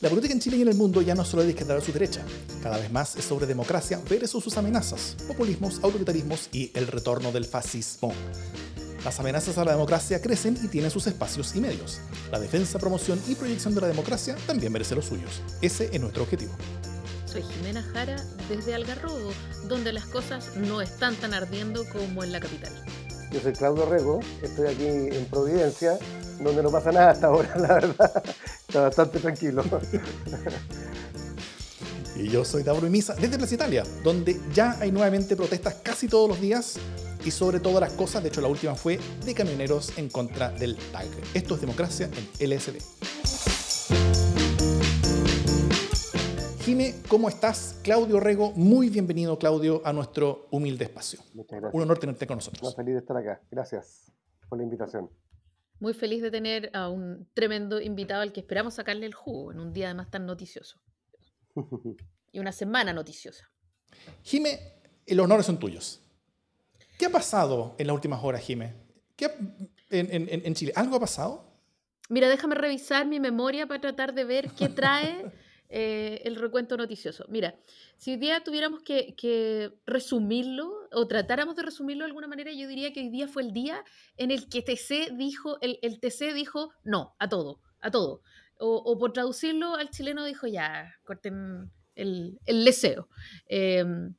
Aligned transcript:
La 0.00 0.08
política 0.08 0.32
en 0.32 0.40
Chile 0.40 0.56
y 0.56 0.62
en 0.62 0.68
el 0.68 0.76
mundo 0.76 1.02
ya 1.02 1.14
no 1.14 1.26
solo 1.26 1.42
es 1.42 1.48
de 1.48 1.52
izquierda 1.52 1.78
su 1.82 1.92
derecha, 1.92 2.24
cada 2.62 2.78
vez 2.78 2.90
más 2.90 3.16
es 3.16 3.24
sobre 3.26 3.46
democracia 3.46 4.00
versus 4.08 4.42
sus 4.42 4.56
amenazas, 4.56 5.14
populismos, 5.28 5.78
autoritarismos 5.82 6.48
y 6.52 6.70
el 6.72 6.86
retorno 6.86 7.32
del 7.32 7.44
fascismo. 7.44 8.14
Las 9.04 9.20
amenazas 9.20 9.58
a 9.58 9.64
la 9.66 9.72
democracia 9.72 10.22
crecen 10.22 10.58
y 10.62 10.68
tienen 10.68 10.90
sus 10.90 11.06
espacios 11.06 11.54
y 11.54 11.60
medios. 11.60 12.00
La 12.32 12.40
defensa, 12.40 12.78
promoción 12.78 13.20
y 13.28 13.34
proyección 13.34 13.74
de 13.74 13.82
la 13.82 13.88
democracia 13.88 14.36
también 14.46 14.72
merece 14.72 14.94
los 14.94 15.04
suyos. 15.04 15.42
Ese 15.60 15.90
es 15.92 16.00
nuestro 16.00 16.22
objetivo. 16.22 16.52
Soy 17.26 17.42
Jimena 17.42 17.82
Jara 17.82 18.24
desde 18.48 18.74
Algarrobo, 18.74 19.32
donde 19.68 19.92
las 19.92 20.06
cosas 20.06 20.56
no 20.56 20.80
están 20.80 21.14
tan 21.16 21.34
ardiendo 21.34 21.84
como 21.90 22.24
en 22.24 22.32
la 22.32 22.40
capital. 22.40 22.72
Yo 23.32 23.40
soy 23.40 23.52
Claudio 23.52 23.86
Rego, 23.86 24.20
estoy 24.42 24.66
aquí 24.66 24.86
en 24.86 25.24
Providencia, 25.26 25.98
donde 26.40 26.62
no 26.62 26.70
pasa 26.70 26.90
nada 26.90 27.10
hasta 27.10 27.28
ahora, 27.28 27.54
la 27.56 27.74
verdad. 27.74 28.22
Está 28.66 28.82
bastante 28.82 29.20
tranquilo. 29.20 29.64
Y 32.16 32.28
yo 32.28 32.44
soy 32.44 32.64
Tauro 32.64 32.90
Misa 32.90 33.14
desde 33.14 33.38
Plaza 33.38 33.54
Italia, 33.54 33.84
donde 34.02 34.40
ya 34.52 34.76
hay 34.80 34.90
nuevamente 34.90 35.36
protestas 35.36 35.76
casi 35.82 36.08
todos 36.08 36.28
los 36.28 36.40
días 36.40 36.76
y 37.24 37.30
sobre 37.30 37.60
todas 37.60 37.80
las 37.80 37.92
cosas, 37.92 38.22
de 38.22 38.30
hecho 38.30 38.40
la 38.40 38.48
última 38.48 38.74
fue 38.74 38.98
de 39.24 39.34
camioneros 39.34 39.96
en 39.96 40.08
contra 40.08 40.50
del 40.50 40.76
TAG. 40.76 41.06
Esto 41.32 41.54
es 41.54 41.60
democracia 41.60 42.10
en 42.38 42.50
LSD. 42.50 42.78
Jime, 46.60 46.94
¿cómo 47.08 47.28
estás? 47.28 47.78
Claudio 47.82 48.20
Rego, 48.20 48.52
muy 48.52 48.90
bienvenido 48.90 49.38
Claudio 49.38 49.80
a 49.84 49.92
nuestro 49.92 50.46
humilde 50.50 50.84
espacio. 50.84 51.20
Muchas 51.34 51.58
gracias. 51.60 51.74
Un 51.74 51.82
honor 51.82 51.98
tenerte 51.98 52.26
con 52.26 52.36
nosotros. 52.36 52.62
No, 52.62 52.72
feliz 52.72 52.94
de 52.94 53.00
estar 53.00 53.16
acá. 53.16 53.40
Gracias 53.50 54.12
por 54.48 54.58
la 54.58 54.64
invitación. 54.64 55.10
Muy 55.80 55.94
feliz 55.94 56.20
de 56.22 56.30
tener 56.30 56.70
a 56.74 56.88
un 56.90 57.26
tremendo 57.32 57.80
invitado 57.80 58.20
al 58.20 58.32
que 58.32 58.40
esperamos 58.40 58.74
sacarle 58.74 59.06
el 59.06 59.14
jugo 59.14 59.52
en 59.52 59.60
un 59.60 59.72
día 59.72 59.86
además 59.86 60.10
tan 60.10 60.26
noticioso. 60.26 60.80
y 62.32 62.38
una 62.38 62.52
semana 62.52 62.92
noticiosa. 62.92 63.50
Jime, 64.22 64.58
los 65.06 65.24
honores 65.24 65.46
son 65.46 65.58
tuyos. 65.58 66.00
¿Qué 66.98 67.06
ha 67.06 67.10
pasado 67.10 67.74
en 67.78 67.86
las 67.86 67.94
últimas 67.94 68.22
horas, 68.22 68.42
Jime? 68.42 68.74
¿Qué 69.16 69.24
ha- 69.24 69.34
en, 69.90 70.12
en- 70.12 70.28
en 70.46 70.54
Chile? 70.54 70.72
¿Algo 70.76 70.96
ha 70.96 71.00
pasado? 71.00 71.44
Mira, 72.10 72.28
déjame 72.28 72.54
revisar 72.56 73.06
mi 73.06 73.18
memoria 73.18 73.66
para 73.66 73.80
tratar 73.80 74.12
de 74.12 74.24
ver 74.24 74.50
qué 74.50 74.68
trae 74.68 75.32
eh, 75.72 76.22
el 76.24 76.34
recuento 76.34 76.76
noticioso. 76.76 77.24
Mira, 77.28 77.54
si 77.96 78.10
hoy 78.10 78.16
día 78.16 78.42
tuviéramos 78.42 78.82
que, 78.82 79.72
resumirlo 79.86 80.88
o 80.90 81.06
tratáramos 81.06 81.54
de 81.54 81.62
resumirlo 81.62 82.02
de 82.02 82.08
alguna 82.08 82.26
manera, 82.26 82.50
yo 82.50 82.66
diría 82.66 82.92
que 82.92 83.00
hoy 83.00 83.08
día 83.08 83.28
fue 83.28 83.42
el 83.42 83.52
día 83.52 83.84
en 84.16 84.32
el 84.32 84.48
que 84.48 84.62
TC 84.62 85.16
dijo, 85.16 85.58
el, 85.60 85.78
el 85.82 86.00
TC 86.00 86.34
dijo 86.34 86.72
no 86.82 87.14
a 87.20 87.28
todo, 87.28 87.60
a 87.80 87.92
todo. 87.92 88.22
O, 88.58 88.98
por 88.98 89.12
traducirlo 89.12 89.76
al 89.76 89.90
chileno 89.90 90.24
dijo 90.24 90.48
ya, 90.48 90.96
corten 91.04 91.70
el, 91.94 92.40
el 92.46 92.64
leseo. 92.64 93.08
Em, 93.46 94.14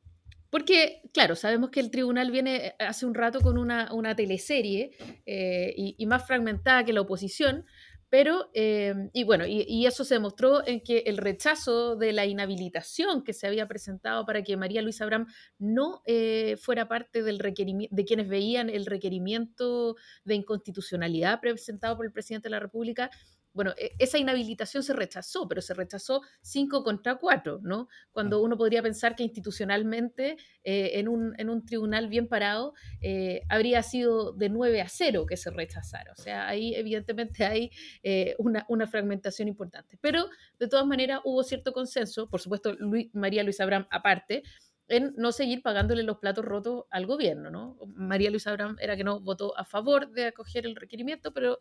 porque, 0.50 1.02
claro, 1.14 1.36
sabemos 1.36 1.70
que 1.70 1.80
el 1.82 1.92
tribunal 1.92 2.32
viene 2.32 2.68
eh, 2.68 2.76
hace 2.80 3.06
un 3.06 3.14
rato 3.14 3.42
con 3.42 3.58
una, 3.58 4.16
teleserie 4.16 4.92
eh, 5.26 5.74
y 5.76 6.06
más 6.08 6.26
fragmentada 6.26 6.86
que 6.86 6.94
la 6.94 7.02
oposición, 7.02 7.66
pero, 8.12 8.50
eh, 8.54 8.94
y 9.14 9.24
bueno, 9.24 9.48
y, 9.48 9.64
y 9.66 9.86
eso 9.86 10.04
se 10.04 10.16
demostró 10.16 10.68
en 10.68 10.82
que 10.82 11.04
el 11.06 11.16
rechazo 11.16 11.96
de 11.96 12.12
la 12.12 12.26
inhabilitación 12.26 13.24
que 13.24 13.32
se 13.32 13.48
había 13.48 13.70
presentado 13.70 14.26
para 14.26 14.44
que 14.44 14.58
María 14.58 14.82
Luisa 14.82 15.06
Abraham 15.06 15.28
no 15.58 16.02
eh, 16.06 16.58
fuera 16.62 16.90
parte 16.90 17.24
del 17.24 17.40
requerimiento, 17.40 17.96
de 17.96 18.04
quienes 18.04 18.28
veían 18.28 18.70
el 18.70 18.86
requerimiento 18.86 19.96
de 20.26 20.36
inconstitucionalidad 20.36 21.40
presentado 21.40 21.96
por 21.96 22.06
el 22.06 22.12
presidente 22.12 22.50
de 22.50 22.52
la 22.52 22.60
República, 22.60 23.10
bueno, 23.54 23.74
e- 23.78 23.92
esa 24.00 24.18
inhabilitación 24.18 24.84
se 24.84 24.94
rechazó, 24.94 25.48
pero 25.48 25.62
se 25.62 25.74
rechazó 25.74 26.22
5 26.42 26.84
contra 26.84 27.16
4, 27.16 27.60
¿no? 27.64 27.88
Cuando 28.12 28.42
uno 28.42 28.58
podría 28.58 28.82
pensar 28.82 29.16
que 29.16 29.24
institucionalmente 29.24 30.38
eh, 30.64 30.92
en, 30.96 31.08
un, 31.08 31.34
en 31.38 31.50
un 31.50 31.66
tribunal 31.66 32.08
bien 32.08 32.28
parado 32.28 32.74
eh, 33.02 33.42
habría 33.50 33.84
sido 33.84 34.32
de 34.34 34.50
9 34.50 34.82
a 34.82 34.88
0 34.90 35.26
que 35.26 35.38
se 35.38 35.50
rechazara. 35.52 36.14
O 36.18 36.22
sea, 36.22 36.48
ahí 36.48 36.74
evidentemente 36.76 37.46
hay 37.46 37.72
eh, 38.04 38.36
una, 38.40 38.66
una 38.70 38.88
fragmentación 38.88 39.48
importante. 39.48 39.98
Pero 40.02 40.30
de 40.60 40.68
todas 40.68 40.86
maneras 40.86 41.22
hubo 41.24 41.44
cierto 41.44 41.74
consenso, 41.74 42.30
por 42.30 42.42
supuesto 42.42 42.74
Luis- 42.74 43.10
María 43.14 43.44
Luisa 43.44 43.64
Abraham 43.64 43.88
aparte, 43.92 44.44
en 44.88 45.14
no 45.16 45.32
seguir 45.32 45.62
pagándole 45.62 46.04
los 46.04 46.18
platos 46.18 46.44
rotos 46.44 46.86
al 46.90 47.06
gobierno, 47.06 47.50
¿no? 47.50 47.78
María 47.96 48.30
Luisa 48.30 48.50
Abraham 48.50 48.76
era 48.82 48.98
que 48.98 49.06
no 49.06 49.22
votó 49.22 49.58
a 49.58 49.64
favor 49.64 50.10
de 50.12 50.26
acoger 50.26 50.66
el 50.66 50.76
requerimiento, 50.76 51.32
pero 51.34 51.58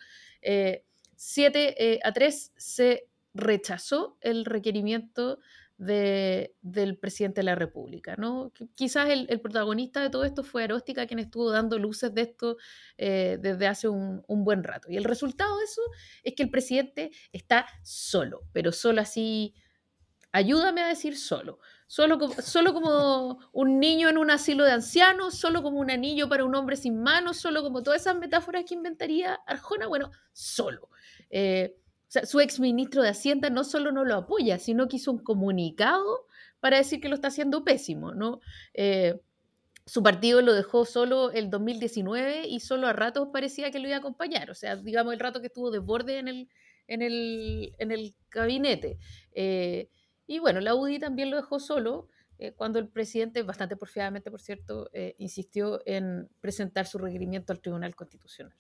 eh, 1.21 1.99
7 1.99 2.01
a 2.05 2.13
3 2.13 2.53
se 2.57 3.09
rechazó 3.35 4.17
el 4.21 4.45
requerimiento 4.45 5.39
de- 5.79 6.55
del 6.61 6.99
presidente 6.99 7.41
de 7.41 7.45
la 7.45 7.55
República. 7.55 8.15
¿no? 8.17 8.53
Qui- 8.53 8.69
Quizás 8.75 9.09
el, 9.09 9.27
el 9.31 9.41
protagonista 9.41 10.03
de 10.03 10.11
todo 10.11 10.25
esto 10.25 10.43
fue 10.45 10.65
Aróstica, 10.65 11.07
quien 11.07 11.21
estuvo 11.21 11.51
dando 11.51 11.79
luces 11.79 12.13
de 12.15 12.23
esto 12.23 12.57
eh, 12.99 13.39
desde 13.41 13.67
hace 13.67 13.89
un, 13.89 14.23
un 14.29 14.45
buen 14.45 14.63
rato. 14.63 14.91
Y 14.91 14.97
el 14.99 15.05
resultado 15.05 15.57
de 15.59 15.65
eso 15.65 15.83
es 16.23 16.35
que 16.35 16.43
el 16.43 16.51
presidente 16.51 17.11
está 17.33 17.67
solo, 17.83 18.43
pero 18.53 18.73
solo 18.73 19.01
así, 19.01 19.55
ayúdame 20.33 20.83
a 20.83 20.89
decir 20.89 21.17
solo. 21.19 21.59
Solo 21.87 22.19
como, 22.19 22.35
solo 22.35 22.75
como 22.75 23.41
un 23.53 23.81
niño 23.81 24.09
en 24.11 24.19
un 24.19 24.31
asilo 24.31 24.65
de 24.65 24.73
ancianos, 24.73 25.35
solo 25.37 25.63
como 25.63 25.81
un 25.81 25.91
anillo 25.91 26.29
para 26.29 26.45
un 26.45 26.55
hombre 26.55 26.77
sin 26.77 27.03
manos, 27.03 27.39
solo 27.39 27.63
como 27.63 27.83
todas 27.83 28.03
esas 28.03 28.17
metáforas 28.17 28.65
que 28.67 28.75
inventaría 28.75 29.35
Arjona, 29.47 29.89
bueno, 29.89 30.11
solo. 30.33 30.90
Eh, 31.31 31.77
o 32.11 32.13
sea, 32.13 32.27
su 32.27 32.41
exministro 32.41 33.03
de 33.03 33.11
Hacienda 33.11 33.51
no 33.51 33.63
solo 33.63 33.93
no 33.93 34.05
lo 34.05 34.17
apoya, 34.17 34.59
sino 34.59 34.89
que 34.89 34.97
hizo 34.97 35.13
un 35.13 35.19
comunicado 35.19 36.27
para 36.59 36.79
decir 36.79 37.01
que 37.01 37.09
lo 37.09 37.15
está 37.15 37.29
haciendo 37.29 37.65
pésimo, 37.65 38.15
¿no? 38.15 38.41
Eh, 38.75 39.21
su 39.87 40.03
partido 40.03 40.43
lo 40.43 40.53
dejó 40.53 40.85
solo 40.85 41.31
el 41.31 41.51
2019 41.51 42.49
y 42.49 42.59
solo 42.59 42.89
a 42.89 42.93
ratos 42.93 43.29
parecía 43.33 43.71
que 43.71 43.79
lo 43.79 43.87
iba 43.87 43.97
a 43.97 44.01
acompañar, 44.01 44.51
o 44.51 44.57
sea, 44.57 44.75
digamos 44.75 45.15
el 45.15 45.21
rato 45.21 45.41
que 45.41 45.47
estuvo 45.47 45.71
de 45.71 45.79
borde 45.79 46.19
en 46.19 46.27
el, 46.27 46.49
en 46.89 47.03
el, 47.03 47.75
en 47.79 47.93
el 47.93 48.15
gabinete. 48.31 48.99
Eh, 49.33 49.89
y 50.27 50.41
bueno, 50.41 50.61
la 50.61 50.75
UDI 50.75 50.99
también 50.99 51.31
lo 51.31 51.37
dejó 51.37 51.61
solo 51.61 52.09
eh, 52.39 52.53
cuando 52.53 52.81
el 52.81 52.89
presidente, 52.89 53.43
bastante 53.43 53.77
porfiadamente 53.77 54.33
por 54.33 54.41
cierto, 54.41 54.91
insistió 55.19 55.81
en 55.87 56.29
presentar 56.41 56.87
su 56.87 56.99
requerimiento 56.99 57.53
al 57.53 57.61
Tribunal 57.61 57.95
Constitucional. 57.95 58.57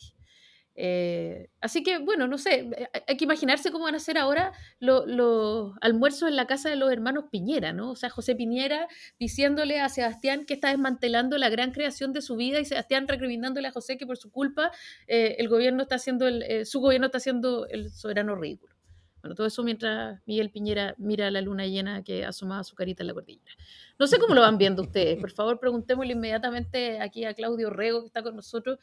Eh, 0.76 1.50
así 1.60 1.82
que, 1.82 1.98
bueno, 1.98 2.26
no 2.26 2.38
sé, 2.38 2.70
eh, 2.76 2.88
hay 3.06 3.16
que 3.16 3.24
imaginarse 3.24 3.70
cómo 3.70 3.84
van 3.84 3.96
a 3.96 3.98
ser 4.00 4.16
ahora 4.16 4.52
lo- 4.78 5.04
los 5.04 5.72
almuerzos 5.80 6.28
en 6.28 6.36
la 6.36 6.46
casa 6.46 6.70
de 6.70 6.76
los 6.76 6.90
hermanos 6.90 7.24
Piñera, 7.30 7.72
¿no? 7.72 7.90
O 7.90 7.96
sea, 7.96 8.08
José 8.08 8.34
Piñera 8.34 8.88
diciéndole 9.18 9.80
a 9.80 9.88
Sebastián 9.88 10.46
que 10.46 10.54
está 10.54 10.68
desmantelando 10.70 11.36
la 11.38 11.48
gran 11.50 11.72
creación 11.72 12.12
de 12.12 12.22
su 12.22 12.36
vida 12.36 12.60
y 12.60 12.64
Sebastián 12.64 13.08
recriminándole 13.08 13.68
a 13.68 13.72
José 13.72 13.98
que 13.98 14.06
por 14.06 14.16
su 14.16 14.30
culpa 14.30 14.70
eh, 15.06 15.36
el 15.38 15.48
gobierno 15.48 15.82
está 15.82 15.96
haciendo 15.96 16.26
el, 16.28 16.64
su 16.64 16.80
gobierno 16.80 17.06
está 17.06 17.18
haciendo 17.18 17.66
el 17.68 17.90
soberano 17.90 18.36
ridículo. 18.36 18.74
Bueno, 19.22 19.34
todo 19.34 19.46
eso 19.48 19.62
mientras 19.62 20.18
Miguel 20.24 20.50
Piñera 20.50 20.94
mira 20.96 21.30
la 21.30 21.42
luna 21.42 21.66
llena 21.66 22.02
que 22.02 22.24
asomaba 22.24 22.64
su 22.64 22.74
carita 22.74 23.02
en 23.02 23.08
la 23.08 23.12
cordillera. 23.12 23.52
No 23.98 24.06
sé 24.06 24.18
cómo 24.18 24.34
lo 24.34 24.40
van 24.40 24.56
viendo 24.56 24.80
ustedes. 24.80 25.18
Por 25.20 25.30
favor, 25.30 25.60
preguntémosle 25.60 26.14
inmediatamente 26.14 27.00
aquí 27.00 27.26
a 27.26 27.34
Claudio 27.34 27.68
Rego, 27.68 28.00
que 28.00 28.06
está 28.06 28.22
con 28.22 28.34
nosotros, 28.34 28.78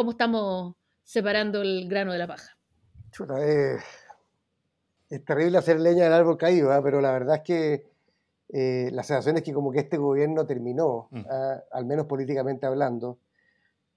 cómo 0.00 0.12
estamos 0.12 0.76
separando 1.04 1.60
el 1.60 1.86
grano 1.86 2.10
de 2.12 2.18
la 2.18 2.26
paja. 2.26 2.56
Chuta, 3.10 3.34
eh, 3.46 3.76
es 5.10 5.22
terrible 5.26 5.58
hacer 5.58 5.78
leña 5.78 6.04
del 6.04 6.14
árbol 6.14 6.38
caído, 6.38 6.72
¿ah? 6.72 6.80
pero 6.82 7.02
la 7.02 7.12
verdad 7.12 7.36
es 7.36 7.42
que 7.42 7.86
eh, 8.48 8.88
la 8.94 9.02
sensación 9.02 9.36
es 9.36 9.42
que 9.42 9.52
como 9.52 9.70
que 9.70 9.80
este 9.80 9.98
gobierno 9.98 10.46
terminó, 10.46 11.08
Mm. 11.10 11.20
¿ah? 11.28 11.62
al 11.70 11.84
menos 11.84 12.06
políticamente 12.06 12.64
hablando. 12.64 13.18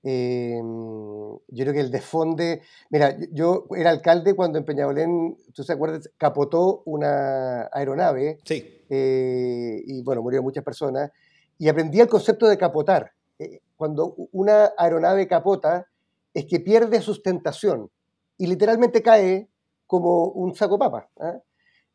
Eh, 0.03 0.59
yo 0.62 1.40
creo 1.63 1.72
que 1.74 1.80
el 1.80 1.90
desfonde... 1.90 2.62
Mira, 2.90 3.18
yo, 3.31 3.66
yo 3.69 3.75
era 3.78 3.90
alcalde 3.92 4.33
cuando 4.36 4.57
en 4.57 4.66
Peñalolén, 4.66 5.38
tú 5.54 5.63
te 5.63 5.72
acuerdas, 5.72 6.10
capotó 6.18 6.81
una 6.86 7.69
aeronave 7.72 8.39
Sí. 8.44 8.81
eh, 8.89 9.81
y 9.86 10.04
bueno, 10.04 10.22
murieron 10.22 10.44
muchas 10.44 10.66
personas, 10.66 11.12
y 11.57 11.69
aprendí 11.69 12.01
el 12.01 12.10
concepto 12.10 12.45
de 12.50 12.57
capotar. 12.57 13.13
Eh, 13.39 13.62
cuando 13.78 14.16
una 14.33 14.74
aeronave 14.78 15.28
capota 15.30 15.88
es 16.33 16.45
que 16.45 16.59
pierde 16.59 17.01
sustentación 17.01 17.89
y 18.38 18.47
literalmente 18.47 19.01
cae 19.01 19.50
como 19.85 20.25
un 20.25 20.56
saco 20.56 20.77
papa. 20.80 21.09
¿ah? 21.19 21.39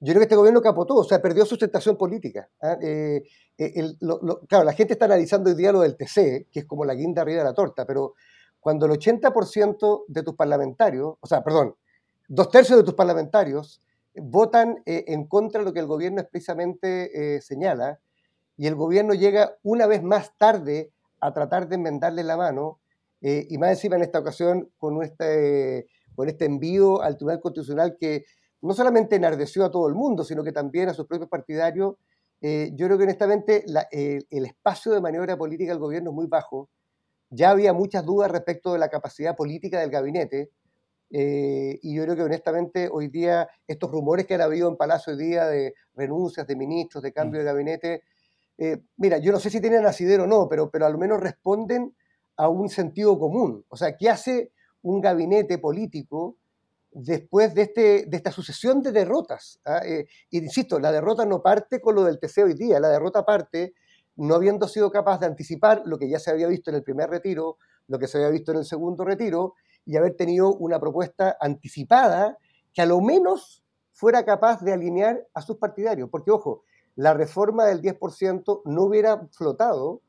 Yo 0.01 0.13
creo 0.13 0.21
que 0.21 0.25
este 0.25 0.37
gobierno 0.37 0.63
capotó, 0.63 0.95
o 0.95 1.05
sea, 1.05 1.21
perdió 1.21 1.45
sustentación 1.45 1.97
política. 1.97 2.49
¿ah? 2.63 2.77
Eh, 2.81 3.23
eh, 3.59 3.97
claro, 4.49 4.65
la 4.65 4.73
gente 4.73 4.93
está 4.93 5.07
analizando 5.07 5.51
hoy 5.51 5.57
día 5.57 5.73
lo 5.73 5.81
del 5.81 5.97
TC, 5.97 6.47
que 6.51 6.61
es 6.61 6.65
como 6.65 6.85
la 6.85 6.95
guinda 6.95 7.23
arriba 7.23 7.39
de 7.39 7.49
la 7.49 7.55
torta, 7.55 7.85
pero 7.85 8.15
cuando 8.61 8.87
el 8.87 8.93
80% 8.93 10.05
de 10.07 10.23
tus 10.23 10.35
parlamentarios, 10.35 11.17
o 11.21 11.27
sea, 11.27 11.43
perdón, 11.43 11.75
dos 12.29 12.51
tercios 12.51 12.79
de 12.79 12.85
tus 12.85 12.95
parlamentarios 12.95 13.83
votan 14.15 14.83
eh, 14.87 15.05
en 15.09 15.27
contra 15.27 15.61
de 15.61 15.65
lo 15.65 15.73
que 15.73 15.81
el 15.81 15.87
gobierno 15.87 16.21
expresamente 16.21 17.41
señala, 17.41 17.99
y 18.57 18.67
el 18.67 18.75
gobierno 18.75 19.15
llega 19.15 19.57
una 19.63 19.87
vez 19.87 20.03
más 20.03 20.37
tarde 20.37 20.93
a 21.21 21.33
tratar 21.33 21.69
de 21.69 21.77
enmendarle 21.77 22.25
la 22.25 22.37
mano, 22.37 22.81
eh, 23.21 23.47
y 23.49 23.59
más 23.59 23.71
encima 23.71 23.97
en 23.97 24.03
esta 24.03 24.19
ocasión 24.19 24.71
con 24.77 25.03
este, 25.03 25.87
con 26.15 26.29
este 26.29 26.45
envío 26.45 27.03
al 27.03 27.17
Tribunal 27.17 27.41
Constitucional 27.41 27.97
que 27.99 28.25
no 28.61 28.75
solamente 28.75 29.17
enardeció 29.17 29.65
a 29.65 29.71
todo 29.71 29.89
el 29.89 29.95
mundo, 29.95 30.25
sino 30.25 30.43
que 30.43 30.53
también 30.53 30.89
a 30.89 30.95
sus 30.95 31.07
propios 31.07 31.29
partidarios. 31.29 31.97
Eh, 32.41 32.71
yo 32.75 32.87
creo 32.87 32.99
que 32.99 33.05
honestamente 33.05 33.65
el 33.93 34.47
espacio 34.47 34.93
de 34.93 35.01
maniobra 35.01 35.37
política 35.37 35.73
del 35.73 35.81
gobierno 35.81 36.11
es 36.11 36.17
muy 36.17 36.27
bajo. 36.27 36.69
Ya 37.31 37.51
había 37.51 37.73
muchas 37.73 38.05
dudas 38.05 38.31
respecto 38.31 38.73
de 38.73 38.79
la 38.79 38.89
capacidad 38.89 39.37
política 39.37 39.81
del 39.81 39.91
gabinete. 39.91 40.51
Eh, 41.11 41.79
y 41.83 41.95
yo 41.95 42.03
creo 42.05 42.17
que 42.17 42.23
honestamente 42.23 42.89
hoy 42.93 43.09
día 43.09 43.49
estos 43.67 43.91
rumores 43.91 44.27
que 44.27 44.35
han 44.35 44.43
habido 44.43 44.69
en 44.69 44.77
Palacio 44.77 45.15
hoy 45.15 45.19
día 45.19 45.47
de 45.47 45.75
renuncias 45.95 46.47
de 46.47 46.57
ministros, 46.57 47.03
de 47.03 47.13
cambio 47.13 47.41
de 47.41 47.45
mm. 47.45 47.49
gabinete, 47.49 48.03
eh, 48.59 48.79
mira, 48.97 49.19
yo 49.19 49.33
no 49.33 49.41
sé 49.41 49.51
si 49.51 49.61
tienen 49.61 49.87
asidero 49.87 50.25
o 50.25 50.27
no, 50.27 50.49
pero, 50.49 50.71
pero 50.71 50.85
al 50.85 50.99
menos 50.99 51.21
responden 51.21 51.95
a 52.39 52.49
un 52.49 52.71
sentido 52.71 53.19
común. 53.19 53.65
O 53.69 53.77
sea, 53.77 53.97
¿qué 53.97 54.09
hace 54.09 54.53
un 54.81 55.01
gabinete 55.01 55.59
político 55.59 56.37
después 56.91 57.53
de, 57.55 57.63
este, 57.63 58.07
de 58.07 58.17
esta 58.17 58.33
sucesión 58.33 58.81
de 58.81 58.93
derrotas? 58.93 59.61
¿ah? 59.67 59.83
Eh, 59.85 60.07
insisto, 60.31 60.79
la 60.79 60.93
derrota 60.93 61.27
no 61.27 61.43
parte 61.43 61.81
con 61.81 61.97
lo 61.97 62.05
del 62.05 62.19
TC 62.19 62.45
hoy 62.45 62.55
día, 62.55 62.81
la 62.81 62.89
derrota 62.89 63.27
parte 63.27 63.75
no 64.17 64.37
habiendo 64.37 64.67
sido 64.67 64.91
capaz 64.91 65.19
de 65.21 65.27
anticipar 65.27 65.83
lo 65.85 65.99
que 65.99 66.09
ya 66.09 66.19
se 66.19 66.31
había 66.31 66.47
visto 66.47 66.71
en 66.71 66.77
el 66.77 66.83
primer 66.83 67.11
retiro, 67.11 67.59
lo 67.89 67.99
que 67.99 68.07
se 68.07 68.19
había 68.19 68.31
visto 68.31 68.53
en 68.53 68.59
el 68.59 68.65
segundo 68.65 69.05
retiro, 69.05 69.55
y 69.85 69.97
haber 69.97 70.17
tenido 70.17 70.55
una 70.55 70.79
propuesta 70.81 71.37
anticipada 71.41 72.39
que 72.73 72.83
a 72.83 72.87
lo 72.87 73.01
menos 73.01 73.65
fuera 73.93 74.25
capaz 74.25 74.61
de 74.61 74.73
alinear 74.73 75.27
a 75.35 75.43
sus 75.43 75.57
partidarios. 75.57 76.09
Porque, 76.11 76.31
ojo, 76.31 76.63
la 76.95 77.15
reforma 77.15 77.65
del 77.65 77.81
10% 77.81 78.63
no 78.65 78.83
hubiera 78.83 79.27
flotado 79.33 80.03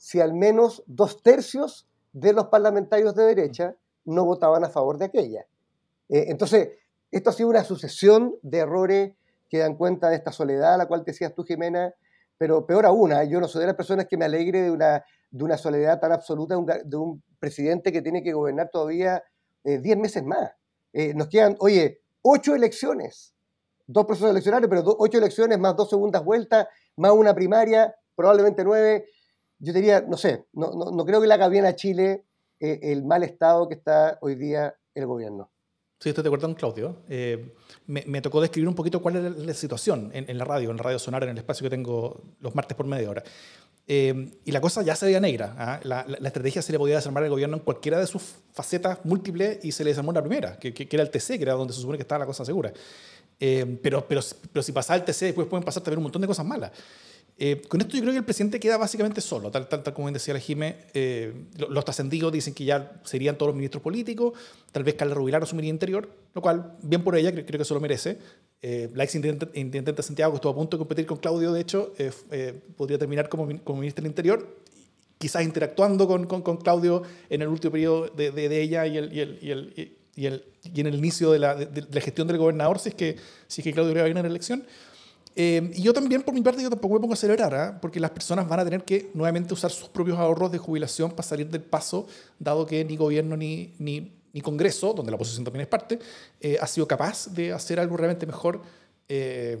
si 0.00 0.18
al 0.18 0.32
menos 0.32 0.82
dos 0.86 1.22
tercios 1.22 1.86
de 2.14 2.32
los 2.32 2.46
parlamentarios 2.46 3.14
de 3.14 3.22
derecha 3.22 3.76
no 4.06 4.24
votaban 4.24 4.64
a 4.64 4.70
favor 4.70 4.96
de 4.96 5.04
aquella. 5.04 5.42
Eh, 6.08 6.24
entonces, 6.28 6.70
esto 7.10 7.28
ha 7.28 7.32
sido 7.34 7.50
una 7.50 7.64
sucesión 7.64 8.34
de 8.40 8.58
errores 8.60 9.12
que 9.50 9.58
dan 9.58 9.76
cuenta 9.76 10.08
de 10.08 10.16
esta 10.16 10.32
soledad 10.32 10.72
a 10.72 10.76
la 10.78 10.86
cual 10.86 11.04
decías 11.04 11.34
tú, 11.34 11.44
Jimena, 11.44 11.94
pero 12.38 12.64
peor 12.64 12.86
aún, 12.86 13.12
¿eh? 13.12 13.28
yo 13.28 13.40
no 13.40 13.46
soy 13.46 13.60
de 13.60 13.66
las 13.66 13.76
personas 13.76 14.06
que 14.06 14.16
me 14.16 14.24
alegre 14.24 14.62
de 14.62 14.70
una, 14.70 15.04
de 15.30 15.44
una 15.44 15.58
soledad 15.58 16.00
tan 16.00 16.12
absoluta 16.12 16.54
de 16.82 16.96
un, 16.96 17.22
presidente 17.38 17.92
que 17.92 18.00
tiene 18.00 18.22
que 18.22 18.32
gobernar 18.32 18.70
todavía 18.70 19.22
10 19.64 19.84
eh, 19.84 19.96
meses 19.96 20.24
más. 20.24 20.50
nos 21.14 21.28
quedan, 21.28 21.56
oye, 21.58 22.00
ocho 22.22 22.54
elecciones, 22.54 23.34
dos 23.86 24.06
procesos 24.06 24.30
eleccionarios, 24.30 24.70
pero 24.70 24.82
ocho 24.98 25.18
elecciones 25.18 25.58
más 25.58 25.76
dos 25.76 25.90
segundas 25.90 26.24
vueltas, 26.24 26.68
más 26.96 27.12
una 27.12 27.34
primaria, 27.34 27.94
probablemente 28.14 28.64
nueve. 28.64 29.06
Yo 29.60 29.72
diría, 29.72 30.00
no 30.00 30.16
sé, 30.16 30.46
no, 30.52 30.72
no, 30.72 31.04
creo 31.04 31.20
que 31.20 31.26
le 31.26 31.34
haga 31.34 31.48
bien 31.48 31.66
a 31.66 31.76
Chile 31.76 32.24
eh, 32.58 32.80
el 32.82 33.04
mal 33.04 33.22
estado 33.22 33.68
que 33.68 33.74
está 33.74 34.18
hoy 34.22 34.34
día 34.34 34.74
el 34.94 35.06
gobierno. 35.06 35.50
Sí, 36.00 36.08
estoy 36.08 36.22
de 36.22 36.28
acuerdo 36.28 36.48
con 36.48 36.54
Claudio. 36.54 36.96
Eh, 37.10 37.54
me, 37.86 38.22
tocó 38.22 38.40
describir 38.40 38.66
un 38.68 38.74
poquito 38.74 39.02
cuál 39.02 39.16
es 39.16 39.36
la 39.36 39.52
situación 39.52 40.10
en, 40.14 40.38
la 40.38 40.46
radio, 40.46 40.70
en 40.70 40.78
la 40.78 40.82
radio 40.82 40.98
sonar, 40.98 41.24
en 41.24 41.30
el 41.30 41.38
espacio 41.38 41.64
que 41.64 41.70
tengo 41.70 42.22
los 42.40 42.54
martes 42.54 42.74
por 42.74 42.86
media 42.86 43.10
hora. 43.10 43.22
Eh, 43.86 44.32
y 44.46 44.50
la 44.50 44.62
cosa 44.62 44.82
ya 44.82 44.96
se 44.96 45.04
veía 45.04 45.20
negra. 45.20 45.54
¿ah? 45.58 45.80
La, 45.82 46.06
estrategia 46.24 46.62
se 46.62 46.72
le 46.72 46.78
podía 46.78 46.94
desarmar 46.94 47.22
al 47.22 47.28
gobierno 47.28 47.58
en 47.58 47.62
cualquiera 47.62 48.00
de 48.00 48.06
sus 48.06 48.22
facetas 48.52 49.04
múltiples 49.04 49.62
y 49.62 49.72
se 49.72 49.84
le 49.84 49.90
desarmó 49.90 50.12
la 50.12 50.22
primera, 50.22 50.58
que, 50.58 50.72
que, 50.72 50.88
era 50.90 51.02
el 51.02 51.10
TC, 51.10 51.36
que 51.36 51.42
era 51.42 51.52
donde 51.52 51.74
se 51.74 51.80
supone 51.80 51.98
que 51.98 52.02
estaba 52.02 52.20
la 52.20 52.26
cosa 52.26 52.46
segura. 52.46 52.72
Eh, 53.38 53.78
pero, 53.82 54.06
pero, 54.08 54.22
pero 54.52 54.62
si 54.62 54.72
pasa 54.72 54.94
el 54.94 55.04
TC, 55.04 55.26
después 55.26 55.48
pueden 55.48 55.64
pasar 55.64 55.82
también 55.82 55.98
un 55.98 56.04
montón 56.04 56.22
de 56.22 56.28
cosas 56.28 56.46
malas. 56.46 56.72
Eh, 57.42 57.62
con 57.68 57.80
esto 57.80 57.96
yo 57.96 58.02
creo 58.02 58.12
que 58.12 58.18
el 58.18 58.24
presidente 58.24 58.60
queda 58.60 58.76
básicamente 58.76 59.22
solo, 59.22 59.50
tal, 59.50 59.66
tal, 59.66 59.82
tal 59.82 59.94
como 59.94 60.10
decía 60.10 60.34
la 60.34 60.40
Jime. 60.40 60.76
Eh, 60.92 61.32
los 61.56 61.84
trascendidos 61.86 62.30
dicen 62.30 62.52
que 62.52 62.66
ya 62.66 63.00
serían 63.02 63.38
todos 63.38 63.48
los 63.48 63.56
ministros 63.56 63.82
políticos, 63.82 64.34
tal 64.72 64.84
vez 64.84 64.94
Carla 64.94 65.14
Rubilar 65.14 65.42
asumiría 65.42 65.70
interior, 65.70 66.10
lo 66.34 66.42
cual, 66.42 66.76
bien 66.82 67.02
por 67.02 67.16
ella, 67.16 67.32
creo, 67.32 67.46
creo 67.46 67.58
que 67.58 67.64
se 67.64 67.72
lo 67.72 67.80
merece. 67.80 68.18
la 68.62 69.04
ex 69.04 69.14
intendente 69.14 69.92
de 69.92 70.02
Santiago, 70.02 70.32
que 70.32 70.36
estuvo 70.36 70.52
a 70.52 70.54
punto 70.54 70.76
de 70.76 70.80
competir 70.80 71.06
con 71.06 71.16
Claudio, 71.16 71.50
de 71.52 71.62
hecho, 71.62 71.94
podría 72.76 72.98
terminar 72.98 73.30
como, 73.30 73.48
como 73.64 73.80
ministro 73.80 74.02
del 74.02 74.10
Interior, 74.10 74.46
quizás 75.16 75.42
interactuando 75.42 76.06
con, 76.06 76.56
Claudio 76.58 77.04
en 77.30 77.40
el 77.40 77.48
último 77.48 77.72
periodo 77.72 78.08
de, 78.08 78.60
ella 78.60 78.86
y 78.86 78.98
el, 78.98 79.12
y 79.14 79.20
el, 79.20 79.38
y 79.40 79.50
el 79.50 79.90
y, 80.14 80.26
en 80.80 80.86
el 80.86 80.94
inicio 80.94 81.30
de 81.32 81.38
la, 81.38 81.56
gestión 82.00 82.28
del 82.28 82.38
gobernador, 82.38 82.78
si 82.78 82.90
es 82.90 82.94
que, 82.94 83.16
si 83.46 83.60
es 83.60 83.64
que 83.64 83.72
Claudio 83.72 83.92
Uribe 83.92 84.12
va 84.12 84.20
a 84.20 84.22
la 84.22 84.28
elección. 84.28 84.64
Eh, 85.36 85.70
y 85.74 85.82
yo 85.82 85.92
también, 85.92 86.22
por 86.22 86.34
mi 86.34 86.42
parte, 86.42 86.62
yo 86.62 86.70
tampoco 86.70 86.94
me 86.94 87.00
pongo 87.00 87.14
a 87.14 87.16
celebrar, 87.16 87.54
¿ah? 87.54 87.78
porque 87.80 88.00
las 88.00 88.10
personas 88.10 88.48
van 88.48 88.60
a 88.60 88.64
tener 88.64 88.84
que 88.84 89.10
nuevamente 89.14 89.54
usar 89.54 89.70
sus 89.70 89.88
propios 89.88 90.18
ahorros 90.18 90.50
de 90.50 90.58
jubilación 90.58 91.10
para 91.10 91.22
salir 91.22 91.48
del 91.48 91.62
paso, 91.62 92.06
dado 92.38 92.66
que 92.66 92.84
ni 92.84 92.96
gobierno 92.96 93.36
ni, 93.36 93.74
ni, 93.78 94.12
ni 94.32 94.40
Congreso, 94.40 94.92
donde 94.92 95.10
la 95.10 95.16
oposición 95.16 95.44
también 95.44 95.62
es 95.62 95.68
parte, 95.68 95.98
eh, 96.40 96.58
ha 96.60 96.66
sido 96.66 96.86
capaz 96.86 97.28
de 97.28 97.52
hacer 97.52 97.78
algo 97.78 97.96
realmente 97.96 98.26
mejor 98.26 98.60
eh, 99.08 99.58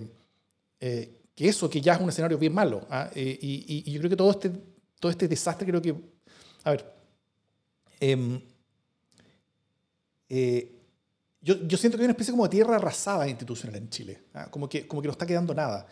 que 0.78 1.48
eso, 1.48 1.70
que 1.70 1.80
ya 1.80 1.94
es 1.94 2.00
un 2.00 2.08
escenario 2.08 2.36
bien 2.36 2.52
malo. 2.52 2.86
¿ah? 2.90 3.10
Y, 3.14 3.84
y, 3.86 3.92
yo 3.92 4.00
creo 4.00 4.10
que 4.10 4.16
todo 4.16 4.30
este, 4.30 4.50
todo 4.98 5.10
este 5.10 5.28
desastre, 5.28 5.66
creo 5.66 5.80
que, 5.80 5.94
a 6.64 6.70
ver, 6.72 6.84
em, 8.00 8.40
eh, 10.28 10.79
yo, 11.42 11.66
yo, 11.66 11.78
siento 11.78 11.96
que 11.96 12.02
hay 12.02 12.06
una 12.06 12.12
especie 12.12 12.32
como 12.32 12.44
de 12.44 12.50
tierra 12.50 12.76
arrasada 12.76 13.28
institucional 13.28 13.76
en 13.76 13.88
Chile, 13.88 14.22
¿ah? 14.34 14.50
como, 14.50 14.68
que, 14.68 14.86
como 14.86 15.00
que 15.00 15.08
no 15.08 15.12
está 15.12 15.26
quedando 15.26 15.54
nada. 15.54 15.86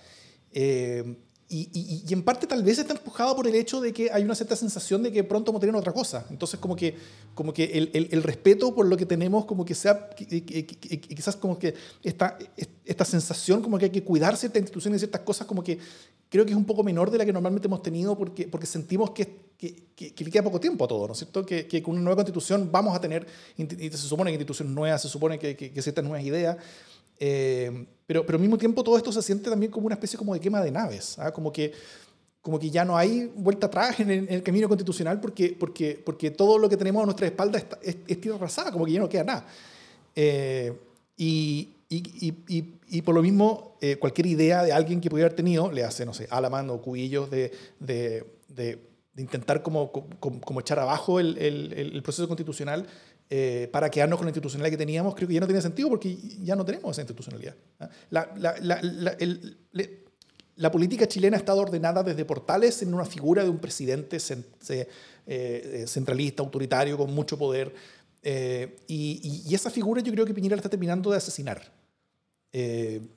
Eh, 0.52 1.16
y, 1.50 2.04
y, 2.06 2.12
en 2.12 2.22
parte 2.22 2.46
tal 2.46 2.62
vez 2.62 2.78
está 2.78 2.92
empujado 2.92 3.34
por 3.34 3.46
el 3.46 3.54
hecho 3.54 3.80
de 3.80 3.90
que 3.90 4.10
hay 4.12 4.22
una 4.22 4.34
cierta 4.34 4.54
sensación 4.54 5.02
de 5.02 5.10
que 5.10 5.24
pronto 5.24 5.50
vamos 5.50 5.60
a 5.60 5.62
tener 5.62 5.74
otra 5.74 5.94
cosa. 5.94 6.26
Entonces 6.28 6.60
como 6.60 6.76
que, 6.76 6.94
como 7.34 7.54
que 7.54 7.64
el, 7.64 7.90
el, 7.94 8.08
el 8.10 8.22
respeto 8.22 8.74
por 8.74 8.86
lo 8.86 8.98
que 8.98 9.06
tenemos 9.06 9.46
como 9.46 9.64
que 9.64 9.74
sea, 9.74 10.10
quizás 10.10 11.36
como 11.36 11.58
que 11.58 11.74
esta, 12.02 12.36
esta 12.84 13.04
sensación 13.06 13.62
como 13.62 13.78
que 13.78 13.86
hay 13.86 13.90
que 13.90 14.04
cuidar 14.04 14.36
ciertas 14.36 14.60
instituciones 14.60 14.98
y 14.98 15.00
ciertas 15.00 15.22
cosas 15.22 15.46
como 15.46 15.64
que 15.64 15.78
creo 16.28 16.44
que 16.44 16.50
es 16.50 16.56
un 16.56 16.66
poco 16.66 16.84
menor 16.84 17.10
de 17.10 17.16
la 17.16 17.24
que 17.24 17.32
normalmente 17.32 17.66
hemos 17.66 17.82
tenido 17.82 18.18
porque, 18.18 18.46
porque 18.46 18.66
sentimos 18.66 19.12
que, 19.12 19.47
que, 19.58 20.12
que, 20.14 20.24
le 20.24 20.30
queda 20.30 20.44
poco 20.44 20.60
tiempo 20.60 20.84
a 20.84 20.88
todo, 20.88 21.08
¿no 21.08 21.12
es 21.12 21.18
cierto? 21.18 21.44
Que, 21.44 21.66
que, 21.66 21.82
con 21.82 21.94
una 21.94 22.02
nueva 22.02 22.16
constitución 22.16 22.70
vamos 22.70 22.96
a 22.96 23.00
tener, 23.00 23.26
y 23.56 23.90
se 23.90 23.96
supone 23.96 24.30
que 24.30 24.36
instituciones 24.36 24.72
nuevas, 24.72 25.02
se 25.02 25.08
supone 25.08 25.36
que, 25.36 25.56
que, 25.56 25.82
ciertas 25.82 26.04
nuevas 26.04 26.24
ideas, 26.24 26.56
eh, 27.18 27.86
pero, 28.06 28.24
pero 28.24 28.36
al 28.36 28.40
mismo 28.40 28.56
tiempo 28.56 28.84
todo 28.84 28.96
esto 28.96 29.10
se 29.10 29.20
siente 29.20 29.50
también 29.50 29.72
como 29.72 29.86
una 29.86 29.96
especie 29.96 30.16
como 30.16 30.32
de 30.32 30.38
quema 30.38 30.62
de 30.62 30.70
naves, 30.70 31.18
¿ah? 31.18 31.32
como, 31.32 31.52
que, 31.52 31.72
como 32.40 32.56
que 32.60 32.70
ya 32.70 32.84
no 32.84 32.96
hay 32.96 33.32
vuelta 33.34 33.66
atrás 33.66 33.98
en 33.98 34.10
el, 34.10 34.42
camino 34.44 34.68
constitucional 34.68 35.20
porque, 35.20 35.56
porque, 35.58 36.00
porque 36.06 36.30
todo 36.30 36.56
lo 36.56 36.68
que 36.68 36.76
tenemos 36.76 37.02
a 37.02 37.06
nuestra 37.06 37.26
espalda 37.26 37.58
es, 37.82 37.96
es, 38.06 38.20
tierra 38.20 38.36
arrasada, 38.36 38.70
como 38.70 38.86
que 38.86 38.92
ya 38.92 39.00
no 39.00 39.08
queda 39.08 39.24
nada. 39.24 39.46
Eh, 40.14 40.72
y, 41.16 41.74
y, 41.88 42.34
y, 42.46 42.74
y, 42.88 43.02
por 43.02 43.14
lo 43.14 43.22
mismo, 43.22 43.76
eh, 43.80 43.96
cualquier 43.96 44.26
idea 44.26 44.62
de 44.62 44.72
alguien 44.72 45.00
que 45.00 45.10
pudiera 45.10 45.26
haber 45.26 45.36
tenido, 45.36 45.72
le 45.72 45.82
hace, 45.82 46.06
no 46.06 46.14
sé, 46.14 46.28
Alaman 46.30 46.70
o 46.70 46.80
Cubillos 46.80 47.28
de, 47.28 47.50
de, 47.80 48.24
de, 48.48 48.87
intentar 49.18 49.62
como, 49.62 49.92
como, 49.92 50.40
como, 50.40 50.60
echar 50.60 50.78
abajo 50.78 51.20
el, 51.20 51.36
el, 51.38 51.72
el 51.72 52.02
proceso 52.02 52.26
constitucional, 52.26 52.86
eh, 53.30 53.68
para 53.70 53.90
quedarnos 53.90 54.18
con 54.18 54.24
la 54.24 54.30
institucionalidad 54.30 54.70
que 54.70 54.78
teníamos, 54.78 55.14
creo 55.14 55.28
que 55.28 55.34
ya 55.34 55.40
no 55.40 55.46
tiene 55.46 55.60
sentido 55.60 55.90
porque 55.90 56.16
ya 56.42 56.56
no 56.56 56.64
tenemos 56.64 56.92
esa 56.92 57.02
institucionalidad. 57.02 57.54
¿ah? 57.78 57.90
La, 58.08 58.32
la, 58.36 58.54
la, 58.62 59.16
la, 60.56 60.70
política 60.70 61.06
chilena 61.06 61.36
ha 61.36 61.40
estado 61.40 61.60
ordenada 61.60 62.02
desde 62.02 62.24
portales 62.24 62.80
en 62.80 62.94
una 62.94 63.04
figura 63.04 63.44
de 63.44 63.50
un 63.50 63.58
presidente 63.58 64.16
eh, 65.26 65.84
centralista, 65.86 66.42
autoritario, 66.42 66.96
con 66.96 67.12
mucho 67.12 67.36
poder. 67.36 67.74
Eh, 68.22 68.78
y, 68.86 69.44
y, 69.46 69.54
esa 69.54 69.68
figura 69.68 70.00
yo 70.00 70.10
creo 70.10 70.24
que 70.24 70.32
Piñera 70.32 70.56
la 70.56 70.60
está 70.60 70.70
terminando 70.70 71.10
de 71.10 71.18
asesinar. 71.18 71.70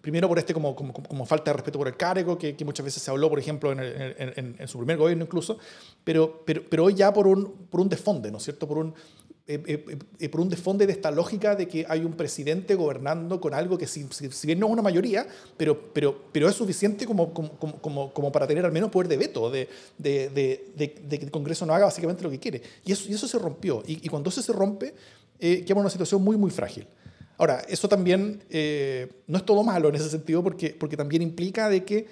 Primero 0.02 0.28
por 0.28 0.40
este 0.40 0.54
como, 0.54 0.76
como, 0.76 0.94
como, 0.94 1.26
falta 1.26 1.52
de 1.52 1.58
respeto 1.58 1.80
por 1.80 1.88
el 1.88 1.96
cargo, 1.96 2.38
que, 2.38 2.56
que, 2.56 2.66
muchas 2.66 2.84
veces 2.84 3.02
se 3.02 3.10
habló, 3.10 3.30
por 3.30 3.40
ejemplo, 3.40 3.72
en, 3.72 3.80
en, 3.80 4.56
en, 4.60 4.68
su 4.68 4.78
primer 4.78 4.98
gobierno 4.98 5.24
incluso, 5.24 5.58
pero, 6.04 6.44
pero, 6.46 6.64
pero 6.70 6.84
hoy 6.84 6.96
ya 6.96 7.14
por 7.14 7.28
un, 7.28 7.68
por 7.70 7.82
un 7.82 7.90
desfonde, 7.90 8.30
¿no 8.30 8.38
es 8.38 8.44
cierto? 8.44 8.68
Por 8.68 8.78
un, 8.78 8.94
eh, 9.48 9.62
eh, 9.66 9.98
eh, 10.20 10.30
por 10.30 10.40
un 10.40 10.50
desfonde 10.50 10.86
de 10.86 10.94
esta 10.94 11.12
lógica 11.12 11.56
de 11.56 11.68
que 11.68 11.86
hay 11.90 12.06
un 12.06 12.14
presidente 12.14 12.76
gobernando 12.76 13.42
con 13.42 13.54
algo 13.54 13.78
que 13.78 13.88
si, 13.88 14.08
si, 14.12 14.48
bien 14.48 14.60
no 14.60 14.68
es 14.68 14.72
una 14.72 14.82
mayoría, 14.82 15.28
pero, 15.58 15.92
pero, 15.92 16.26
pero 16.32 16.48
es 16.48 16.56
suficiente 16.56 17.06
como, 17.06 17.34
como, 17.34 18.14
como, 18.14 18.32
para 18.32 18.48
tener 18.48 18.66
al 18.66 18.72
menos 18.72 18.92
poder 18.92 19.10
de 19.10 19.18
veto, 19.18 19.50
de, 19.50 19.68
de, 19.98 20.30
de, 20.76 21.20
que 21.20 21.26
el 21.26 21.32
Congreso 21.32 21.66
no 21.66 21.74
haga 21.74 21.86
básicamente 21.86 22.24
lo 22.24 22.30
que 22.30 22.40
quiere. 22.40 22.62
Y 22.86 22.92
eso, 22.92 23.10
y 23.10 23.14
eso 23.14 23.28
se 23.28 23.40
rompió. 23.40 23.84
Y, 23.86 24.08
cuando 24.08 24.30
eso 24.30 24.42
se 24.42 24.54
rompe, 24.54 24.94
eh, 25.40 25.66
queda 25.66 25.80
una 25.80 25.90
situación 25.90 26.24
muy, 26.24 26.38
muy 26.38 26.52
frágil. 26.52 26.88
Ahora, 27.42 27.64
eso 27.68 27.90
también 27.90 28.44
no 29.28 29.38
es 29.38 29.46
todo 29.46 29.64
malo 29.64 29.90
en 29.90 29.96
ese 29.96 30.10
sentido, 30.10 30.44
porque, 30.44 30.76
porque 30.80 30.96
también 30.96 31.24
implica 31.24 31.70
de 31.70 31.84
que 31.84 32.08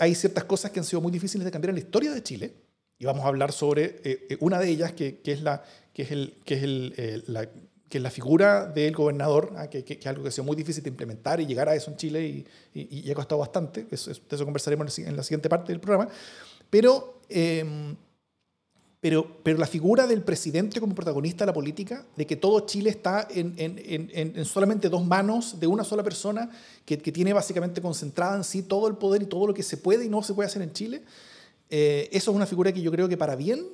hay 0.00 0.14
ciertas 0.16 0.42
cosas 0.44 0.72
que 0.72 0.80
han 0.80 0.84
sido 0.84 1.00
muy 1.00 1.12
difíciles 1.12 1.44
de 1.44 1.52
cambiar 1.52 1.70
en 1.70 1.76
la 1.76 1.80
historia 1.80 2.12
de 2.12 2.22
Chile. 2.24 2.52
Y 2.98 3.06
vamos 3.06 3.24
a 3.24 3.28
hablar 3.28 3.52
sobre 3.52 4.36
una 4.40 4.58
de 4.58 4.68
ellas, 4.68 4.92
que, 4.92 5.20
que 5.20 5.30
es 5.30 5.42
la 5.42 5.62
que 5.94 6.02
es, 6.02 6.10
el, 6.10 6.34
que 6.44 6.54
es, 6.54 6.62
el, 6.64 6.94
eh, 6.96 7.22
la, 7.26 7.46
que 7.46 7.98
es 7.98 8.02
la 8.02 8.10
figura 8.10 8.66
del 8.66 8.94
gobernador, 8.94 9.52
ah, 9.56 9.70
que, 9.70 9.84
que, 9.84 9.94
es 9.94 10.06
algo 10.06 10.24
que 10.24 10.28
ha 10.28 10.32
sido 10.32 10.44
muy 10.44 10.56
difícil 10.56 10.82
de 10.82 10.90
implementar 10.90 11.40
y 11.40 11.46
llegar 11.46 11.68
a 11.68 11.74
eso 11.74 11.90
en 11.90 11.96
Chile 11.96 12.26
y, 12.26 12.44
y, 12.74 13.10
ha 13.10 13.14
costado 13.14 13.38
bastante. 13.38 13.86
Eso, 13.90 14.10
de 14.10 14.20
eso 14.36 14.44
conversaremos 14.44 14.98
en 14.98 15.16
la 15.16 15.22
siguiente 15.22 15.48
parte 15.48 15.72
del 15.72 15.80
programa. 15.80 16.08
Pero, 16.68 17.20
em, 17.28 17.94
pero, 19.04 19.36
pero 19.42 19.58
la 19.58 19.66
figura 19.66 20.06
del 20.06 20.22
presidente 20.22 20.80
como 20.80 20.94
protagonista 20.94 21.44
de 21.44 21.48
la 21.48 21.52
política, 21.52 22.06
de 22.16 22.26
que 22.26 22.36
todo 22.36 22.60
Chile 22.60 22.88
está 22.88 23.28
en, 23.30 23.52
en, 23.58 23.78
en, 24.14 24.44
solamente 24.46 24.88
dos 24.88 25.04
manos 25.04 25.60
de 25.60 25.66
una 25.66 25.84
sola 25.84 26.02
persona, 26.02 26.48
que, 26.86 26.96
que, 26.96 27.12
tiene 27.12 27.34
básicamente 27.34 27.82
concentrada 27.82 28.34
en 28.34 28.44
sí 28.44 28.62
todo 28.62 28.88
el 28.88 28.96
poder 28.96 29.20
y 29.20 29.26
todo 29.26 29.46
lo 29.46 29.52
que 29.52 29.62
se 29.62 29.76
puede 29.76 30.06
y 30.06 30.08
no 30.08 30.22
se 30.22 30.32
puede 30.32 30.46
hacer 30.46 30.62
en 30.62 30.72
Chile, 30.72 31.02
eh, 31.68 32.08
eso 32.12 32.30
es 32.30 32.34
una 32.34 32.46
figura 32.46 32.72
que 32.72 32.80
yo 32.80 32.90
creo 32.90 33.06
que 33.06 33.18
para 33.18 33.36
bien 33.36 33.66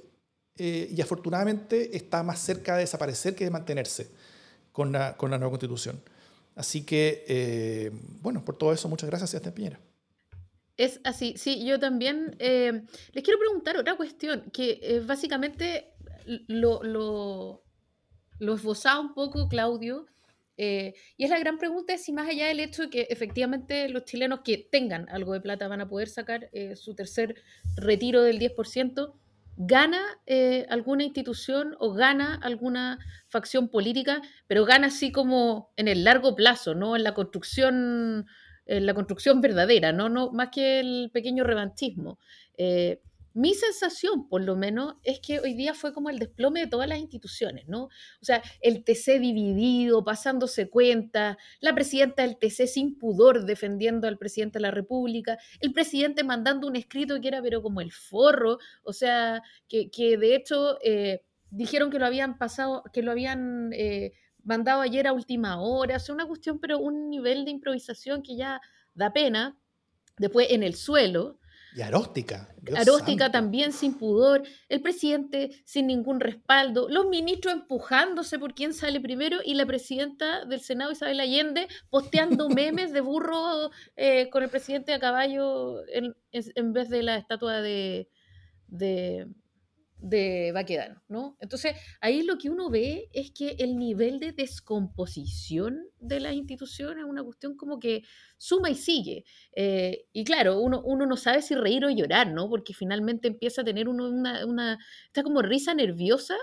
eh, 0.58 0.92
y 0.92 1.00
afortunadamente 1.00 1.96
está 1.96 2.24
más 2.24 2.40
cerca 2.40 2.74
de 2.74 2.80
desaparecer 2.80 3.36
que 3.36 3.44
de 3.44 3.50
mantenerse 3.52 4.08
con 4.72 4.90
la, 4.90 5.16
con 5.16 5.30
la 5.30 5.38
nueva 5.38 5.52
constitución. 5.52 6.00
Así 6.56 6.82
que, 6.82 7.24
eh, 7.28 7.92
bueno, 8.20 8.44
por 8.44 8.56
todo 8.56 8.72
eso, 8.72 8.88
muchas 8.88 9.08
gracias, 9.08 9.30
Sebastián 9.30 9.54
Piñera. 9.54 9.80
Es 10.80 10.98
así, 11.04 11.34
sí, 11.36 11.62
yo 11.62 11.78
también 11.78 12.34
eh, 12.38 12.72
les 13.12 13.22
quiero 13.22 13.38
preguntar 13.38 13.76
otra 13.76 13.98
cuestión, 13.98 14.50
que 14.50 14.80
eh, 14.82 15.00
básicamente 15.00 15.92
lo, 16.24 16.82
lo, 16.82 17.62
lo, 18.38 18.54
esbozaba 18.54 18.98
un 18.98 19.12
poco 19.12 19.46
Claudio, 19.46 20.06
eh, 20.56 20.94
y 21.18 21.24
es 21.24 21.30
la 21.30 21.38
gran 21.38 21.58
pregunta 21.58 21.98
si 21.98 22.12
más 22.14 22.26
allá 22.30 22.46
del 22.46 22.60
hecho 22.60 22.84
de 22.84 22.88
que 22.88 23.02
efectivamente 23.10 23.90
los 23.90 24.06
chilenos 24.06 24.40
que 24.42 24.56
tengan 24.56 25.06
algo 25.10 25.34
de 25.34 25.42
plata 25.42 25.68
van 25.68 25.82
a 25.82 25.88
poder 25.90 26.08
sacar 26.08 26.48
su 26.76 26.94
tercer 26.94 27.34
retiro 27.76 28.22
del 28.22 28.38
10%, 28.38 29.12
gana 29.58 30.00
alguna 30.70 31.04
institución 31.04 31.76
o 31.78 31.92
gana 31.92 32.40
alguna 32.42 33.00
facción 33.28 33.68
política, 33.68 34.22
pero 34.46 34.64
gana 34.64 34.86
así 34.86 35.12
como 35.12 35.74
en 35.76 35.88
el 35.88 36.04
largo 36.04 36.34
plazo, 36.34 36.74
¿no? 36.74 36.96
En 36.96 37.04
la 37.04 37.12
construcción 37.12 38.26
la 38.78 38.94
construcción 38.94 39.40
verdadera, 39.40 39.92
¿no? 39.92 40.08
No, 40.08 40.30
más 40.30 40.50
que 40.50 40.78
el 40.78 41.10
pequeño 41.12 41.42
revanchismo. 41.42 42.18
Eh, 42.56 43.00
mi 43.32 43.54
sensación, 43.54 44.28
por 44.28 44.42
lo 44.42 44.56
menos, 44.56 44.96
es 45.04 45.20
que 45.20 45.38
hoy 45.38 45.54
día 45.54 45.72
fue 45.72 45.92
como 45.92 46.10
el 46.10 46.18
desplome 46.18 46.60
de 46.60 46.66
todas 46.66 46.88
las 46.88 46.98
instituciones, 46.98 47.68
¿no? 47.68 47.84
O 47.84 48.24
sea, 48.24 48.42
el 48.60 48.82
TC 48.82 49.20
dividido, 49.20 50.04
pasándose 50.04 50.68
cuenta, 50.68 51.38
la 51.60 51.74
presidenta 51.74 52.22
del 52.22 52.38
TC 52.38 52.66
sin 52.66 52.98
pudor 52.98 53.44
defendiendo 53.44 54.08
al 54.08 54.18
presidente 54.18 54.58
de 54.58 54.62
la 54.62 54.72
República, 54.72 55.38
el 55.60 55.72
presidente 55.72 56.24
mandando 56.24 56.66
un 56.66 56.76
escrito 56.76 57.20
que 57.20 57.28
era 57.28 57.40
pero 57.40 57.62
como 57.62 57.80
el 57.80 57.92
forro, 57.92 58.58
o 58.82 58.92
sea, 58.92 59.42
que, 59.68 59.88
de 60.18 60.34
hecho 60.34 60.78
eh, 60.82 61.22
dijeron 61.50 61.90
que 61.90 62.00
lo 62.00 62.06
habían 62.06 62.36
pasado, 62.36 62.82
que 62.92 63.02
lo 63.02 63.12
habían 63.12 63.70
eh, 63.72 64.12
mandado 64.44 64.80
ayer 64.80 65.06
a 65.06 65.12
última 65.12 65.60
hora, 65.60 65.96
o 65.96 66.00
sea, 66.00 66.14
una 66.14 66.26
cuestión, 66.26 66.58
pero 66.58 66.78
un 66.78 67.10
nivel 67.10 67.44
de 67.44 67.50
improvisación 67.50 68.22
que 68.22 68.36
ya 68.36 68.60
da 68.94 69.12
pena. 69.12 69.56
Después 70.18 70.48
en 70.50 70.62
el 70.62 70.74
suelo. 70.74 71.38
Y 71.74 71.82
aróstica. 71.82 72.48
aróstica 72.76 73.30
también 73.30 73.72
sin 73.72 73.96
pudor, 73.96 74.42
el 74.68 74.82
presidente 74.82 75.50
sin 75.64 75.86
ningún 75.86 76.18
respaldo, 76.18 76.88
los 76.88 77.06
ministros 77.06 77.54
empujándose 77.54 78.40
por 78.40 78.54
quién 78.54 78.74
sale 78.74 79.00
primero 79.00 79.38
y 79.44 79.54
la 79.54 79.66
presidenta 79.66 80.44
del 80.44 80.60
Senado, 80.60 80.90
Isabel 80.90 81.20
Allende, 81.20 81.68
posteando 81.88 82.48
memes 82.50 82.92
de 82.92 83.00
burro 83.00 83.70
eh, 83.94 84.28
con 84.30 84.42
el 84.42 84.50
presidente 84.50 84.92
a 84.92 84.98
caballo 84.98 85.86
en, 85.88 86.16
en 86.32 86.72
vez 86.72 86.88
de 86.88 87.04
la 87.04 87.16
estatua 87.16 87.62
de, 87.62 88.08
de, 88.66 89.28
de 90.02 90.50
Baquedano, 90.52 91.02
¿no? 91.08 91.36
Entonces, 91.40 91.74
ahí 92.00 92.22
lo 92.22 92.38
que 92.38 92.50
uno 92.50 92.70
ve 92.70 93.08
es 93.12 93.30
que 93.32 93.56
el 93.58 93.76
nivel 93.76 94.18
de 94.18 94.32
descomposición 94.32 95.86
de 95.98 96.20
las 96.20 96.32
instituciones 96.34 97.04
es 97.04 97.10
una 97.10 97.22
cuestión 97.22 97.56
como 97.56 97.78
que 97.78 98.02
suma 98.38 98.70
y 98.70 98.74
sigue. 98.74 99.24
Eh, 99.52 100.06
y 100.12 100.24
claro, 100.24 100.60
uno, 100.60 100.80
uno 100.82 101.06
no 101.06 101.16
sabe 101.16 101.42
si 101.42 101.54
reír 101.54 101.84
o 101.84 101.90
llorar, 101.90 102.32
¿no? 102.32 102.48
Porque 102.48 102.72
finalmente 102.72 103.28
empieza 103.28 103.60
a 103.60 103.64
tener 103.64 103.88
uno 103.88 104.08
una, 104.08 104.46
una 104.46 104.78
está 105.06 105.22
como 105.22 105.42
risa 105.42 105.74
nerviosa 105.74 106.36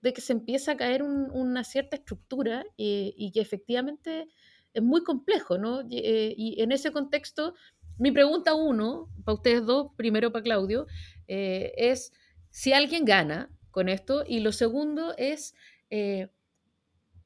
de 0.00 0.12
que 0.12 0.20
se 0.20 0.32
empieza 0.32 0.72
a 0.72 0.76
caer 0.76 1.02
una 1.02 1.62
cierta 1.64 1.96
estructura 1.96 2.64
eh, 2.78 3.12
y 3.16 3.30
que 3.30 3.40
efectivamente 3.40 4.28
es 4.74 4.82
muy 4.82 5.04
complejo, 5.04 5.58
¿no? 5.58 5.82
Y, 5.88 5.98
eh, 5.98 6.34
y, 6.36 6.60
en 6.60 6.72
ese 6.72 6.90
contexto, 6.90 7.54
mi 7.98 8.10
pregunta 8.10 8.54
uno, 8.54 9.08
para 9.24 9.34
ustedes 9.36 9.64
dos, 9.64 9.92
primero 9.96 10.32
para 10.32 10.42
Claudio, 10.42 10.86
es 11.28 12.12
si 12.52 12.72
alguien 12.72 13.04
gana 13.04 13.50
con 13.72 13.88
esto. 13.88 14.22
Y 14.28 14.38
lo 14.38 14.52
segundo 14.52 15.14
es, 15.18 15.56
eh, 15.90 16.28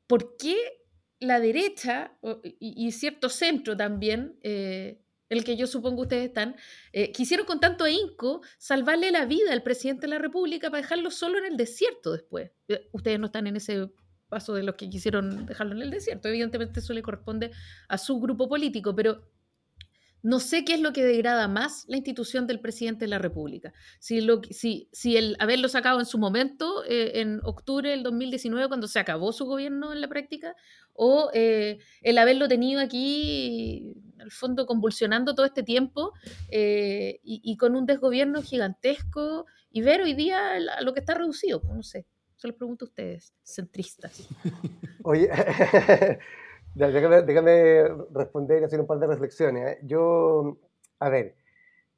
¿por 0.07 0.39
qué 0.39 0.57
la 1.21 1.41
derecha 1.41 2.13
y, 2.43 2.93
cierto 2.93 3.29
centro 3.29 3.77
también, 3.77 4.39
eh, 4.43 5.03
el 5.29 5.45
que 5.45 5.57
yo 5.57 5.67
supongo 5.67 6.03
ustedes 6.03 6.27
están, 6.27 6.57
eh, 6.93 7.11
quisieron 7.11 7.47
con 7.47 7.59
tanto 7.59 7.85
ahínco 7.85 8.43
salvarle 8.59 9.11
la 9.11 9.25
vida 9.25 9.53
al 9.53 9.63
presidente 9.63 10.03
de 10.03 10.09
la 10.09 10.19
República 10.19 10.71
para 10.71 10.83
dejarlo 10.83 11.11
solo 11.11 11.39
en 11.39 11.47
el 11.47 11.57
desierto 11.57 12.13
después? 12.13 12.53
ustedes 12.93 13.19
no 13.19 13.27
están 13.27 13.47
en 13.47 13.57
ese 13.57 13.91
paso 14.29 14.55
de 14.55 14.63
los 14.63 14.75
que 14.75 14.91
quisieron 14.91 15.47
dejarlo 15.47 15.75
en 15.75 15.83
el 15.83 15.91
desierto. 15.91 16.29
Evidentemente 16.29 16.81
eso 16.81 16.93
le 16.93 17.03
corresponde 17.03 17.51
a 17.89 17.99
su 17.99 18.21
grupo 18.21 18.49
político, 18.49 18.95
pero 18.95 19.23
no 20.23 20.41
sé 20.41 20.65
qué 20.65 20.75
es 20.75 20.81
lo 20.81 20.93
que 20.93 21.05
degrada 21.05 21.47
más 21.49 21.85
la 21.89 21.97
institución 21.97 22.47
del 22.47 22.61
presidente 22.61 23.05
de 23.05 23.09
la 23.09 23.19
República. 23.19 23.73
Si, 24.01 24.21
lo, 24.21 24.41
si, 24.51 24.89
si 24.93 25.17
el 25.17 25.37
haberlo 25.39 25.69
sacado 25.69 26.01
en 26.01 26.07
su 26.07 26.19
momento, 26.19 26.85
eh, 26.85 27.21
en 27.21 27.41
octubre 27.45 27.91
del 27.91 28.03
2019, 28.03 28.69
cuando 28.69 28.89
se 28.89 28.99
acabó 28.99 29.33
su 29.33 29.47
gobierno 29.47 29.93
en 29.93 30.01
la 30.01 30.09
práctica, 30.09 30.55
o 30.93 31.31
eh, 31.33 31.79
el 32.03 32.19
haberlo 32.19 32.49
tenido 32.49 32.81
aquí, 32.81 33.95
al 34.19 34.31
fondo, 34.31 34.67
convulsionando 34.67 35.35
todo 35.35 35.47
este 35.47 35.63
tiempo 35.63 36.13
eh, 36.51 37.21
y, 37.23 37.57
con 37.57 37.77
un 37.77 37.87
desgobierno 37.87 38.43
gigantesco 38.43 39.47
y 39.71 39.83
ver 39.83 40.01
hoy 40.03 40.15
día 40.15 40.59
lo 40.81 40.93
que 40.95 41.01
está 41.01 41.15
reducido. 41.15 41.61
Pues, 41.61 41.75
no 41.75 41.83
sé, 41.83 42.07
se 42.37 42.49
los 42.49 42.57
pregunto 42.57 42.87
a 42.87 42.89
ustedes, 42.89 43.35
centristas. 43.45 44.27
Oye. 45.05 45.29
Déjame, 46.77 47.89
responder 48.13 48.61
y 48.61 48.65
hacer 48.67 48.81
un 48.81 48.87
par 48.87 48.99
de 48.99 49.07
reflexiones. 49.07 49.67
¿eh? 49.67 49.79
Yo, 49.83 50.59
a 50.99 51.09
ver, 51.09 51.35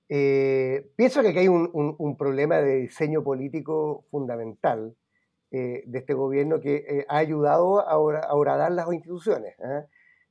eh, 0.09 0.93
pienso 0.95 1.21
que 1.21 1.31
aquí 1.31 1.39
hay 1.41 1.49
un, 1.49 2.17
problema 2.17 2.59
de 2.59 2.77
diseño 2.77 3.25
político 3.25 4.05
fundamental 4.09 4.95
eh, 5.51 5.83
de 5.85 5.99
este 5.99 6.15
gobierno 6.15 6.61
que 6.61 7.05
ha 7.09 7.19
ayudado 7.19 7.81
a, 7.81 7.99
horadar 7.99 8.71
las 8.71 8.87
instituciones. 8.93 9.57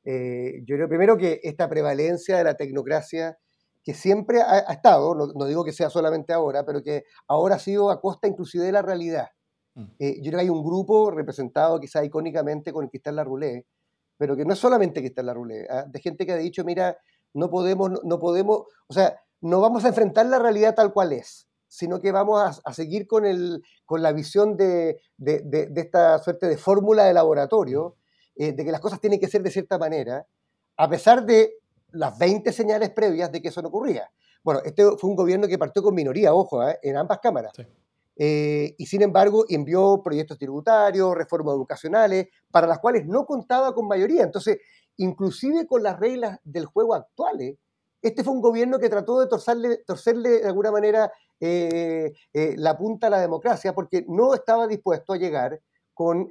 yo 0.06 0.76
creo 0.76 0.88
primero 0.88 1.18
que 1.18 1.42
esta 1.44 1.68
prevalencia 1.68 2.38
de 2.38 2.46
la 2.46 2.56
tecnocracia 2.56 3.38
que 3.84 3.94
siempre 3.94 4.42
ha, 4.42 4.60
estado, 4.72 5.14
no, 5.14 5.46
digo 5.46 5.66
que 5.66 5.74
sea 5.74 5.90
solamente 5.90 6.32
ahora, 6.32 6.66
pero 6.66 6.82
que 6.82 7.04
ahora 7.28 7.56
ha 7.56 7.60
sido 7.60 7.92
a 7.92 8.00
costa 8.00 8.30
inclusive 8.30 8.64
de 8.64 8.72
la 8.72 8.82
realidad. 8.82 9.28
Mm. 9.76 9.84
yo 10.00 10.32
creo 10.32 10.32
que 10.32 10.46
hay 10.46 10.50
un 10.50 10.64
grupo 10.64 11.12
representado 11.12 11.80
quizá 11.82 12.04
icónicamente 12.04 12.72
con 12.72 12.86
el 12.86 12.90
que 12.90 12.98
está 12.98 13.12
la 13.12 13.26
Roulette, 13.26 13.68
pero 14.18 14.36
que 14.36 14.46
no 14.46 14.54
es 14.54 14.60
solamente 14.60 15.02
que 15.02 15.08
está 15.08 15.22
en 15.22 15.28
la 15.28 15.34
ruleta, 15.34 15.80
¿ah? 15.80 15.86
de 15.88 16.00
gente 16.00 16.26
que 16.26 16.34
ha 16.34 16.38
dicho, 16.38 16.64
mira, 16.64 16.98
no 17.34 17.50
podemos, 17.50 17.92
no, 18.04 18.20
podemos, 18.20 18.64
o 18.88 18.94
sea, 18.94 19.20
no 19.42 19.62
vamos 19.62 19.86
a 19.86 19.90
enfrentar 19.90 20.26
la 20.26 20.40
realidad 20.40 20.76
tal 20.76 20.92
cual 20.94 21.14
es, 21.14 21.48
sino 21.68 22.00
que 22.00 22.12
vamos 22.12 22.62
a, 22.64 22.74
seguir 22.74 23.08
con, 23.08 23.26
el, 23.26 23.64
con 23.86 24.02
la 24.02 24.12
visión 24.12 24.58
de, 24.58 25.00
de, 25.18 25.42
de, 25.42 25.82
esta 25.82 26.18
suerte 26.20 26.48
de 26.48 26.58
fórmula 26.58 27.06
de 27.06 27.14
laboratorio, 27.14 27.98
eh, 28.36 28.54
de 28.54 28.66
que 28.66 28.72
las 28.72 28.82
cosas 28.82 29.00
tienen 29.00 29.20
que 29.20 29.28
ser 29.28 29.44
de 29.44 29.52
cierta 29.52 29.78
manera, 29.78 30.26
a 30.78 30.90
pesar 30.90 31.26
de 31.26 31.56
las 31.92 32.18
20 32.18 32.52
señales 32.52 32.90
previas 32.92 33.32
de 33.32 33.42
que 33.42 33.50
eso 33.50 33.62
no 33.62 33.70
ocurría. 33.70 34.10
Bueno, 34.44 34.62
este 34.64 34.84
fue 34.98 35.10
un 35.10 35.16
gobierno 35.16 35.48
que 35.48 35.58
partió 35.58 35.84
con 35.84 35.94
minoría, 35.94 36.34
ojo, 36.34 36.68
¿eh? 36.68 36.80
en 36.82 36.98
ambas 36.98 37.20
cámaras. 37.20 37.52
Eh, 38.20 38.74
y 38.78 38.86
sin 38.88 39.04
embargo 39.04 39.46
envió 39.48 40.02
proyectos 40.04 40.40
tributarios, 40.40 41.16
reformas 41.16 41.54
educacionales, 41.56 42.28
para 42.52 42.68
las 42.68 42.80
cuales 42.80 43.06
no 43.06 43.26
contaba 43.26 43.74
con 43.74 43.88
mayoría. 43.88 44.24
Entonces, 44.24 44.58
inclusive 44.98 45.68
con 45.68 45.84
las 45.84 46.00
reglas 46.00 46.40
del 46.44 46.66
juego 46.66 46.96
actuales, 46.96 47.58
este 48.02 48.24
fue 48.24 48.34
un 48.34 48.42
gobierno 48.42 48.80
que 48.80 48.90
trató 48.90 49.20
de 49.20 49.28
torcerle, 49.28 49.78
torcerle 49.86 50.42
de 50.42 50.48
alguna 50.48 50.72
manera 50.72 51.12
eh, 51.40 52.14
eh, 52.34 52.56
la 52.58 52.78
punta 52.78 53.08
a 53.08 53.10
la 53.10 53.20
democracia 53.20 53.74
porque 53.74 54.06
no 54.08 54.34
estaba 54.34 54.68
dispuesto 54.68 55.14
a 55.14 55.18
llegar 55.18 55.62
con 55.94 56.30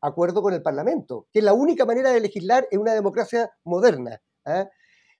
acuerdo 0.00 0.42
con 0.42 0.52
el 0.52 0.60
Parlamento, 0.60 1.28
que 1.32 1.40
la 1.42 1.52
única 1.52 1.84
manera 1.84 2.10
de 2.10 2.18
legislar 2.18 2.66
en 2.72 2.80
una 2.80 2.92
democracia 2.92 3.52
moderna. 3.62 4.20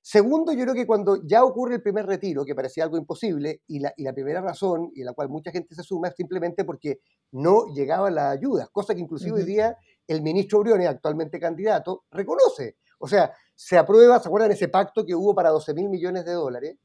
Segundo, 0.07 0.53
yo 0.53 0.65
creo 0.65 0.75
que 0.75 0.87
cuando 0.87 1.17
ya 1.25 1.43
ocurre 1.45 1.77
el 1.77 1.83
primer 1.83 2.05
retiro, 2.05 2.45
que 2.45 2.55
parecía 2.55 2.85
algo 2.85 2.99
imposible, 2.99 3.63
y 3.67 3.79
la, 3.79 4.13
primera 4.13 4.43
razón, 4.43 4.91
y 4.95 5.03
la 5.03 5.15
cual 5.15 5.31
mucha 5.31 5.51
gente 5.51 5.75
se 5.75 5.83
suma, 5.83 6.09
es 6.09 6.15
simplemente 6.15 6.63
porque 6.63 7.01
no 7.33 7.69
llegaba 7.75 8.11
la 8.11 8.29
ayuda, 8.29 8.69
cosa 8.71 8.95
que 8.95 9.01
inclusive 9.01 9.39
hoy 9.39 9.45
día 9.45 9.79
el 10.07 10.21
ministro 10.21 10.61
Briones, 10.61 10.89
actualmente 10.89 11.41
candidato, 11.41 12.05
reconoce. 12.11 12.77
O 12.99 13.09
sea, 13.09 13.33
se 13.55 13.79
aprueba, 13.79 14.21
¿se 14.21 14.29
acuerdan 14.29 14.53
ese 14.53 14.69
pacto 14.69 15.07
que 15.07 15.15
hubo 15.15 15.35
para 15.35 15.49
12 15.49 15.73
mil 15.73 15.89
millones 15.89 16.27
de 16.27 16.33
dólares? 16.33 16.77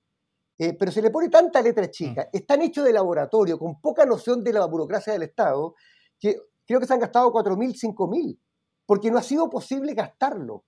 Eh, 0.57 0.77
pero 0.79 0.89
se 0.89 1.01
le 1.01 1.09
pone 1.09 1.27
tanta 1.27 1.61
letra 1.61 1.87
mm. 1.87 1.91
chica, 1.91 2.29
es 2.31 2.47
tan 2.47 2.61
hecho 2.61 2.83
de 2.83 2.93
laboratorio, 2.93 3.59
con 3.59 3.81
poca 3.81 4.05
noción 4.05 4.45
de 4.45 4.53
la 4.53 4.65
burocracia 4.65 5.11
del 5.11 5.23
Estado, 5.23 5.75
que 6.17 6.37
creo 6.65 6.79
que 6.79 6.87
se 6.87 6.93
han 6.93 7.01
gastado 7.01 7.33
4 7.33 7.57
mil, 7.57 7.75
5 7.75 8.07
mil, 8.07 8.39
porque 8.85 9.11
no 9.11 9.17
ha 9.17 9.23
sido 9.23 9.49
posible 9.49 9.93
gastarlo. 9.93 10.63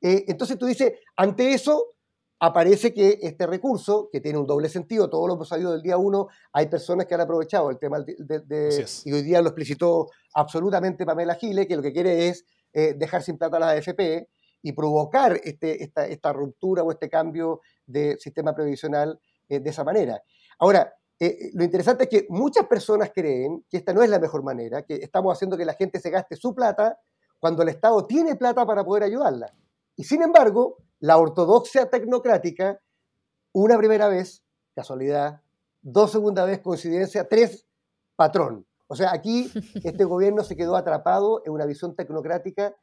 Eh, 0.00 0.24
entonces 0.28 0.58
tú 0.58 0.66
dices, 0.66 0.92
ante 1.16 1.52
eso, 1.52 1.94
aparece 2.40 2.94
que 2.94 3.18
este 3.20 3.46
recurso, 3.46 4.08
que 4.10 4.20
tiene 4.20 4.38
un 4.38 4.46
doble 4.46 4.68
sentido, 4.68 5.10
todos 5.10 5.28
lo 5.28 5.34
hemos 5.34 5.48
sabido 5.48 5.72
del 5.72 5.82
día 5.82 5.98
uno, 5.98 6.28
hay 6.52 6.66
personas 6.68 7.06
que 7.06 7.14
han 7.14 7.20
aprovechado 7.20 7.70
el 7.70 7.78
tema 7.78 8.00
de, 8.00 8.86
y 9.04 9.12
hoy 9.12 9.22
día 9.22 9.42
lo 9.42 9.48
explicitó 9.48 10.08
absolutamente 10.34 11.04
Pamela 11.04 11.34
Gile, 11.34 11.66
que 11.66 11.76
lo 11.76 11.82
que 11.82 11.92
quiere 11.92 12.28
es 12.28 12.46
eh, 12.72 12.94
dejar 12.96 13.22
sin 13.22 13.36
plata 13.36 13.58
a 13.58 13.60
las 13.60 13.78
AFP 13.78 14.28
y 14.62 14.72
provocar 14.72 15.38
este, 15.44 15.82
esta, 15.82 16.06
esta, 16.06 16.32
ruptura 16.32 16.82
o 16.82 16.90
este 16.90 17.08
cambio 17.08 17.60
de 17.86 18.16
sistema 18.18 18.54
previsional 18.54 19.20
eh, 19.48 19.60
de 19.60 19.70
esa 19.70 19.84
manera. 19.84 20.22
Ahora, 20.58 20.94
eh, 21.18 21.50
lo 21.52 21.64
interesante 21.64 22.04
es 22.04 22.08
que 22.08 22.26
muchas 22.30 22.66
personas 22.66 23.10
creen 23.14 23.66
que 23.68 23.76
esta 23.76 23.92
no 23.92 24.02
es 24.02 24.08
la 24.08 24.18
mejor 24.18 24.42
manera, 24.42 24.82
que 24.82 24.94
estamos 24.94 25.36
haciendo 25.36 25.56
que 25.56 25.66
la 25.66 25.74
gente 25.74 26.00
se 26.00 26.08
gaste 26.08 26.36
su 26.36 26.54
plata 26.54 26.98
cuando 27.38 27.62
el 27.62 27.68
Estado 27.68 28.06
tiene 28.06 28.36
plata 28.36 28.64
para 28.64 28.84
poder 28.84 29.02
ayudarla. 29.02 29.54
Y 29.96 30.04
sin 30.04 30.22
embargo, 30.22 30.78
la 30.98 31.18
ortodoxia 31.18 31.90
tecnocrática, 31.90 32.80
una 33.52 33.76
primera 33.78 34.08
vez, 34.08 34.44
casualidad, 34.74 35.42
dos 35.82 36.12
segunda 36.12 36.44
vez, 36.44 36.60
coincidencia, 36.60 37.28
tres, 37.28 37.66
patrón. 38.16 38.66
O 38.86 38.96
sea, 38.96 39.12
aquí 39.12 39.50
este 39.84 40.04
gobierno 40.04 40.44
se 40.44 40.56
quedó 40.56 40.76
atrapado 40.76 41.42
en 41.44 41.52
una 41.52 41.66
visión 41.66 41.94
tecnocrática, 41.94 42.74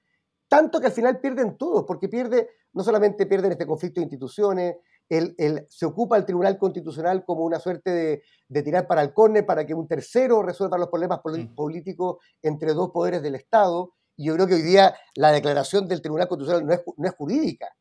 tanto 0.48 0.80
que 0.80 0.88
al 0.88 0.94
final 0.94 1.20
pierden 1.20 1.58
todos, 1.58 1.84
porque 1.86 2.08
pierde, 2.08 2.50
no 2.74 2.84
solamente 2.84 3.26
pierden 3.26 3.52
este 3.52 3.68
conflicto 3.68 4.00
de 4.00 4.06
instituciones, 4.06 4.78
el, 5.10 5.66
se 5.70 5.86
ocupa 5.86 6.18
el 6.18 6.26
Tribunal 6.26 6.58
Constitucional 6.58 7.24
como 7.26 7.46
una 7.46 7.60
suerte 7.60 7.92
de, 7.92 8.24
de 8.50 8.64
tirar 8.64 8.88
para 8.88 9.02
el 9.02 9.14
córner 9.14 9.46
para 9.46 9.66
que 9.66 9.74
un 9.74 9.88
tercero 9.88 10.44
resuelva 10.44 10.78
los 10.78 10.90
problemas 10.90 11.22
mm. 11.24 11.56
políticos 11.56 12.18
entre 12.42 12.74
dos 12.74 12.92
poderes 12.92 13.22
del 13.22 13.36
Estado. 13.36 13.94
Y 14.18 14.26
yo 14.26 14.34
creo 14.34 14.48
que 14.48 14.56
hoy 14.56 14.64
día 14.64 14.96
la 15.16 15.32
declaración 15.32 15.88
del 15.88 16.02
Tribunal 16.02 16.28
Constitucional 16.28 16.66
no 16.66 16.74
es, 16.74 16.82
no 16.98 17.08
es 17.08 17.16
jurídica, 17.16 17.74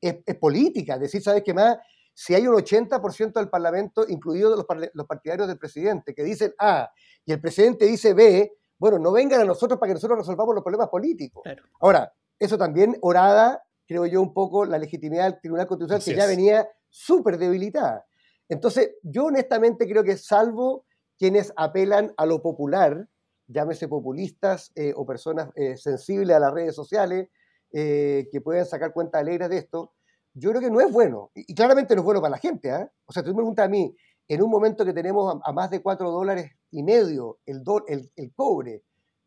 es, 0.00 0.36
política. 0.36 0.94
Es 0.94 1.00
decir, 1.00 1.22
¿sabes 1.22 1.42
qué 1.44 1.54
más? 1.54 1.78
Si 2.12 2.34
hay 2.34 2.46
un 2.46 2.56
80% 2.56 3.32
del 3.32 3.48
Parlamento, 3.48 4.04
incluidos 4.08 4.56
los, 4.56 4.90
los 4.92 5.06
partidarios 5.06 5.46
del 5.48 5.56
presidente, 5.56 6.14
que 6.14 6.24
dicen 6.24 6.52
A 6.58 6.90
y 7.24 7.32
el 7.32 7.40
presidente 7.40 7.86
dice 7.86 8.12
B, 8.12 8.52
bueno, 8.78 8.98
no 8.98 9.12
vengan 9.12 9.40
a 9.40 9.44
nosotros 9.44 9.78
para 9.78 9.90
que 9.90 9.94
nosotros 9.94 10.18
resolvamos 10.18 10.54
los 10.54 10.64
problemas 10.64 10.88
políticos. 10.88 11.42
Ahora, 11.80 12.12
eso 12.38 12.56
también 12.56 12.96
orada, 13.00 13.62
creo 13.86 14.06
yo, 14.06 14.22
un 14.22 14.32
poco 14.32 14.64
la 14.64 14.78
legitimidad 14.78 15.24
del 15.24 15.40
Tribunal 15.40 15.66
Constitucional, 15.66 16.04
que 16.04 16.14
ya 16.14 16.26
venía 16.26 16.68
súper 16.88 17.38
debilitada. 17.38 18.06
Entonces, 18.48 18.92
yo 19.02 19.26
honestamente 19.26 19.86
creo 19.88 20.04
que 20.04 20.16
salvo 20.16 20.86
quienes 21.18 21.52
apelan 21.56 22.14
a 22.16 22.24
lo 22.24 22.40
popular, 22.40 23.08
llámese 23.48 23.88
populistas 23.88 24.70
eh, 24.76 24.92
o 24.94 25.04
personas 25.06 25.50
eh, 25.56 25.76
sensibles 25.76 26.36
a 26.36 26.40
las 26.40 26.52
redes 26.52 26.74
sociales, 26.74 27.28
eh, 27.72 28.28
que 28.30 28.40
puedan 28.40 28.66
sacar 28.66 28.92
cuenta 28.92 29.18
alegres 29.18 29.48
de 29.48 29.58
esto, 29.58 29.94
yo 30.34 30.50
creo 30.50 30.62
que 30.62 30.70
no 30.70 30.80
es 30.80 30.92
bueno. 30.92 31.30
Y, 31.34 31.54
claramente 31.54 31.94
no 31.94 32.02
es 32.02 32.04
bueno 32.04 32.20
para 32.20 32.32
la 32.32 32.38
gente. 32.38 32.70
¿ah? 32.70 32.90
O 33.06 33.12
sea, 33.12 33.22
tú 33.22 33.30
me 33.30 33.36
preguntas 33.36 33.64
a 33.64 33.68
mí, 33.68 33.94
en 34.28 34.42
un 34.42 34.50
momento 34.50 34.84
que 34.84 34.92
tenemos 34.92 35.40
a, 35.42 35.52
más 35.52 35.70
de 35.70 35.82
4 35.82 36.10
dólares 36.10 36.52
y 36.70 36.82
medio 36.82 37.38
el, 37.46 37.62
el, 37.88 38.12
el, 38.14 38.32
cobre, 38.34 38.84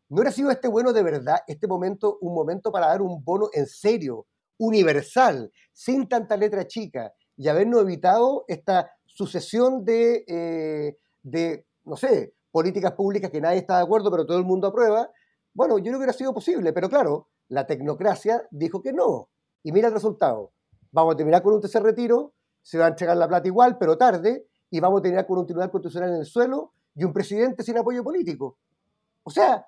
¿no 0.08 0.16
hubiera 0.16 0.30
sido 0.30 0.50
este 0.50 0.68
bueno 0.68 0.92
de 0.92 1.02
verdad, 1.02 1.38
este 1.48 1.66
momento, 1.66 2.18
un 2.20 2.34
momento 2.34 2.70
para 2.70 2.86
dar 2.86 3.02
un 3.02 3.22
bono 3.24 3.48
en 3.52 3.66
serio, 3.66 4.26
universal, 4.58 5.50
sin 5.72 6.08
tanta 6.08 6.36
letra 6.36 6.66
chica, 6.66 7.12
y 7.36 7.48
habernos 7.48 7.82
evitado 7.82 8.44
esta 8.46 8.92
sucesión 9.04 9.84
de, 9.84 10.94
de, 11.22 11.66
no 11.84 11.96
sé, 11.96 12.34
políticas 12.52 12.92
públicas 12.92 13.30
que 13.30 13.40
nadie 13.40 13.58
está 13.58 13.78
de 13.78 13.82
acuerdo, 13.82 14.10
pero 14.10 14.24
todo 14.24 14.38
el 14.38 14.44
mundo 14.44 14.68
aprueba? 14.68 15.10
Bueno, 15.54 15.78
yo 15.78 15.84
creo 15.84 15.94
que 15.94 15.98
hubiera 15.98 16.12
sido 16.12 16.32
posible, 16.32 16.72
pero 16.72 16.88
claro, 16.88 17.28
la 17.48 17.66
tecnocracia 17.66 18.46
dijo 18.50 18.80
que 18.80 18.92
no. 18.92 19.28
Y 19.64 19.72
mira 19.72 19.88
el 19.88 19.94
resultado. 19.94 20.52
Vamos 20.92 21.14
a 21.14 21.16
terminar 21.16 21.42
con 21.42 21.54
un 21.54 21.60
tercer 21.60 21.82
retiro, 21.82 22.34
se 22.62 22.78
va 22.78 22.86
a 22.86 22.88
entregar 22.88 23.16
la 23.16 23.26
plata 23.26 23.48
igual, 23.48 23.78
pero 23.78 23.98
tarde, 23.98 24.46
y 24.70 24.80
vamos 24.80 25.00
a 25.00 25.02
terminar 25.02 25.26
con 25.26 25.38
un 25.38 25.46
tribunal 25.46 25.70
constitucional 25.70 26.10
en 26.10 26.16
el 26.20 26.26
suelo 26.26 26.72
y 26.94 27.04
un 27.04 27.12
presidente 27.12 27.62
sin 27.62 27.78
apoyo 27.78 28.04
político. 28.04 28.58
O 29.24 29.30
sea, 29.30 29.66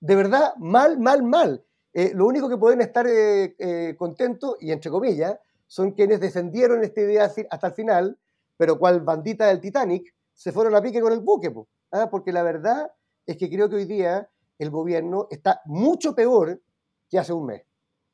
de 0.00 0.14
verdad, 0.16 0.54
mal, 0.58 0.98
mal, 0.98 1.22
mal. 1.22 1.64
Eh, 1.92 2.12
lo 2.14 2.26
único 2.26 2.48
que 2.48 2.58
pueden 2.58 2.80
estar 2.82 3.06
eh, 3.06 3.54
eh, 3.58 3.94
contentos, 3.96 4.56
y 4.60 4.70
entre 4.70 4.90
comillas, 4.90 5.38
son 5.66 5.92
quienes 5.92 6.20
defendieron 6.20 6.84
esta 6.84 7.00
idea 7.00 7.32
hasta 7.50 7.66
el 7.66 7.72
final, 7.72 8.18
pero 8.56 8.78
cual 8.78 9.00
bandita 9.00 9.46
del 9.46 9.60
Titanic, 9.60 10.14
se 10.34 10.52
fueron 10.52 10.74
a 10.74 10.82
pique 10.82 11.00
con 11.00 11.12
el 11.12 11.20
buque. 11.20 11.52
¿Ah? 11.92 12.08
Porque 12.10 12.32
la 12.32 12.42
verdad 12.42 12.92
es 13.26 13.36
que 13.36 13.50
creo 13.50 13.68
que 13.68 13.76
hoy 13.76 13.84
día 13.84 14.28
el 14.58 14.70
gobierno 14.70 15.28
está 15.30 15.60
mucho 15.64 16.14
peor 16.14 16.60
que 17.08 17.18
hace 17.18 17.32
un 17.32 17.46
mes, 17.46 17.62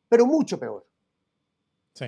pero 0.09 0.27
mucho 0.27 0.59
peor. 0.59 0.87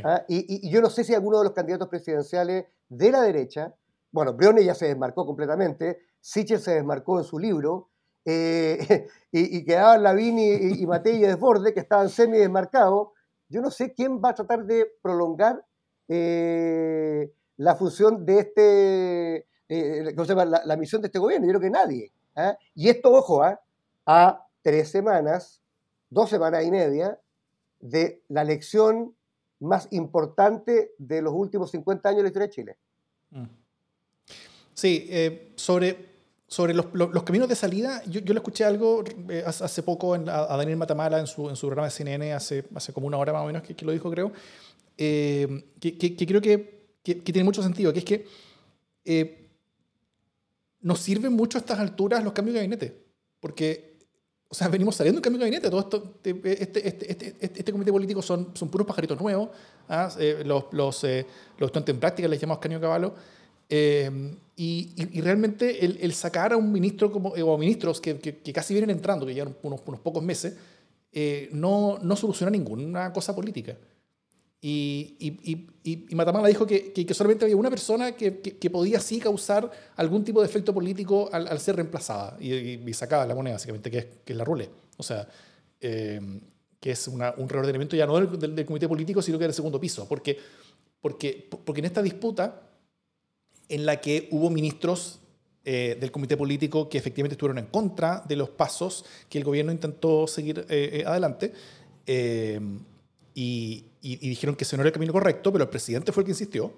¿Ah? 0.05 0.25
Y, 0.29 0.71
yo 0.71 0.81
no 0.81 0.89
sé 0.89 1.05
si 1.05 1.15
alguno 1.15 1.39
de 1.39 1.45
los 1.45 1.53
candidatos 1.53 1.89
presidenciales 1.89 2.67
de 2.89 3.11
la 3.11 3.21
derecha, 3.23 3.75
bueno, 4.11 4.33
Briones 4.33 4.65
ya 4.65 4.75
se 4.75 4.87
desmarcó 4.87 5.27
completamente, 5.27 6.01
Sichel 6.21 6.61
se 6.61 6.75
desmarcó 6.75 7.19
en 7.19 7.25
su 7.25 7.39
libro, 7.39 7.91
eh, 8.25 9.07
y, 9.33 9.59
y, 9.59 9.65
quedaban 9.65 10.03
Lavín 10.03 10.39
y, 10.39 10.83
y, 10.83 10.87
Matei 10.87 11.17
y 11.17 11.21
Desborde, 11.21 11.75
que 11.75 11.81
estaban 11.81 12.09
semi 12.09 12.39
desmarcados. 12.39 13.09
Yo 13.49 13.61
no 13.61 13.71
sé 13.71 13.93
quién 13.93 14.23
va 14.23 14.31
a 14.31 14.35
tratar 14.35 14.65
de 14.65 14.91
prolongar 15.03 15.65
eh, 16.09 17.33
la 17.57 17.77
función 17.77 18.25
de 18.27 18.39
este, 18.39 19.47
eh, 19.69 20.15
la, 20.15 20.63
la, 20.65 20.77
misión 20.77 21.03
de 21.03 21.07
este 21.07 21.19
gobierno. 21.19 21.47
Yo 21.47 21.53
creo 21.53 21.61
que 21.61 21.71
nadie. 21.71 22.13
¿ah? 22.37 22.57
Y 22.75 22.89
esto, 22.89 23.13
ojo, 23.13 23.43
¿ah? 23.43 23.61
a 24.07 24.47
tres 24.63 24.91
semanas 24.91 25.63
dos 26.15 26.31
semanas 26.31 26.65
y 26.65 26.71
media 26.71 27.19
de 27.81 28.23
la 28.29 28.43
elección 28.43 29.15
más 29.61 29.89
importante 29.91 30.93
de 30.97 31.21
los 31.21 31.35
últimos 31.35 31.71
50 31.73 32.09
años 32.09 32.19
de 32.19 32.23
la 32.23 32.29
historia 32.29 32.47
de 32.47 32.55
Chile. 32.55 32.77
Mm. 33.31 33.45
Sí, 34.73 35.07
eh, 35.11 35.53
sobre, 35.57 35.97
sobre 36.47 36.73
los, 36.73 36.87
los, 36.95 37.23
caminos 37.25 37.49
de 37.49 37.57
salida, 37.57 38.03
yo, 38.07 38.21
yo 38.21 38.33
le 38.33 38.39
escuché 38.39 38.65
algo 38.65 39.05
eh, 39.29 39.43
hace 39.47 39.83
poco 39.83 40.15
a, 40.15 40.57
Daniel 40.57 40.77
Matamala 40.77 41.19
en 41.19 41.27
su, 41.27 41.49
en 41.49 41.57
su 41.57 41.67
programa 41.67 41.89
de 41.89 41.93
CNN, 41.93 42.33
hace, 42.33 42.65
hace 42.75 42.93
como 42.93 43.07
una 43.07 43.19
hora 43.19 43.33
más 43.33 43.43
o 43.43 43.47
menos 43.47 43.63
que, 43.63 43.75
que 43.75 43.85
lo 43.85 43.93
dijo, 43.93 44.11
creo, 44.11 44.33
eh, 44.97 45.65
que, 45.81 45.97
que, 45.99 46.27
creo 46.27 46.41
que, 46.41 46.87
que, 47.03 47.15
tiene 47.15 47.45
mucho 47.45 47.63
sentido, 47.63 47.93
que 47.93 47.99
es 48.01 48.05
que 48.05 48.27
nos 50.85 51.01
sirven 51.01 51.33
mucho 51.33 51.59
a 51.59 51.61
estas 51.61 51.79
alturas 51.81 52.23
los 52.23 52.33
cambios 52.33 52.55
de 52.55 52.61
gabinete, 52.61 53.05
porque 53.41 53.95
o 54.55 54.57
sea, 54.57 54.69
venimos 54.69 54.95
saliendo 54.95 55.19
en 55.19 55.23
cambio 55.23 55.41
de 55.41 55.47
gabinete. 55.47 55.69
Todo 55.69 55.81
esto, 55.81 56.15
este, 56.23 56.63
este, 56.63 57.11
este, 57.11 57.37
este, 57.41 57.73
comité 57.73 57.91
político 57.91 58.23
son, 58.23 58.53
son 58.55 58.69
puros 58.69 58.87
pajaritos 58.87 59.21
nuevos. 59.21 59.49
¿ah? 59.89 60.09
Eh, 60.21 60.45
los, 60.47 60.67
los, 60.71 61.03
eh, 61.03 61.27
en 61.59 61.99
práctica 61.99 62.29
les 62.29 62.41
llamamos 62.41 62.61
caño 62.61 62.81
caballo. 62.81 63.15
Eh, 63.69 64.37
y, 64.55 64.93
y, 64.97 65.21
realmente 65.23 65.85
el, 65.85 65.99
el, 66.01 66.13
sacar 66.13 66.53
a 66.53 66.57
un 66.57 66.71
ministro 66.71 67.11
como, 67.11 67.31
o 67.31 67.59
ministros 67.59 68.01
que, 68.01 68.21
que, 68.21 68.53
casi 68.53 68.75
vienen 68.75 68.91
entrando, 68.91 69.27
que 69.27 69.35
llevan 69.35 69.57
unos, 69.65 69.81
unos 69.85 69.99
pocos 69.99 70.23
meses, 70.23 70.55
no, 71.51 71.99
no 72.01 72.15
soluciona 72.15 72.51
ninguna 72.53 73.13
cosa 73.13 73.35
política. 73.35 73.77
Y, 74.67 75.17
y, 75.19 75.67
y, 75.85 76.15
Matamala 76.15 76.49
dijo 76.49 76.67
que, 76.67 76.91
que, 76.95 77.13
solamente 77.13 77.45
había 77.45 77.55
una 77.55 77.69
persona 77.69 78.13
que, 78.13 78.41
que, 78.41 78.71
podía 78.71 78.99
sí 78.99 79.21
causar 79.21 79.71
algún 79.95 80.25
tipo 80.25 80.41
de 80.41 80.47
efecto 80.47 80.73
político 80.73 81.29
al, 81.31 81.49
al 81.49 81.61
ser 81.61 81.77
reemplazada 81.77 82.39
y, 82.41 82.81
sacada 82.95 83.27
la 83.27 83.35
moneda, 83.35 83.57
básicamente, 83.57 83.91
que 83.91 83.99
es, 83.99 84.07
que 84.25 84.33
es 84.33 84.37
la 84.39 84.43
rule. 84.43 84.71
O 84.97 85.03
sea, 85.03 85.29
eh, 85.83 86.19
que 86.81 86.93
es 86.93 87.09
una, 87.09 87.35
un 87.37 87.47
reordenamiento 87.47 87.95
ya 87.95 88.07
no 88.07 88.19
del, 88.19 88.55
del, 88.55 88.65
comité 88.65 88.89
político, 88.89 89.21
sino 89.21 89.39
que 89.39 89.45
del 89.45 89.53
segundo 89.53 89.79
piso. 89.79 90.09
Porque, 90.09 90.39
porque, 90.99 91.47
porque 91.63 91.81
en 91.81 91.85
esta 91.85 92.01
disputa, 92.01 92.63
en 93.69 93.85
la 93.85 94.01
que 94.01 94.29
hubo 94.31 94.49
ministros 94.49 95.21
eh, 95.67 95.99
del 96.01 96.11
comité 96.11 96.39
político 96.39 96.89
que 96.89 96.97
efectivamente 96.97 97.35
estuvieron 97.35 97.59
en 97.59 97.67
contra 97.67 98.25
de 98.27 98.37
los 98.37 98.49
pasos 98.49 99.05
que 99.29 99.37
el 99.37 99.45
gobierno 99.45 99.73
intentó 99.73 100.27
seguir 100.27 100.65
eh, 100.71 101.05
adelante, 101.07 101.53
y, 103.35 103.91
y, 104.01 104.29
dijeron 104.29 104.55
que 104.55 104.65
ese 104.65 104.77
no 104.77 104.83
era 104.83 104.89
el 104.89 104.93
camino 104.93 105.13
correcto, 105.13 105.53
pero 105.53 105.65
el 105.65 105.71
presidente 105.71 106.13
fue 106.13 106.23
el 106.23 106.27
que 106.27 106.33
insistió. 106.33 106.73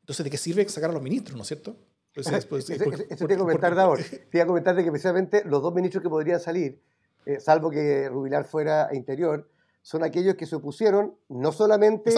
Entonces, 0.00 0.24
¿de 0.24 0.30
qué 0.30 0.38
sirve 0.38 0.68
sacar 0.68 0.90
a 0.90 0.92
los 0.92 1.02
ministros, 1.02 1.36
no 1.36 1.42
es 1.42 1.48
cierto? 1.48 1.76
Eso 2.14 3.26
te 3.26 3.34
iba 3.34 3.34
a 3.34 3.38
comentar, 3.38 3.74
Davor. 3.74 4.00
Te 4.02 4.38
iba 4.38 4.44
a 4.44 4.46
comentar 4.46 4.74
de 4.74 4.84
que 4.84 4.90
precisamente 4.90 5.44
los 5.44 5.62
dos 5.62 5.74
ministros 5.74 6.02
que 6.02 6.08
podrían 6.08 6.40
salir, 6.40 6.82
eh, 7.26 7.38
salvo 7.38 7.70
que 7.70 8.08
Rubilar 8.08 8.44
fuera 8.44 8.88
a 8.88 8.94
interior, 8.94 9.48
son 9.82 10.02
aquellos 10.02 10.34
que 10.34 10.46
se 10.46 10.56
opusieron 10.56 11.16
no 11.28 11.52
solamente 11.52 12.12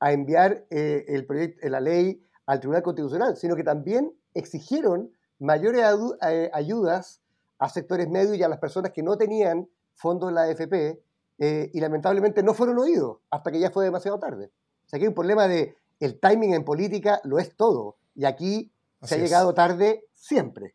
a 0.00 0.12
enviar 0.12 0.66
eh, 0.70 1.04
el 1.08 1.24
proyecto, 1.26 1.68
la 1.68 1.80
ley 1.80 2.22
al 2.46 2.60
Tribunal 2.60 2.82
Constitucional, 2.82 3.36
sino 3.36 3.56
que 3.56 3.64
también 3.64 4.12
exigieron 4.34 5.12
mayores 5.38 5.82
eh, 6.28 6.50
ayudas 6.52 7.20
a 7.58 7.68
sectores 7.68 8.08
medios 8.08 8.36
y 8.36 8.42
a 8.42 8.48
las 8.48 8.58
personas 8.58 8.92
que 8.92 9.02
no 9.02 9.16
tenían 9.16 9.68
fondos 9.94 10.30
en 10.30 10.34
la 10.34 10.42
AFP 10.42 11.00
eh, 11.40 11.70
y 11.72 11.80
lamentablemente 11.80 12.42
no 12.42 12.52
fueron 12.52 12.78
oídos 12.78 13.18
hasta 13.30 13.50
que 13.50 13.58
ya 13.58 13.70
fue 13.70 13.84
demasiado 13.84 14.18
tarde. 14.18 14.50
O 14.84 14.88
sea, 14.88 14.98
que 14.98 15.06
hay 15.06 15.08
un 15.08 15.14
problema 15.14 15.48
de 15.48 15.74
el 15.98 16.20
timing 16.20 16.52
en 16.52 16.64
política 16.64 17.20
lo 17.24 17.38
es 17.38 17.56
todo. 17.56 17.96
Y 18.14 18.26
aquí 18.26 18.70
se 19.02 19.14
ha 19.14 19.18
llegado 19.18 19.54
tarde 19.54 20.04
siempre. 20.14 20.74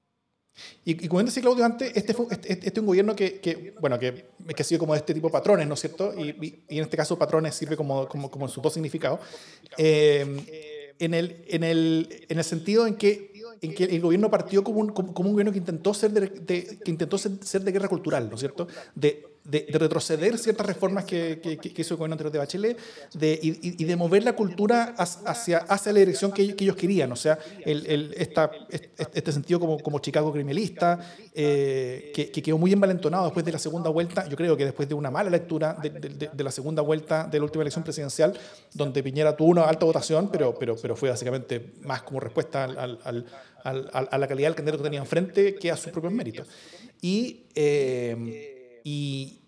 Y, 0.83 1.07
como 1.07 1.21
decía 1.21 1.43
Claudio 1.43 1.65
antes, 1.65 1.91
este, 1.95 2.13
fue, 2.13 2.27
este, 2.31 2.53
este, 2.53 2.69
es 2.69 2.77
un 2.77 2.85
gobierno 2.85 3.15
que, 3.15 3.39
que, 3.41 3.75
bueno, 3.79 3.99
que, 3.99 4.25
que, 4.55 4.61
ha 4.61 4.65
sido 4.65 4.79
como 4.79 4.93
de 4.93 4.99
este 4.99 5.13
tipo 5.13 5.27
de 5.27 5.33
patrones, 5.33 5.67
¿no 5.67 5.73
es 5.73 5.81
cierto? 5.81 6.13
Y, 6.17 6.63
y 6.69 6.77
en 6.77 6.83
este 6.83 6.95
caso 6.95 7.17
patrones 7.19 7.53
sirve 7.53 7.75
como, 7.75 8.07
como, 8.07 8.31
como 8.31 8.45
en 8.45 8.51
su 8.51 8.61
dos 8.61 8.73
significado. 8.73 9.19
Eh, 9.77 10.93
en, 10.97 11.13
el, 11.13 11.45
en, 11.49 11.63
el, 11.63 12.25
en 12.29 12.37
el 12.37 12.43
sentido 12.43 12.87
en 12.87 12.95
que 12.95 13.35
en 13.61 13.73
que 13.73 13.83
el 13.85 14.01
gobierno 14.01 14.29
partió 14.29 14.63
como 14.63 14.79
un, 14.79 14.89
como, 14.89 15.11
un 15.11 15.31
gobierno 15.31 15.51
que 15.51 15.59
intentó 15.59 15.93
ser 15.93 16.11
de, 16.11 16.79
que 16.83 16.91
intentó 16.91 17.17
ser, 17.17 17.33
ser, 17.41 17.63
de 17.63 17.71
guerra 17.71 17.87
cultural, 17.87 18.29
¿no 18.29 18.35
es 18.35 18.39
cierto? 18.39 18.67
De, 18.93 19.34
de, 19.45 19.67
retroceder 19.73 20.37
ciertas 20.37 20.65
reformas 20.65 21.05
que, 21.05 21.59
hizo 21.77 21.93
el 21.93 21.97
gobierno 21.97 22.29
de 22.29 22.37
Bachelet 22.37 22.77
y, 23.21 23.83
de 23.83 23.95
mover 23.95 24.23
la 24.23 24.33
cultura 24.33 24.95
hacia, 24.97 25.65
la 25.67 25.99
dirección 25.99 26.31
que, 26.31 26.41
ellos 26.41 26.75
querían. 26.75 27.11
O 27.11 27.15
sea, 27.15 27.37
este 27.63 29.31
sentido 29.31 29.59
como, 29.59 29.99
Chicago 29.99 30.31
criminalista, 30.31 30.99
eh, 31.33 32.11
que, 32.13 32.31
quedó 32.31 32.57
muy 32.57 32.73
envalentonado 32.73 33.25
después 33.25 33.45
de 33.45 33.51
la 33.51 33.59
segunda 33.59 33.89
vuelta. 33.89 34.27
Yo 34.27 34.35
creo 34.35 34.57
que 34.57 34.65
después 34.65 34.89
de 34.89 34.95
una 34.95 35.11
mala 35.11 35.29
lectura 35.29 35.77
de, 35.81 36.43
la 36.43 36.51
segunda 36.51 36.81
vuelta 36.81 37.25
de 37.25 37.37
la 37.37 37.45
última 37.45 37.61
elección 37.61 37.83
presidencial, 37.83 38.37
donde 38.73 39.03
Piñera 39.03 39.37
tuvo 39.37 39.49
una 39.49 39.63
alta 39.63 39.85
votación, 39.85 40.29
pero, 40.31 40.55
fue 40.95 41.09
básicamente 41.09 41.73
más 41.83 42.01
como 42.01 42.19
respuesta 42.19 42.63
a 42.63 44.17
la 44.17 44.27
calidad 44.27 44.47
del 44.47 44.55
candidato 44.55 44.79
que 44.79 44.83
tenía 44.83 44.99
enfrente 45.01 45.55
que 45.55 45.71
a 45.71 45.77
sus 45.77 45.91
propios 45.91 46.13
méritos. 46.13 46.47
Y. 46.99 47.43
Eh, 47.53 48.53
y, 48.85 49.41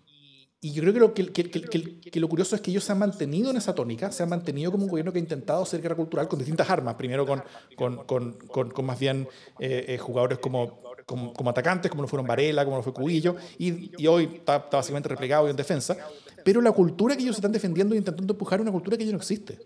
y 0.60 0.72
yo 0.72 0.82
creo 0.82 0.92
que 0.92 0.98
lo, 0.98 1.14
que, 1.14 1.26
que, 1.32 2.00
que, 2.00 2.20
lo 2.20 2.28
curioso 2.28 2.56
es 2.56 2.60
que 2.60 2.72
ellos 2.72 2.82
se 2.82 2.90
han 2.90 2.98
mantenido 2.98 3.52
en 3.52 3.56
esa 3.56 3.76
tónica, 3.76 4.10
se 4.10 4.24
han 4.24 4.28
mantenido 4.28 4.72
como 4.72 4.84
un 4.84 4.90
gobierno 4.90 5.12
que 5.12 5.20
ha 5.20 5.22
intentado 5.22 5.62
hacer 5.62 5.80
guerra 5.80 5.94
cultural 5.94 6.26
con 6.26 6.40
distintas 6.40 6.68
armas, 6.68 6.96
primero 6.96 7.24
con, 7.24 7.44
con, 7.76 8.04
con, 8.04 8.70
con 8.70 8.84
más 8.84 8.98
bien 8.98 9.28
eh, 9.60 9.84
eh, 9.86 9.98
jugadores 9.98 10.40
como, 10.40 10.82
como, 11.06 11.32
como, 11.32 11.50
atacantes, 11.50 11.88
como 11.88 12.02
lo 12.02 12.08
fueron 12.08 12.26
Varela, 12.26 12.64
como 12.64 12.78
lo 12.78 12.82
fue 12.82 12.92
Cubillo, 12.92 13.36
y, 13.56 13.92
y 14.02 14.08
hoy 14.08 14.24
está, 14.34 14.56
está, 14.56 14.78
básicamente 14.78 15.08
replegado 15.08 15.46
y 15.46 15.50
en 15.50 15.56
defensa, 15.56 15.96
pero 16.44 16.60
la 16.60 16.72
cultura 16.72 17.16
que 17.16 17.22
ellos 17.22 17.36
están 17.36 17.52
defendiendo 17.52 17.94
e 17.94 17.98
intentando 17.98 18.32
empujar 18.32 18.58
es 18.58 18.62
una 18.62 18.72
cultura 18.72 18.96
que 18.96 19.06
ya 19.06 19.12
no 19.12 19.18
existe. 19.18 19.60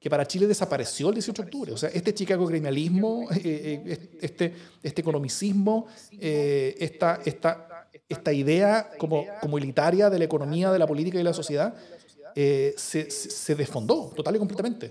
Que 0.00 0.10
para 0.10 0.26
Chile 0.26 0.48
desapareció 0.48 1.10
el 1.10 1.14
18 1.14 1.42
de 1.42 1.46
octubre. 1.46 1.72
O 1.72 1.76
sea, 1.76 1.90
este 1.90 2.14
Chicago 2.14 2.46
gremialismo, 2.46 3.28
eh, 3.44 4.08
este, 4.20 4.54
este 4.82 5.00
economicismo, 5.02 5.86
esta, 6.10 7.20
esta, 7.24 7.69
esta 8.08 8.32
idea 8.32 8.90
como, 8.98 9.24
como 9.40 9.58
elitaria 9.58 10.10
de 10.10 10.18
la 10.18 10.24
economía, 10.24 10.70
de 10.72 10.78
la 10.78 10.86
política 10.86 11.16
y 11.16 11.18
de 11.18 11.24
la 11.24 11.34
sociedad 11.34 11.74
eh, 12.34 12.74
se, 12.76 13.10
se, 13.10 13.54
desfondó 13.54 14.12
total 14.14 14.36
y 14.36 14.38
completamente 14.38 14.90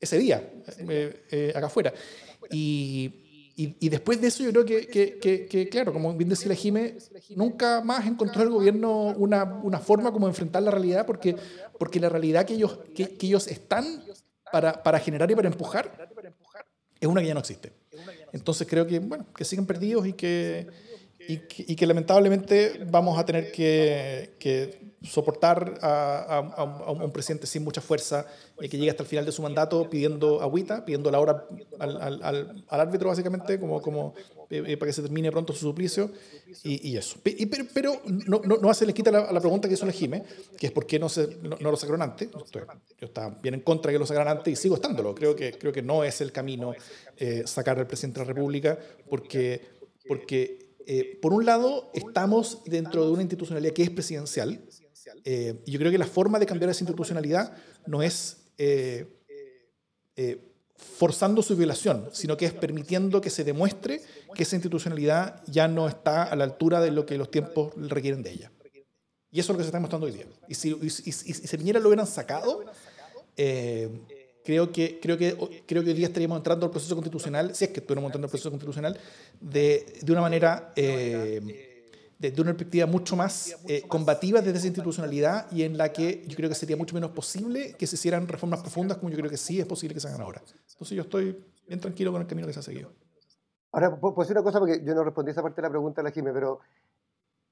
ese 0.00 0.18
día, 0.18 0.48
eh, 0.88 1.24
eh, 1.30 1.52
acá 1.54 1.66
afuera. 1.66 1.92
Y, 2.50 3.46
y, 3.56 3.88
después 3.88 4.20
de 4.20 4.28
eso 4.28 4.44
yo 4.44 4.50
creo 4.50 4.64
que, 4.64 4.86
que, 4.86 5.46
que, 5.46 5.68
claro, 5.68 5.92
como 5.92 6.14
bien 6.14 6.28
decía 6.28 6.48
la 6.48 6.54
Jime, 6.54 6.96
nunca 7.34 7.80
más 7.80 8.06
encontró 8.06 8.42
el 8.42 8.50
gobierno 8.50 9.14
una, 9.16 9.44
una, 9.44 9.78
forma 9.78 10.12
como 10.12 10.28
enfrentar 10.28 10.62
la 10.62 10.70
realidad, 10.70 11.06
porque, 11.06 11.34
porque 11.78 11.98
la 11.98 12.10
realidad 12.10 12.44
que 12.44 12.54
ellos, 12.54 12.78
que, 12.94 13.16
ellos 13.20 13.46
están 13.48 14.04
para, 14.52 14.82
para 14.82 15.00
generar 15.00 15.30
y 15.30 15.34
para 15.34 15.48
empujar 15.48 16.10
es 17.00 17.08
una 17.08 17.20
que 17.20 17.28
ya 17.28 17.34
no 17.34 17.40
existe. 17.40 17.72
Entonces 18.32 18.66
creo 18.68 18.86
que, 18.86 18.98
bueno, 18.98 19.26
que 19.34 19.44
siguen 19.44 19.66
perdidos 19.66 20.06
y 20.06 20.12
que, 20.12 20.66
y 21.28 21.76
que, 21.76 21.86
lamentablemente 21.86 22.84
vamos 22.90 23.18
a 23.18 23.24
tener 23.24 23.50
que, 23.52 24.34
que 24.38 24.86
soportar 25.02 25.78
a, 25.82 26.38
a, 26.56 26.92
un 26.92 27.12
presidente 27.12 27.46
sin 27.46 27.64
mucha 27.64 27.80
fuerza 27.80 28.26
y 28.60 28.68
que 28.68 28.76
llegue 28.76 28.90
hasta 28.90 29.02
el 29.02 29.08
final 29.08 29.24
de 29.24 29.32
su 29.32 29.42
mandato 29.42 29.88
pidiendo 29.88 30.40
agüita, 30.40 30.84
pidiendo 30.84 31.10
la 31.10 31.20
hora 31.20 31.46
al, 31.78 32.02
al, 32.02 32.22
al, 32.22 32.80
árbitro 32.80 33.08
básicamente, 33.08 33.60
como, 33.60 33.80
como 33.80 34.14
eh, 34.50 34.62
eh, 34.66 34.76
para 34.76 34.88
que 34.88 34.92
se 34.92 35.02
termine 35.02 35.30
pronto 35.30 35.52
su 35.52 35.60
suplicio 35.60 36.10
y, 36.62 36.90
y 36.90 36.96
eso. 36.96 37.18
Y, 37.24 37.46
pero, 37.46 37.64
pero 37.72 38.02
no, 38.04 38.40
no, 38.44 38.56
no, 38.56 38.70
hace 38.70 38.86
le 38.86 38.94
quita 38.94 39.10
la, 39.10 39.32
la, 39.32 39.40
pregunta 39.40 39.68
que 39.68 39.74
hizo 39.74 39.86
Jime, 39.86 40.22
que 40.58 40.68
es 40.68 40.72
por 40.72 40.86
qué 40.86 40.98
no, 40.98 41.08
se, 41.08 41.36
no, 41.42 41.70
lo 41.70 41.76
sacaron 41.76 42.02
antes. 42.02 42.28
yo 42.30 43.06
estaba 43.06 43.30
bien 43.42 43.54
en 43.54 43.60
contra 43.60 43.90
de 43.90 43.94
que 43.94 43.98
lo 43.98 44.06
sacaran 44.06 44.36
antes 44.36 44.52
y 44.52 44.56
sigo 44.56 44.76
estándolo. 44.76 45.14
Creo 45.14 45.34
que, 45.34 45.52
creo 45.52 45.72
que 45.72 45.82
no 45.82 46.04
es 46.04 46.20
el 46.20 46.32
camino 46.32 46.72
eh, 47.16 47.42
sacar 47.46 47.78
al 47.78 47.86
presidente 47.86 48.20
de 48.20 48.26
la 48.26 48.32
República 48.32 48.78
porque, 49.08 49.60
porque 50.06 50.65
eh, 50.86 51.18
por 51.20 51.32
un 51.32 51.44
lado, 51.44 51.90
estamos 51.94 52.62
dentro 52.64 53.04
de 53.04 53.10
una 53.10 53.22
institucionalidad 53.22 53.72
que 53.72 53.82
es 53.82 53.90
presidencial, 53.90 54.60
eh, 55.24 55.60
y 55.66 55.72
yo 55.72 55.78
creo 55.80 55.90
que 55.90 55.98
la 55.98 56.06
forma 56.06 56.38
de 56.38 56.46
cambiar 56.46 56.70
esa 56.70 56.84
institucionalidad 56.84 57.56
no 57.86 58.02
es 58.02 58.52
eh, 58.58 59.06
forzando 60.76 61.42
su 61.42 61.56
violación, 61.56 62.08
sino 62.12 62.36
que 62.36 62.46
es 62.46 62.52
permitiendo 62.52 63.20
que 63.20 63.30
se 63.30 63.42
demuestre 63.42 64.00
que 64.34 64.44
esa 64.44 64.54
institucionalidad 64.54 65.42
ya 65.46 65.66
no 65.66 65.88
está 65.88 66.22
a 66.22 66.36
la 66.36 66.44
altura 66.44 66.80
de 66.80 66.92
lo 66.92 67.04
que 67.04 67.18
los 67.18 67.30
tiempos 67.30 67.72
requieren 67.76 68.22
de 68.22 68.30
ella. 68.30 68.52
Y 69.32 69.40
eso 69.40 69.52
es 69.52 69.54
lo 69.54 69.58
que 69.58 69.64
se 69.64 69.68
está 69.68 69.78
demostrando 69.78 70.06
hoy 70.06 70.12
día. 70.12 70.26
Y 70.48 70.54
si, 70.54 70.70
y, 70.70 71.68
y, 71.68 71.72
lo 71.72 71.88
hubieran 71.88 72.06
sacado, 72.06 72.64
creo 74.46 74.70
que, 74.70 75.00
creo, 75.00 75.18
que, 75.18 75.36
creo 75.66 75.82
que 75.82 75.90
hoy 75.90 75.96
día 75.96 76.06
estaríamos 76.06 76.38
entrando 76.38 76.66
al 76.66 76.70
proceso 76.70 76.94
constitucional, 76.94 77.52
si 77.52 77.64
es 77.64 77.70
que 77.72 77.80
estuviéramos 77.80 78.08
entrando 78.10 78.26
al 78.26 78.30
proceso 78.30 78.48
constitucional, 78.48 78.96
de, 79.40 79.98
de 80.00 80.12
una 80.12 80.20
manera, 80.20 80.72
eh, 80.76 81.82
de, 82.16 82.40
una 82.40 82.52
perspectiva 82.52 82.86
mucho 82.86 83.16
más 83.16 83.56
eh, 83.66 83.82
combativa 83.88 84.40
desde 84.40 84.58
esa 84.58 84.68
institucionalidad 84.68 85.50
y 85.50 85.64
en 85.64 85.76
la 85.76 85.92
que 85.92 86.22
yo 86.28 86.36
creo 86.36 86.48
que 86.48 86.54
sería 86.54 86.76
mucho 86.76 86.94
menos 86.94 87.10
posible 87.10 87.74
que 87.76 87.88
se 87.88 87.96
hicieran 87.96 88.28
reformas 88.28 88.60
profundas 88.60 88.98
como 88.98 89.10
yo 89.10 89.18
creo 89.18 89.28
que 89.28 89.36
sí 89.36 89.58
es 89.58 89.66
posible 89.66 89.94
que 89.94 90.00
se 90.00 90.06
hagan 90.06 90.20
ahora. 90.20 90.40
Entonces 90.70 90.96
yo 90.96 91.02
estoy 91.02 91.44
bien 91.66 91.80
tranquilo 91.80 92.12
con 92.12 92.22
el 92.22 92.28
camino 92.28 92.46
que 92.46 92.52
se 92.52 92.60
ha 92.60 92.62
seguido. 92.62 92.92
Ahora, 93.72 93.96
puedo 93.96 94.14
decir 94.20 94.36
una 94.36 94.44
cosa 94.44 94.60
porque 94.60 94.80
yo 94.84 94.94
no 94.94 95.02
respondí 95.02 95.32
esa 95.32 95.42
parte 95.42 95.60
de 95.60 95.66
la 95.66 95.70
pregunta 95.70 96.02
de 96.02 96.08
la 96.08 96.14
Jimé, 96.14 96.32
pero 96.32 96.60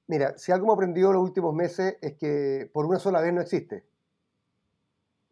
mira, 0.07 0.37
si 0.37 0.53
algo 0.53 0.67
me 0.67 0.73
aprendido 0.73 1.11
los 1.11 1.21
últimos 1.21 1.53
meses 1.53 1.97
es 2.01 2.13
que 2.13 2.69
por 2.71 2.85
una 2.85 2.99
sola 2.99 3.19
vez 3.19 3.33
no 3.33 3.41
existe. 3.41 3.83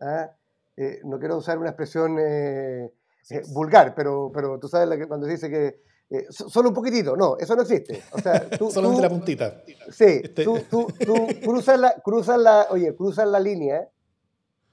¿Ah? 0.02 0.30
Eh, 0.76 1.02
no 1.04 1.20
quiero 1.20 1.38
usar 1.38 1.58
una 1.60 1.70
expresión 1.70 2.18
eh, 2.20 2.92
eh, 3.30 3.42
vulgar, 3.50 3.94
pero, 3.96 4.32
pero 4.34 4.60
tú 4.60 4.68
sabes 4.68 4.88
la 4.88 4.98
que, 4.98 5.08
cuando 5.08 5.28
se 5.28 5.34
dice 5.34 5.50
que 5.50 5.82
solo 6.30 6.70
un 6.70 6.76
poquitito, 6.76 7.16
no, 7.16 7.38
eso 7.40 7.56
no 7.56 7.62
existe. 7.62 8.04
O 8.12 8.20
sea, 8.20 8.50
tú, 8.58 8.70
Solamente 8.70 9.02
la 9.02 9.10
puntita. 9.10 9.64
Sí, 9.90 10.22
este 10.24 10.44
tú, 10.44 10.60
tú, 10.70 10.88
tú 11.04 11.28
cruzas, 11.44 11.80
la, 11.80 11.96
cruzas, 12.04 12.40
la, 12.40 12.68
oye, 12.70 12.96
cruzas 12.96 13.28
la 13.28 13.40
línea 13.40 13.88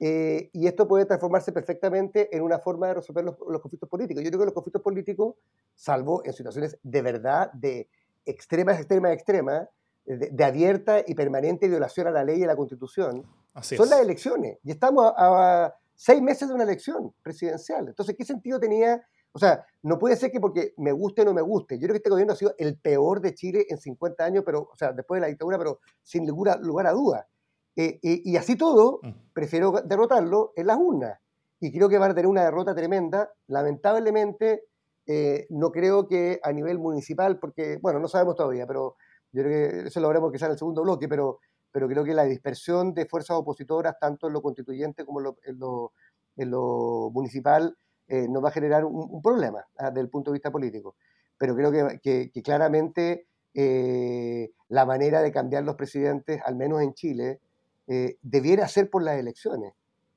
y 0.03 0.65
esto 0.65 0.87
puede 0.87 1.05
transformarse 1.05 1.51
perfectamente 1.51 2.35
en 2.35 2.41
una 2.41 2.57
forma 2.57 2.87
de 2.87 2.95
resolver 2.95 3.23
los, 3.23 3.35
los, 3.47 3.61
conflictos 3.61 3.87
políticos. 3.87 4.23
Yo 4.23 4.31
creo 4.31 4.39
que 4.39 4.45
los 4.45 4.53
conflictos 4.55 4.81
políticos, 4.81 5.35
salvo 5.75 6.23
en 6.25 6.33
situaciones 6.33 6.79
de 6.81 7.01
verdad, 7.03 7.51
de 7.53 7.87
extremas, 8.25 8.79
extremas, 8.79 9.13
extremas, 9.13 9.67
de, 10.05 10.29
de 10.31 10.43
abierta 10.43 11.03
y 11.05 11.13
permanente 11.13 11.67
violación 11.67 12.07
a 12.07 12.11
la 12.11 12.23
ley 12.23 12.39
y 12.39 12.43
a 12.43 12.47
la 12.47 12.55
constitución, 12.55 13.27
son 13.61 13.89
las 13.91 14.01
elecciones. 14.01 14.57
Y 14.63 14.71
estamos 14.71 15.13
a 15.15 15.75
seis 16.01 16.19
meses 16.19 16.47
de 16.47 16.55
una 16.55 16.63
elección 16.63 17.13
presidencial. 17.21 17.87
Entonces, 17.87 18.15
¿qué 18.17 18.25
sentido 18.25 18.59
tenía? 18.59 18.99
O 19.33 19.37
sea, 19.37 19.63
no 19.83 19.99
puede 19.99 20.15
ser 20.15 20.31
que 20.31 20.39
porque 20.39 20.73
me 20.77 20.91
guste 20.91 21.21
o 21.21 21.25
no 21.25 21.33
me 21.35 21.43
guste. 21.43 21.77
Yo 21.77 21.83
creo 21.83 21.93
que 21.93 21.97
este 21.97 22.09
gobierno 22.09 22.33
ha 22.33 22.35
sido 22.35 22.55
el 22.57 22.79
peor 22.79 23.21
de 23.21 23.35
Chile 23.35 23.67
en 23.69 23.77
50 23.77 24.25
años, 24.25 24.43
pero, 24.43 24.61
o 24.61 24.75
sea, 24.75 24.93
después 24.93 25.17
de 25.17 25.21
la 25.21 25.27
dictadura, 25.27 25.59
pero 25.59 25.79
sin 26.01 26.25
lugar 26.25 26.87
a 26.87 26.91
duda. 26.91 27.27
Eh, 27.75 27.99
eh, 28.01 28.21
y 28.25 28.35
así 28.35 28.55
todo, 28.55 28.99
mm. 29.03 29.11
prefiero 29.31 29.73
derrotarlo 29.85 30.53
en 30.55 30.65
las 30.65 30.77
urnas. 30.79 31.19
Y 31.59 31.71
creo 31.71 31.87
que 31.87 31.99
van 31.99 32.09
a 32.09 32.15
tener 32.15 32.27
una 32.27 32.45
derrota 32.45 32.73
tremenda. 32.73 33.31
Lamentablemente, 33.45 34.63
eh, 35.05 35.45
no 35.51 35.71
creo 35.71 36.07
que 36.07 36.39
a 36.41 36.51
nivel 36.51 36.79
municipal, 36.79 37.37
porque, 37.37 37.77
bueno, 37.79 37.99
no 37.99 38.07
sabemos 38.07 38.35
todavía, 38.35 38.65
pero 38.65 38.95
yo 39.31 39.43
creo 39.43 39.69
que 39.83 39.87
eso 39.87 39.99
lo 39.99 40.07
veremos 40.07 40.31
quizás 40.31 40.47
en 40.47 40.53
el 40.53 40.57
segundo 40.57 40.81
bloque, 40.81 41.07
pero 41.07 41.37
pero 41.71 41.87
creo 41.87 42.03
que 42.03 42.13
la 42.13 42.25
dispersión 42.25 42.93
de 42.93 43.05
fuerzas 43.05 43.37
opositoras, 43.37 43.97
tanto 43.99 44.27
en 44.27 44.33
lo 44.33 44.41
constituyente 44.41 45.05
como 45.05 45.21
en 45.21 46.49
lo, 46.49 47.09
municipal, 47.11 47.75
eh, 48.07 48.27
nos 48.27 48.43
va 48.43 48.49
a 48.49 48.51
generar 48.51 48.83
un, 48.83 49.21
problema 49.21 49.65
ah, 49.77 49.89
desde 49.89 50.01
el 50.01 50.09
punto 50.09 50.31
de 50.31 50.35
vista 50.35 50.51
político. 50.51 50.95
Pero 51.37 51.55
creo 51.55 51.71
que, 51.71 52.31
claramente 52.43 53.27
eh, 53.53 54.51
la 54.67 54.85
manera 54.85 55.21
de 55.21 55.31
cambiar 55.31 55.63
los 55.63 55.75
presidentes, 55.75 56.41
al 56.45 56.55
menos 56.55 56.81
en 56.81 56.93
Chile, 56.93 57.39
eh, 57.87 58.17
debiera 58.21 58.67
ser 58.67 58.89
por 58.89 59.03
las 59.03 59.17
elecciones. 59.17 59.73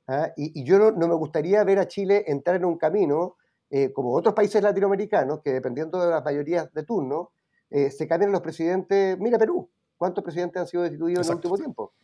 ¿ah? 0.09 0.33
Y, 0.37 0.65
yo 0.65 0.79
no, 0.79 0.91
no, 0.91 1.09
me 1.09 1.15
gustaría 1.15 1.63
ver 1.63 1.79
a 1.79 1.89
Chile 1.89 2.25
entrar 2.27 2.57
en 2.57 2.65
un 2.65 2.79
camino, 2.79 3.37
como 3.93 4.13
otros 4.13 4.37
países 4.37 4.63
latinoamericanos, 4.63 5.41
que 5.41 5.53
dependiendo 5.53 5.99
de 5.99 6.09
las 6.09 6.25
mayorías 6.25 6.73
de 6.73 6.85
turno, 6.85 7.33
se 7.69 8.07
cambian 8.07 8.31
los 8.31 8.41
presidentes, 8.41 9.19
mira 9.19 9.37
Perú, 9.37 9.69
¿Cuántos 10.05 10.23
presidentes 10.23 10.61
han 10.61 10.67
sido 10.67 10.83
destituidos 10.83 11.27
en 11.27 11.31
el 11.31 11.37
último 11.37 11.57
tiempo? 11.57 11.95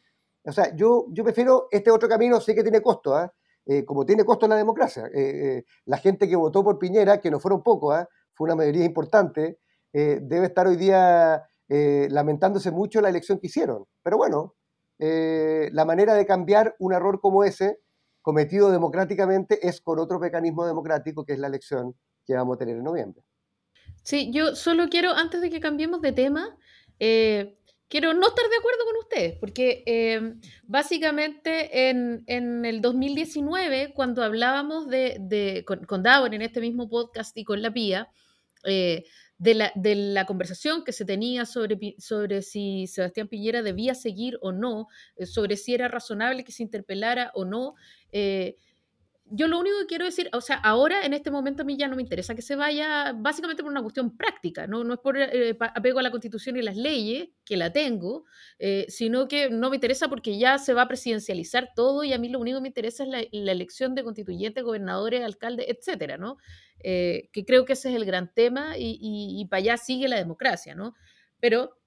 O 0.42 0.52
sea, 0.52 0.74
yo, 0.74 1.08
yo 1.10 1.22
prefiero 1.22 1.68
este 1.70 1.90
otro 1.90 2.08
camino, 2.08 2.40
sé 2.40 2.54
que 2.54 2.62
tiene 2.62 2.80
costo, 2.80 3.14
¿ah? 3.14 3.30
eh, 3.66 3.84
como 3.84 4.06
tiene 4.06 4.24
costo 4.24 4.48
la 4.48 4.56
democracia. 4.56 5.04
Eh, 5.08 5.58
eh, 5.58 5.64
la 5.84 5.98
gente 5.98 6.26
que 6.26 6.34
votó 6.34 6.64
por 6.64 6.78
Piñera, 6.78 7.20
que 7.20 7.30
no 7.30 7.38
fueron 7.38 7.62
pocos, 7.62 7.94
¿ah? 7.94 8.08
fue 8.32 8.46
una 8.46 8.56
mayoría 8.56 8.86
importante, 8.86 9.58
debe 9.92 10.46
estar 10.46 10.66
hoy 10.66 10.76
día 10.76 11.46
lamentándose 11.68 12.70
mucho 12.70 13.02
la 13.02 13.10
elección 13.10 13.38
que 13.38 13.48
hicieron. 13.48 13.84
Pero 14.02 14.16
bueno, 14.16 14.54
la 14.96 15.84
manera 15.84 16.14
de 16.14 16.24
cambiar 16.24 16.76
un 16.78 16.94
error 16.94 17.20
como 17.20 17.44
ese, 17.44 17.80
cometido 18.22 18.70
democráticamente, 18.70 19.68
es 19.68 19.82
con 19.82 19.98
otro 19.98 20.18
mecanismo 20.18 20.64
democrático, 20.64 21.26
que 21.26 21.34
es 21.34 21.38
la 21.38 21.48
elección 21.48 21.94
que 22.24 22.32
vamos 22.32 22.54
a 22.54 22.58
tener 22.60 22.76
en 22.76 22.84
noviembre. 22.84 23.22
Sí, 24.04 24.30
yo 24.32 24.56
solo 24.56 24.88
quiero, 24.88 25.12
antes 25.12 25.42
de 25.42 25.50
que 25.50 25.60
cambiemos 25.60 26.00
de 26.00 26.12
tema, 26.12 26.56
eh, 27.00 27.56
quiero 27.90 28.14
no 28.14 28.28
estar 28.28 28.48
de 28.48 28.56
acuerdo 28.56 28.84
con 28.86 28.96
ustedes, 29.00 29.38
porque 29.38 29.82
eh, 29.84 30.34
básicamente 30.62 31.90
en, 31.90 32.24
en, 32.26 32.64
el 32.64 32.80
2019, 32.80 33.92
cuando 33.94 34.22
hablábamos 34.22 34.88
de 34.88 35.64
con, 35.66 35.84
con 35.84 36.06
en 36.06 36.40
este 36.40 36.60
mismo 36.62 36.88
podcast 36.88 37.36
y 37.36 37.44
con 37.44 37.60
la 37.60 37.70
PIA, 37.70 38.08
eh, 38.64 39.04
de, 39.38 39.54
la, 39.54 39.72
de, 39.74 39.94
la, 39.94 40.26
conversación 40.26 40.84
que 40.84 40.92
se 40.92 41.06
tenía 41.06 41.46
sobre, 41.46 41.94
sobre 41.98 42.42
si 42.42 42.86
Sebastián 42.86 43.26
Piñera 43.26 43.62
debía 43.62 43.94
seguir 43.94 44.38
o 44.42 44.52
no, 44.52 44.88
eh, 45.16 45.24
sobre 45.24 45.56
si 45.56 45.72
era 45.72 45.88
razonable 45.88 46.44
que 46.44 46.52
se 46.52 46.62
interpelara 46.62 47.30
o 47.34 47.46
no. 47.46 47.74
Eh, 48.12 48.58
yo 49.30 49.46
lo 49.46 49.58
único 49.58 49.78
que 49.80 49.86
quiero 49.86 50.04
decir, 50.04 50.28
o 50.32 50.40
sea, 50.40 50.56
ahora 50.56 51.04
en 51.04 51.14
este 51.14 51.30
momento 51.30 51.62
a 51.62 51.64
mí 51.64 51.76
ya 51.76 51.86
no 51.88 51.96
me 51.96 52.02
interesa 52.02 52.34
que 52.34 52.42
se 52.42 52.56
vaya, 52.56 53.12
básicamente 53.12 53.62
por 53.62 53.70
una 53.70 53.82
cuestión 53.82 54.16
práctica, 54.16 54.66
no, 54.66 54.82
no 54.82 54.94
es 54.94 55.00
por 55.00 55.16
eh, 55.16 55.56
apego 55.60 56.00
a 56.00 56.02
la 56.02 56.10
constitución 56.10 56.56
y 56.56 56.62
las 56.62 56.76
leyes, 56.76 57.28
que 57.44 57.56
la 57.56 57.72
tengo, 57.72 58.24
eh, 58.58 58.86
sino 58.88 59.28
que 59.28 59.48
no 59.48 59.70
me 59.70 59.76
interesa 59.76 60.08
porque 60.08 60.38
ya 60.38 60.58
se 60.58 60.74
va 60.74 60.82
a 60.82 60.88
presidencializar 60.88 61.70
todo 61.74 62.02
y 62.02 62.12
a 62.12 62.18
mí 62.18 62.28
lo 62.28 62.40
único 62.40 62.58
que 62.58 62.62
me 62.62 62.68
interesa 62.68 63.04
es 63.04 63.08
la, 63.08 63.50
elección 63.52 63.94
de 63.94 64.04
constituyentes, 64.04 64.64
gobernadores, 64.64 65.22
alcaldes, 65.22 65.66
etcétera, 65.68 66.18
¿no? 66.18 66.36
Eh, 66.82 67.28
que 67.32 67.44
creo 67.44 67.64
que 67.64 67.74
ese 67.74 67.90
es 67.90 67.96
el 67.96 68.04
gran 68.04 68.32
tema 68.34 68.76
y, 68.76 68.98
y, 69.00 69.40
y 69.40 69.44
para 69.46 69.58
allá 69.58 69.76
sigue 69.76 70.08
la 70.08 70.16
democracia, 70.16 70.74
¿no? 70.74 70.94
Pero 71.40 71.78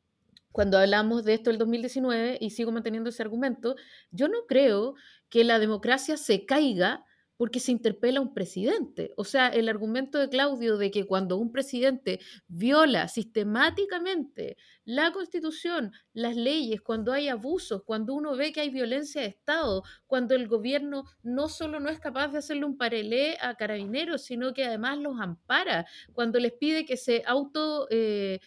cuando 0.53 0.77
hablamos 0.77 1.25
de 1.25 1.33
esto 1.33 1.49
del 1.49 1.57
2019, 1.57 2.37
y 2.39 2.51
sigo 2.51 2.71
manteniendo 2.71 3.09
ese 3.09 3.23
argumento, 3.23 3.75
yo 4.11 4.27
no 4.27 4.45
creo 4.47 4.93
que 5.29 5.43
la 5.43 5.57
democracia 5.57 6.15
se 6.15 6.45
caiga 6.45 7.03
porque 7.43 7.59
se 7.59 7.73
interpela 7.73 8.19
a 8.19 8.21
un 8.21 8.33
presidente. 8.33 9.13
O 9.17 9.25
sea, 9.25 9.49
el 9.49 9.67
argumento 9.67 10.17
de 10.17 10.29
Claudio 10.29 10.77
de 10.77 10.91
que 10.91 11.05
cuando 11.05 11.35
un 11.35 11.51
presidente 11.51 12.21
viola 12.47 13.09
sistemáticamente 13.09 14.55
la 14.85 15.11
constitución, 15.11 15.91
las 16.13 16.37
leyes, 16.37 16.79
cuando 16.79 17.11
hay 17.11 17.27
abusos, 17.27 17.83
cuando 17.83 18.13
uno 18.13 18.37
ve 18.37 18.53
que 18.53 18.61
hay 18.61 18.69
violencia 18.69 19.19
de 19.19 19.27
Estado, 19.27 19.83
cuando 20.07 20.35
el 20.35 20.47
gobierno 20.47 21.03
no 21.21 21.49
solo 21.49 21.81
no 21.81 21.89
es 21.89 21.99
capaz 21.99 22.29
de 22.29 22.37
hacerle 22.37 22.63
un 22.63 22.77
parelé 22.77 23.35
a 23.41 23.55
carabineros, 23.55 24.21
sino 24.23 24.53
que 24.53 24.63
además 24.63 24.99
los 24.99 25.19
ampara, 25.19 25.85
cuando 26.13 26.39
les 26.39 26.53
pide 26.53 26.85
que 26.85 26.95
se 26.95 27.23
auto... 27.25 27.89
Eh, 27.89 28.39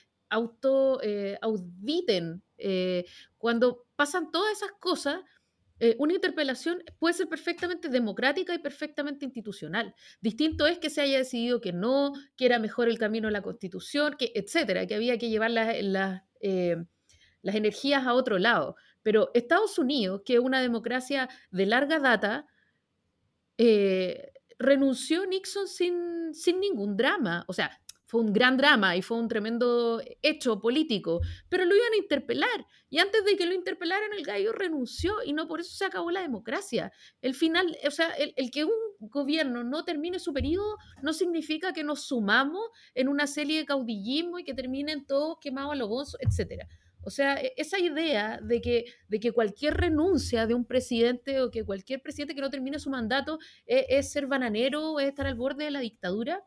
eh, 1.03 1.39
auditen, 1.43 2.43
eh, 2.57 3.05
cuando 3.37 3.87
pasan 3.95 4.33
todas 4.33 4.53
esas 4.53 4.73
cosas, 4.81 5.21
eh, 5.79 5.95
una 5.99 6.15
interpelación 6.15 6.83
puede 6.99 7.15
ser 7.15 7.29
perfectamente 7.29 7.89
democrática 7.89 8.55
y 8.55 8.59
perfectamente 8.59 9.25
institucional. 9.25 9.95
Distinto 10.21 10.67
es 10.67 10.79
que 10.79 10.91
se 10.91 11.03
haya 11.03 11.19
decidido 11.19 11.61
que 11.61 11.73
no, 11.73 12.13
que 12.37 12.47
era 12.47 12.59
mejor 12.59 12.89
el 12.89 12.99
camino 12.99 13.29
de 13.29 13.33
la 13.33 13.43
constitución, 13.43 14.17
que, 14.19 14.33
etcétera, 14.35 14.87
que 14.87 14.95
había 14.95 15.19
que 15.19 15.29
llevar 15.29 15.51
las, 15.51 15.83
las, 15.83 16.23
eh, 16.41 16.77
las 17.43 17.55
energías 17.55 18.07
a 18.07 18.15
otro 18.15 18.39
lado. 18.39 18.77
Pero 19.03 19.31
Estados 19.35 19.79
Unidos, 19.79 20.23
que 20.25 20.35
es 20.35 20.41
una 20.41 20.61
democracia 20.61 21.29
de 21.51 21.67
larga 21.67 21.99
data, 21.99 22.47
eh, 23.59 24.33
renunció 24.59 25.27
Nixon 25.27 25.69
sin, 25.69 26.35
sin 26.35 26.59
ningún 26.59 26.97
drama. 26.97 27.45
O 27.49 27.53
sea, 27.53 27.79
fue 28.07 28.21
un 28.21 28.33
gran 28.33 28.57
drama 28.57 28.97
y 28.97 29.03
fue 29.03 29.19
un 29.19 29.29
tremendo 29.29 30.01
hecho 30.23 30.61
político, 30.61 31.21
pero 31.49 31.65
lo 31.65 31.75
iban 31.75 31.93
a 31.93 31.97
interpelar. 31.97 32.67
Y 32.89 32.99
antes 32.99 33.25
de 33.25 33.37
que 33.37 33.47
lo 33.47 33.53
interpelaran, 33.53 34.13
el 34.17 34.25
gallo 34.25 34.53
renunció 34.53 35.17
y 35.25 35.33
no 35.33 35.49
por 35.49 35.61
eso 35.61 35.75
se 35.75 35.85
acabó 35.85 36.11
la 36.13 36.23
democracia. 36.23 36.93
El 37.21 37.35
final, 37.35 37.77
o 37.85 37.91
sea, 37.91 38.11
el, 38.11 38.51
que 38.51 38.65
un 38.65 38.73
gobierno 39.01 39.65
no 39.65 39.85
termine 39.85 40.21
su 40.21 40.33
periodo 40.33 40.77
no 41.03 41.13
significa 41.13 41.73
que 41.73 41.83
nos 41.83 42.07
sumamos 42.07 42.63
en 42.95 43.09
una 43.09 43.27
serie 43.27 43.59
de 43.59 43.67
caudillismo 43.67 44.39
y 44.39 44.45
que 44.45 44.55
terminen 44.55 45.05
todos 45.05 45.39
quemados 45.41 45.73
a 45.73 45.77
los 45.77 45.89
gozos, 45.89 46.21
etc. 46.21 46.63
O 47.03 47.11
sea, 47.11 47.35
e, 47.41 47.55
esa 47.57 47.81
idea 47.81 48.39
de 48.41 48.61
que, 48.61 48.85
de 49.09 49.19
que 49.19 49.33
cualquier 49.33 49.75
renuncia 49.75 50.47
de 50.47 50.55
un 50.55 50.65
presidente 50.65 51.41
o 51.41 51.51
que 51.51 51.65
cualquier 51.65 52.01
presidente 52.03 52.37
que 52.37 52.41
no 52.41 52.51
termine 52.51 52.79
su 52.79 52.91
mandato 52.91 53.39
es, 53.67 53.85
es 53.89 54.13
ser 54.13 54.29
bananero, 54.29 55.01
es 55.01 55.09
estar 55.09 55.27
al 55.27 55.35
borde 55.35 55.65
de 55.65 55.71
la 55.73 55.81
dictadura, 55.81 56.45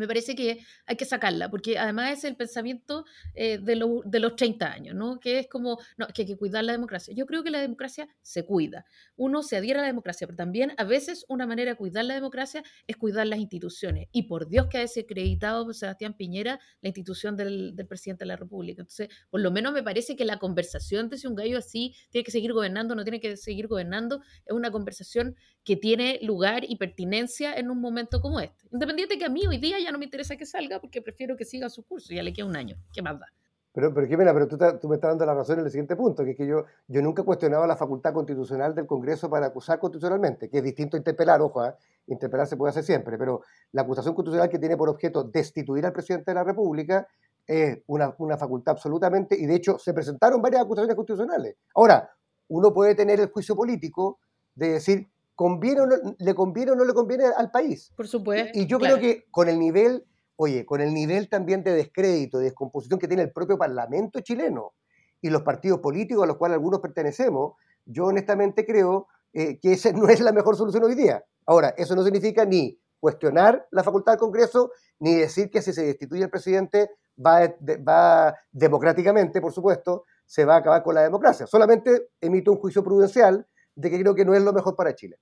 me 0.00 0.08
parece 0.08 0.34
que 0.34 0.64
hay 0.86 0.96
que 0.96 1.04
sacarla, 1.04 1.50
porque 1.50 1.78
además 1.78 2.18
es 2.18 2.24
el 2.24 2.36
pensamiento 2.36 3.04
eh, 3.34 3.58
de, 3.58 3.80
de, 4.04 4.20
los 4.20 4.36
30 4.36 4.72
años, 4.72 4.94
¿no? 4.94 5.20
Que 5.20 5.40
es 5.40 5.46
como, 5.46 5.78
no, 5.96 6.06
que 6.08 6.22
hay 6.22 6.28
que 6.28 6.36
cuidar 6.36 6.64
la 6.64 6.72
democracia. 6.72 7.14
Yo 7.14 7.26
creo 7.26 7.44
que 7.44 7.50
la 7.50 7.60
democracia 7.60 8.08
se 8.22 8.44
cuida. 8.44 8.84
Uno 9.16 9.42
se 9.42 9.56
adhiere 9.56 9.78
a 9.78 9.82
la 9.82 9.88
democracia, 9.88 10.26
pero 10.26 10.36
también 10.36 10.72
a 10.78 10.84
veces 10.84 11.24
una 11.28 11.46
manera 11.46 11.72
de 11.72 11.76
cuidar 11.76 12.04
la 12.04 12.14
democracia 12.14 12.62
es 12.86 12.96
cuidar 12.96 13.26
las 13.26 13.38
instituciones. 13.38 14.08
Y 14.12 14.22
por 14.24 14.48
Dios 14.48 14.66
que 14.68 14.78
ha 14.78 14.80
desacreditado 14.80 15.72
Sebastián 15.72 16.14
Piñera 16.14 16.58
la 16.80 16.88
institución 16.88 17.36
del, 17.36 17.76
del, 17.76 17.86
presidente 17.86 18.24
de 18.24 18.28
la 18.28 18.36
República. 18.36 18.82
Entonces, 18.82 19.08
por 19.28 19.40
lo 19.40 19.50
menos 19.50 19.72
me 19.72 19.82
parece 19.82 20.16
que 20.16 20.24
la 20.24 20.38
conversación 20.38 21.08
de 21.08 21.18
si 21.18 21.26
un 21.26 21.34
gallo 21.34 21.58
así 21.58 21.94
tiene 22.10 22.24
que 22.24 22.30
seguir 22.30 22.52
gobernando 22.52 22.94
o 22.94 22.96
no 22.96 23.04
tiene 23.04 23.20
que 23.20 23.36
seguir 23.36 23.68
gobernando 23.68 24.22
es 24.46 24.54
una 24.54 24.70
conversación 24.70 25.36
que 25.64 25.76
tiene 25.76 26.18
lugar 26.22 26.64
y 26.66 26.76
pertinencia 26.76 27.54
en 27.54 27.70
un 27.70 27.80
momento 27.80 28.20
como 28.20 28.40
este. 28.40 28.68
Independiente 28.72 29.18
que 29.18 29.24
a 29.24 29.28
mí 29.28 29.46
hoy 29.46 29.58
día 29.58 29.78
ya 29.78 29.89
no 29.92 29.98
me 29.98 30.04
interesa 30.04 30.36
que 30.36 30.46
salga 30.46 30.80
porque 30.80 31.02
prefiero 31.02 31.36
que 31.36 31.44
siga 31.44 31.68
su 31.68 31.84
curso, 31.84 32.12
ya 32.12 32.22
le 32.22 32.32
queda 32.32 32.46
un 32.46 32.56
año, 32.56 32.76
¿qué 32.92 33.02
más 33.02 33.18
da? 33.18 33.26
Pero, 33.72 33.94
pero 33.94 34.06
Jimena, 34.08 34.32
pero 34.32 34.48
tú, 34.48 34.58
tú, 34.80 34.88
me 34.88 34.96
estás 34.96 35.10
dando 35.10 35.24
la 35.26 35.34
razón 35.34 35.60
en 35.60 35.64
el 35.64 35.70
siguiente 35.70 35.94
punto, 35.94 36.24
que 36.24 36.32
es 36.32 36.36
que 36.36 36.46
yo, 36.46 36.64
yo 36.88 37.02
nunca 37.02 37.22
he 37.22 37.24
cuestionado 37.24 37.64
la 37.68 37.76
facultad 37.76 38.12
constitucional 38.12 38.74
del 38.74 38.86
Congreso 38.86 39.30
para 39.30 39.46
acusar 39.46 39.78
constitucionalmente, 39.78 40.50
que 40.50 40.58
es 40.58 40.64
distinto 40.64 40.96
a 40.96 40.98
interpelar, 40.98 41.40
ojo, 41.40 41.64
¿eh? 41.64 41.72
interpelar 42.08 42.48
se 42.48 42.56
puede 42.56 42.70
hacer 42.70 42.82
siempre, 42.82 43.16
pero 43.16 43.42
la 43.70 43.82
acusación 43.82 44.14
constitucional 44.14 44.48
que 44.48 44.58
tiene 44.58 44.76
por 44.76 44.88
objeto 44.88 45.22
destituir 45.22 45.86
al 45.86 45.92
presidente 45.92 46.32
de 46.32 46.34
la 46.34 46.42
República 46.42 47.06
es 47.46 47.78
una, 47.86 48.12
una 48.18 48.36
facultad 48.36 48.72
absolutamente, 48.72 49.36
y 49.38 49.46
de 49.46 49.54
hecho 49.54 49.78
se 49.78 49.94
presentaron 49.94 50.42
varias 50.42 50.62
acusaciones 50.62 50.96
constitucionales. 50.96 51.54
Ahora, 51.74 52.10
uno 52.48 52.74
puede 52.74 52.96
tener 52.96 53.20
el 53.20 53.28
juicio 53.28 53.54
político 53.54 54.18
de 54.56 54.72
decir, 54.72 55.08
¿conviene 55.40 55.80
o 55.80 55.86
no, 55.86 55.96
¿le 56.18 56.34
conviene 56.34 56.72
o 56.72 56.74
no 56.74 56.84
le 56.84 56.92
conviene 56.92 57.24
al 57.24 57.50
país? 57.50 57.94
Por 57.96 58.06
supuesto. 58.06 58.50
Y 58.52 58.66
yo 58.66 58.78
claro. 58.78 58.98
creo 58.98 59.14
que 59.14 59.24
con 59.30 59.48
el 59.48 59.58
nivel, 59.58 60.04
oye, 60.36 60.66
con 60.66 60.82
el 60.82 60.92
nivel 60.92 61.30
también 61.30 61.64
de 61.64 61.72
descrédito, 61.72 62.36
de 62.36 62.44
descomposición 62.44 63.00
que 63.00 63.08
tiene 63.08 63.22
el 63.22 63.32
propio 63.32 63.56
Parlamento 63.56 64.20
chileno 64.20 64.74
y 65.22 65.30
los 65.30 65.40
partidos 65.40 65.80
políticos 65.80 66.24
a 66.24 66.26
los 66.26 66.36
cuales 66.36 66.56
algunos 66.56 66.80
pertenecemos, 66.80 67.54
yo 67.86 68.04
honestamente 68.04 68.66
creo 68.66 69.06
eh, 69.32 69.58
que 69.58 69.72
esa 69.72 69.92
no 69.94 70.10
es 70.10 70.20
la 70.20 70.32
mejor 70.32 70.56
solución 70.56 70.84
hoy 70.84 70.94
día. 70.94 71.24
Ahora, 71.46 71.70
eso 71.78 71.96
no 71.96 72.04
significa 72.04 72.44
ni 72.44 72.78
cuestionar 72.98 73.66
la 73.70 73.82
facultad 73.82 74.12
del 74.12 74.18
Congreso, 74.20 74.72
ni 74.98 75.14
decir 75.14 75.50
que 75.50 75.62
si 75.62 75.72
se 75.72 75.86
destituye 75.86 76.22
el 76.22 76.28
presidente 76.28 76.90
va, 77.16 77.48
de, 77.48 77.78
va 77.78 78.36
democráticamente, 78.52 79.40
por 79.40 79.54
supuesto, 79.54 80.04
se 80.26 80.44
va 80.44 80.56
a 80.56 80.58
acabar 80.58 80.82
con 80.82 80.94
la 80.94 81.00
democracia. 81.00 81.46
Solamente 81.46 82.10
emito 82.20 82.52
un 82.52 82.58
juicio 82.58 82.84
prudencial 82.84 83.46
de 83.74 83.90
que 83.90 84.00
creo 84.00 84.14
que 84.14 84.24
no 84.24 84.34
es 84.34 84.42
lo 84.42 84.52
mejor 84.52 84.76
para 84.76 84.94
Chile. 84.94 85.18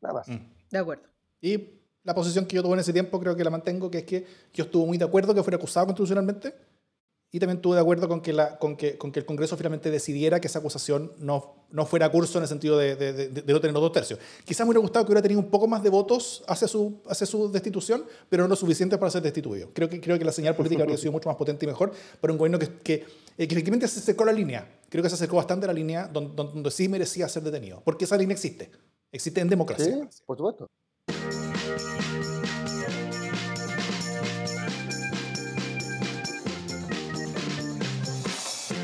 Nada 0.00 0.14
más. 0.14 0.28
Mm. 0.28 0.38
De 0.70 0.78
acuerdo. 0.78 1.04
Y 1.40 1.80
la 2.02 2.14
posición 2.14 2.46
que 2.46 2.56
yo 2.56 2.62
tuve 2.62 2.74
en 2.74 2.80
ese 2.80 2.92
tiempo 2.92 3.20
creo 3.20 3.36
que 3.36 3.44
la 3.44 3.50
mantengo, 3.50 3.90
que 3.90 3.98
es 3.98 4.04
que 4.04 4.26
yo 4.52 4.64
estuve 4.64 4.86
muy 4.86 4.98
de 4.98 5.04
acuerdo 5.04 5.34
que 5.34 5.42
fuera 5.42 5.56
acusado 5.56 5.86
constitucionalmente 5.86 6.54
y 7.32 7.38
también 7.38 7.58
estuve 7.58 7.76
de 7.76 7.80
acuerdo 7.80 8.08
con 8.08 8.20
que, 8.20 8.32
la, 8.32 8.58
con 8.58 8.76
que, 8.76 8.98
con 8.98 9.12
que 9.12 9.20
el 9.20 9.26
Congreso 9.26 9.56
finalmente 9.56 9.90
decidiera 9.90 10.40
que 10.40 10.48
esa 10.48 10.58
acusación 10.58 11.12
no, 11.18 11.54
no 11.70 11.86
fuera 11.86 12.10
curso 12.10 12.38
en 12.38 12.42
el 12.42 12.48
sentido 12.48 12.76
de, 12.76 12.96
de, 12.96 13.12
de, 13.12 13.28
de, 13.28 13.52
no 13.52 13.60
tener 13.60 13.72
los 13.72 13.82
dos 13.82 13.92
tercios. 13.92 14.18
Quizás 14.44 14.66
me 14.66 14.70
hubiera 14.70 14.80
gustado 14.80 15.04
que 15.04 15.12
hubiera 15.12 15.22
tenido 15.22 15.40
un 15.40 15.48
poco 15.48 15.68
más 15.68 15.82
de 15.82 15.90
votos 15.90 16.42
hacia 16.48 16.66
su, 16.66 17.00
hacia 17.08 17.26
su 17.26 17.50
destitución, 17.52 18.04
pero 18.28 18.42
no 18.42 18.48
lo 18.48 18.56
suficiente 18.56 18.98
para 18.98 19.10
ser 19.10 19.22
destituido. 19.22 19.70
Creo 19.72 19.88
que, 19.88 20.00
creo 20.00 20.18
que 20.18 20.24
la 20.24 20.32
señal 20.32 20.56
política 20.56 20.82
habría 20.82 20.98
sido 20.98 21.12
mucho 21.12 21.28
más 21.28 21.36
potente 21.36 21.66
y 21.66 21.68
mejor 21.68 21.92
para 22.20 22.32
un 22.32 22.38
gobierno 22.38 22.58
que, 22.58 22.66
que, 22.66 23.06
que 23.36 23.44
efectivamente 23.44 23.86
se 23.86 24.00
acercó 24.00 24.24
a 24.24 24.26
la 24.26 24.32
línea. 24.32 24.68
Creo 24.88 25.02
que 25.04 25.08
se 25.08 25.14
acercó 25.14 25.36
bastante 25.36 25.66
a 25.66 25.68
la 25.68 25.74
línea 25.74 26.08
donde, 26.08 26.34
donde 26.34 26.70
sí 26.72 26.88
merecía 26.88 27.28
ser 27.28 27.44
detenido, 27.44 27.80
porque 27.84 28.06
esa 28.06 28.16
línea 28.16 28.34
existe. 28.34 28.70
Existe 29.12 29.40
en 29.40 29.48
democracia. 29.48 30.08
Sí, 30.10 30.22
por 30.26 30.36
supuesto. 30.36 30.66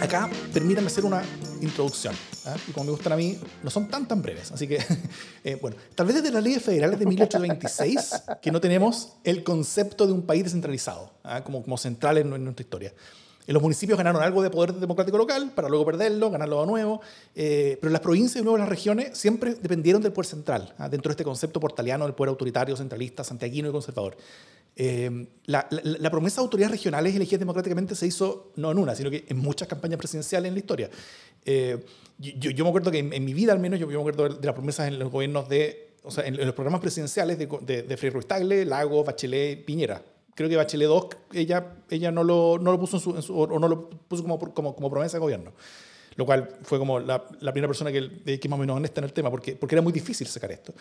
Acá, 0.01 0.29
permítanme 0.53 0.89
hacer 0.89 1.05
una 1.05 1.23
introducción. 1.61 2.15
¿eh? 2.15 2.55
Y 2.69 2.73
como 2.73 2.85
me 2.85 2.91
gustan 2.91 3.15
a 3.15 3.17
mí, 3.17 3.39
no 3.63 3.71
son 3.71 3.89
tan 3.89 4.07
tan 4.07 4.21
breves. 4.21 4.53
Así 4.53 4.69
que, 4.69 4.79
eh, 5.45 5.59
bueno, 5.61 5.77
tal 5.95 6.07
vez 6.07 6.17
desde 6.17 6.31
las 6.31 6.43
leyes 6.43 6.63
federales 6.63 6.99
de 6.99 7.07
1826 7.07 8.23
que 8.43 8.53
no 8.53 8.61
tenemos 8.61 9.15
el 9.25 9.43
concepto 9.43 10.07
de 10.07 10.13
un 10.13 10.23
país 10.23 10.45
descentralizado, 10.45 11.13
¿eh? 11.25 11.41
como, 11.45 11.63
como 11.63 11.79
central 11.79 12.19
en, 12.19 12.33
en 12.33 12.45
nuestra 12.45 12.63
historia. 12.63 12.93
En 13.47 13.55
los 13.55 13.63
municipios 13.63 13.97
ganaron 13.97 14.23
algo 14.23 14.43
de 14.43 14.51
poder 14.51 14.75
democrático 14.75 15.17
local 15.17 15.53
para 15.55 15.69
luego 15.69 15.87
perderlo, 15.87 16.31
ganarlo 16.31 16.61
de 16.63 16.67
nuevo, 16.67 17.01
eh, 17.37 17.79
pero 17.81 17.93
las 17.93 18.01
provincias 18.01 18.41
y 18.41 18.43
luego 18.43 18.59
las 18.59 18.69
regiones 18.69 19.17
siempre 19.17 19.55
dependieron 19.55 20.03
del 20.03 20.13
poder 20.13 20.27
central, 20.27 20.75
¿ah? 20.79 20.89
dentro 20.89 21.11
de 21.11 21.13
este 21.13 21.25
concepto 21.25 21.61
portaliano 21.61 22.05
del 22.05 22.15
poder 22.15 22.31
autoritario, 22.31 22.77
centralista, 22.77 23.23
santiaguino 23.23 23.69
y 23.69 23.73
conservador. 23.73 24.17
Eh, 24.79 25.27
la, 25.47 25.67
la, 25.71 25.81
la, 25.83 26.11
promesa 26.11 26.37
de 26.37 26.45
autoridades 26.45 26.73
regionales 26.73 27.17
elegidas 27.17 27.41
democráticamente 27.41 27.95
se 27.95 28.07
hizo 28.07 28.53
no 28.57 28.71
en 28.71 28.79
una, 28.79 28.95
sino 28.95 29.11
que 29.11 29.25
en 29.27 29.39
muchas 29.39 29.69
campañas 29.69 29.99
presidenciales 29.99 30.49
en 30.49 30.55
la 30.55 30.59
historia. 30.59 30.91
Eh, 31.47 31.83
yo, 32.19 32.51
yo, 32.51 32.65
me 32.65 32.69
acuerdo 32.69 32.91
que 32.91 32.99
en, 32.99 33.13
en, 33.13 33.25
mi 33.25 33.33
vida 33.33 33.53
al 33.53 33.59
menos, 33.59 33.81
yo, 33.81 33.91
yo 33.91 34.03
me 34.03 34.11
acuerdo 34.11 34.37
de 34.37 34.47
las 34.47 34.55
promesas 34.55 34.89
en 34.89 34.99
los 34.99 35.11
gobiernos 35.11 35.49
de, 35.49 35.95
o 36.03 36.11
sea, 36.11 36.27
en, 36.27 36.39
en 36.39 36.45
los 36.45 36.55
programas 36.55 36.81
presidenciales 36.83 37.39
de, 37.39 37.49
de, 37.63 37.83
de 37.85 37.97
Frei 37.97 38.11
Ruiz 38.11 38.27
Tagle, 38.27 38.67
Lago, 38.67 39.03
Bachelet, 39.03 39.65
Piñera 39.65 40.03
creo 40.35 40.51
que 40.51 40.57
Bachelet 40.57 40.87
2, 40.87 41.07
ella, 41.33 41.77
ella 41.89 42.13
no, 42.13 42.23
lo, 42.23 42.59
no 42.61 42.71
lo 42.71 42.79
puso 42.79 42.99
en 43.17 43.23
su, 43.23 43.35
o 43.35 43.59
no 43.59 43.69
lo 43.69 43.89
puso 43.89 44.23
como, 44.23 44.39
como, 44.39 44.77
como 44.77 44.91
promesa 44.91 45.17
de 45.17 45.21
gobierno 45.21 45.53
lo 46.17 46.25
cual 46.25 46.49
fue 46.63 46.79
como 46.79 46.99
la, 46.99 47.27
la 47.41 47.53
primera 47.53 47.69
persona 47.69 47.93
que, 47.93 48.41
que 48.41 48.49
más 48.49 48.57
o 48.57 48.61
menos 48.61 48.77
honesta 48.77 49.01
en 49.01 49.05
el 49.05 49.13
tema, 49.13 49.31
porque, 49.31 49.55
porque 49.55 49.75
era 49.75 49.83
muy 49.83 49.93
difícil 49.93 50.27
sacar 50.27 50.51
esto. 50.51 50.75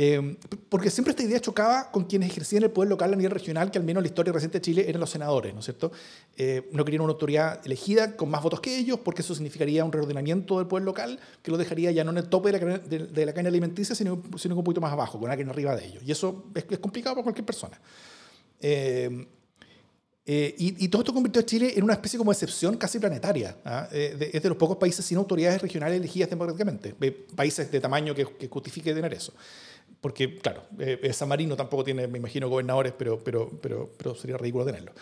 Eh, 0.00 0.36
porque 0.68 0.90
siempre 0.90 1.10
esta 1.10 1.24
idea 1.24 1.40
chocaba 1.40 1.90
con 1.90 2.04
quienes 2.04 2.30
ejercían 2.30 2.62
el 2.62 2.70
poder 2.70 2.88
local 2.88 3.12
a 3.12 3.16
nivel 3.16 3.32
regional, 3.32 3.72
que 3.72 3.78
al 3.78 3.84
menos 3.84 4.00
en 4.00 4.04
la 4.04 4.08
historia 4.08 4.32
reciente 4.32 4.58
de 4.58 4.62
Chile 4.62 4.84
eran 4.88 5.00
los 5.00 5.10
senadores, 5.10 5.52
¿no 5.52 5.58
es 5.58 5.64
cierto? 5.64 5.90
Eh, 6.36 6.68
no 6.72 6.84
querían 6.84 7.02
una 7.02 7.14
autoridad 7.14 7.60
elegida 7.66 8.16
con 8.16 8.30
más 8.30 8.40
votos 8.40 8.60
que 8.60 8.78
ellos, 8.78 9.00
porque 9.00 9.22
eso 9.22 9.34
significaría 9.34 9.84
un 9.84 9.90
reordenamiento 9.90 10.58
del 10.58 10.68
poder 10.68 10.84
local 10.84 11.18
que 11.42 11.50
lo 11.50 11.56
dejaría 11.56 11.90
ya 11.90 12.04
no 12.04 12.12
en 12.12 12.18
el 12.18 12.28
tope 12.28 12.52
de 12.52 12.60
la, 12.60 12.78
de, 12.78 13.26
la 13.26 13.32
cadena 13.32 13.48
alimenticia, 13.48 13.96
sino, 13.96 14.22
sino 14.36 14.54
un 14.54 14.62
poquito 14.62 14.80
más 14.80 14.92
abajo, 14.92 15.18
con 15.18 15.28
alguien 15.32 15.50
arriba 15.50 15.74
de 15.74 15.86
ellos. 15.86 16.04
Y 16.06 16.12
eso 16.12 16.44
es, 16.54 16.64
es 16.70 16.78
complicado 16.78 17.16
para 17.16 17.24
cualquier 17.24 17.44
persona. 17.44 17.80
Eh, 18.60 19.26
eh, 20.30 20.54
y, 20.58 20.88
todo 20.88 21.00
esto 21.00 21.14
convirtió 21.14 21.40
a 21.40 21.46
Chile 21.46 21.72
en 21.74 21.82
una 21.82 21.94
especie 21.94 22.18
como 22.18 22.30
de 22.30 22.34
excepción 22.34 22.76
casi 22.76 22.98
planetaria. 22.98 23.56
¿ah? 23.64 23.88
Eh, 23.90 24.30
es 24.34 24.42
de 24.42 24.48
los 24.50 24.58
pocos 24.58 24.76
países 24.76 25.02
sin 25.02 25.16
autoridades 25.16 25.62
regionales 25.62 25.98
elegidas 25.98 26.28
democráticamente. 26.28 26.94
países 27.34 27.70
de 27.70 27.80
tamaño 27.80 28.14
que, 28.14 28.26
que 28.36 28.46
justifique 28.46 28.92
tener 28.92 29.14
eso. 29.14 29.32
Porque, 30.00 30.36
claro, 30.36 30.62
eh, 30.78 31.12
San 31.12 31.28
Marino 31.28 31.56
tampoco 31.56 31.84
tiene, 31.84 32.06
me 32.06 32.18
imagino, 32.18 32.48
gobernadores, 32.48 32.92
pero, 32.96 33.22
pero, 33.22 33.50
pero, 33.60 33.90
pero 33.96 34.14
sería 34.14 34.36
ridículo 34.36 34.64
tenerlo. 34.64 34.92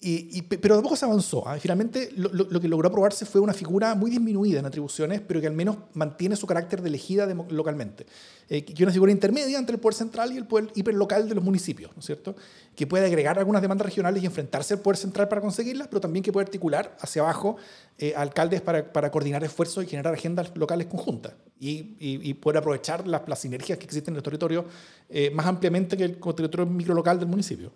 Pero 0.00 0.76
tampoco 0.76 0.94
se 0.94 1.04
avanzó. 1.04 1.48
¿ah? 1.48 1.58
Finalmente, 1.58 2.10
lo, 2.14 2.60
que 2.60 2.68
logró 2.68 2.88
aprobarse 2.88 3.26
fue 3.26 3.40
una 3.40 3.52
figura 3.52 3.96
muy 3.96 4.12
disminuida 4.12 4.60
en 4.60 4.66
atribuciones, 4.66 5.20
pero 5.20 5.40
que 5.40 5.48
al 5.48 5.54
menos 5.54 5.76
mantiene 5.94 6.36
su 6.36 6.46
carácter 6.46 6.82
de 6.82 6.88
elegida 6.88 7.26
localmente. 7.50 8.06
Eh, 8.48 8.64
que 8.64 8.74
es 8.74 8.80
una 8.80 8.92
figura 8.92 9.10
intermedia 9.10 9.58
entre 9.58 9.74
el 9.74 9.80
poder 9.80 9.94
central 9.94 10.32
y 10.32 10.36
el 10.36 10.46
poder 10.46 10.70
hiperlocal 10.74 11.28
de 11.28 11.34
los 11.34 11.42
municipios, 11.42 11.90
¿no 11.96 12.00
es 12.00 12.06
cierto? 12.06 12.36
Que 12.76 12.86
puede 12.86 13.06
agregar 13.06 13.40
algunas 13.40 13.60
demandas 13.60 13.86
regionales 13.86 14.22
y 14.22 14.26
enfrentarse 14.26 14.74
al 14.74 14.80
poder 14.80 14.96
central 14.96 15.28
para 15.28 15.40
conseguirlas, 15.40 15.88
pero 15.88 16.00
también 16.00 16.22
que 16.22 16.32
puede 16.32 16.44
articular 16.44 16.96
hacia 17.00 17.22
abajo 17.22 17.56
eh, 17.98 18.14
alcaldes 18.16 18.60
para, 18.60 18.92
para, 18.92 19.10
coordinar 19.10 19.42
esfuerzos 19.42 19.82
y 19.82 19.88
generar 19.88 20.14
agendas 20.14 20.52
locales 20.54 20.86
conjuntas 20.86 21.34
y, 21.58 21.96
y, 21.98 22.34
poder 22.34 22.58
aprovechar 22.58 23.06
las, 23.08 23.28
las, 23.28 23.40
sinergias 23.40 23.78
que 23.78 23.84
existen 23.84 24.14
en 24.14 24.18
el 24.18 24.22
territorio 24.22 24.64
eh, 25.08 25.30
más 25.30 25.46
ampliamente 25.46 25.96
que 25.96 26.04
el 26.04 26.18
territorio 26.18 26.66
microlocal 26.66 27.18
del 27.18 27.28
municipio. 27.28 27.72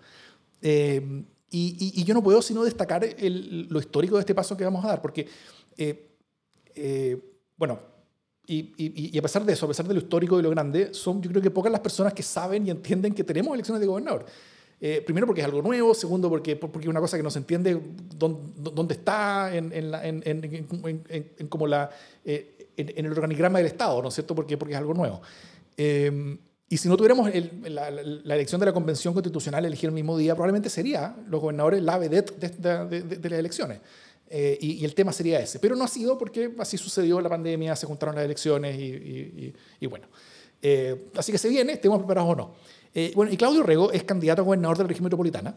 Eh, 0.62 1.24
y, 1.55 2.05
yo 2.05 2.15
no 2.15 2.23
puedo 2.23 2.41
sino 2.41 2.65
destacar 2.65 3.07
lo 3.21 3.79
histórico 3.79 4.17
de 4.17 4.21
este 4.21 4.35
paso 4.35 4.57
que 4.57 4.65
vamos 4.65 4.85
a 4.85 4.88
dar, 4.88 5.03
porque, 5.03 5.29
eh, 5.77 6.17
eh, 6.75 7.19
bueno, 7.57 7.79
y, 8.47 9.17
a 9.17 9.23
pesar 9.23 9.45
de 9.45 9.53
eso, 9.53 9.67
a 9.67 9.69
pesar 9.69 9.87
de 9.87 9.95
lo 9.95 10.01
histórico 10.01 10.38
y 10.38 10.43
lo 10.43 10.51
grande, 10.51 10.95
son 10.95 11.21
yo 11.21 11.31
creo 11.31 11.43
que 11.43 11.51
pocas 11.51 11.71
las 11.71 11.83
personas 11.83 12.15
que 12.15 12.23
saben 12.23 12.67
y 12.67 12.71
entienden 12.71 13.15
que 13.15 13.23
tenemos 13.23 13.53
elecciones 13.55 13.81
de 13.81 13.87
gobernador. 13.87 14.25
Eh, 14.81 15.01
primero 15.05 15.27
porque 15.27 15.43
es 15.43 15.45
algo 15.45 15.62
nuevo, 15.62 15.95
segundo 15.95 16.29
porque, 16.29 16.57
porque 16.57 16.87
es 16.87 16.88
una 16.88 16.99
cosa 16.99 17.17
que 17.17 17.23
no 17.23 17.31
se 17.31 17.38
entiende 17.38 17.81
dónde, 18.17 18.71
dónde 18.73 18.95
está 18.95 19.55
en, 19.55 19.73
en, 19.73 19.95
en, 20.25 21.05
en 21.38 21.49
como 21.49 21.67
la, 21.69 21.88
en, 22.25 23.07
el 23.07 23.12
organigrama 23.12 23.59
del 23.59 23.69
Estado, 23.69 24.03
¿no 24.03 24.09
es 24.09 24.15
cierto? 24.15 24.35
Porque, 24.35 24.57
porque 24.57 24.73
es 24.73 24.79
algo 24.79 24.95
nuevo. 24.95 25.21
Y 26.72 26.78
si 26.78 26.88
no 26.88 26.96
tuviéramos 26.96 27.30
la, 27.68 27.88
elección 28.35 28.58
de 28.58 28.64
la 28.64 28.72
Convención 28.72 29.12
Constitucional 29.12 29.62
elegir 29.66 29.90
el 29.90 29.94
mismo 29.94 30.16
día, 30.16 30.35
probablemente 30.35 30.70
sería 30.70 31.14
los 31.28 31.38
gobernadores 31.38 31.82
la 31.82 31.98
vedette 31.98 32.35
de, 32.40 33.28
las 33.28 33.38
elecciones. 33.38 33.80
Eh, 34.30 34.56
y, 34.58 34.82
el 34.82 34.94
tema 34.94 35.12
sería 35.12 35.38
ese. 35.38 35.58
Pero 35.58 35.76
no 35.76 35.85
ha 35.85 35.88
sido 35.88 36.16
porque 36.16 36.50
así 36.58 36.78
sucedió 36.78 37.20
la 37.20 37.28
pandemia, 37.28 37.76
se 37.76 37.85
juntaron 37.85 38.14
las 38.14 38.24
elecciones 38.24 38.74
y, 38.80 39.87
bueno. 39.87 40.06
Eh, 40.62 41.11
así 41.14 41.30
que 41.30 41.37
se 41.37 41.50
viene, 41.50 41.74
estemos 41.74 41.98
preparados 41.98 42.32
o 42.32 42.37
no. 42.37 42.54
Eh, 42.94 43.12
bueno, 43.14 43.30
y 43.30 43.37
Claudio 43.37 43.62
Rego 43.64 43.92
es 43.92 44.04
candidato 44.04 44.40
a 44.40 44.44
gobernador 44.46 44.78
de 44.78 44.85
la 44.85 44.88
región 44.88 45.04
metropolitana. 45.04 45.54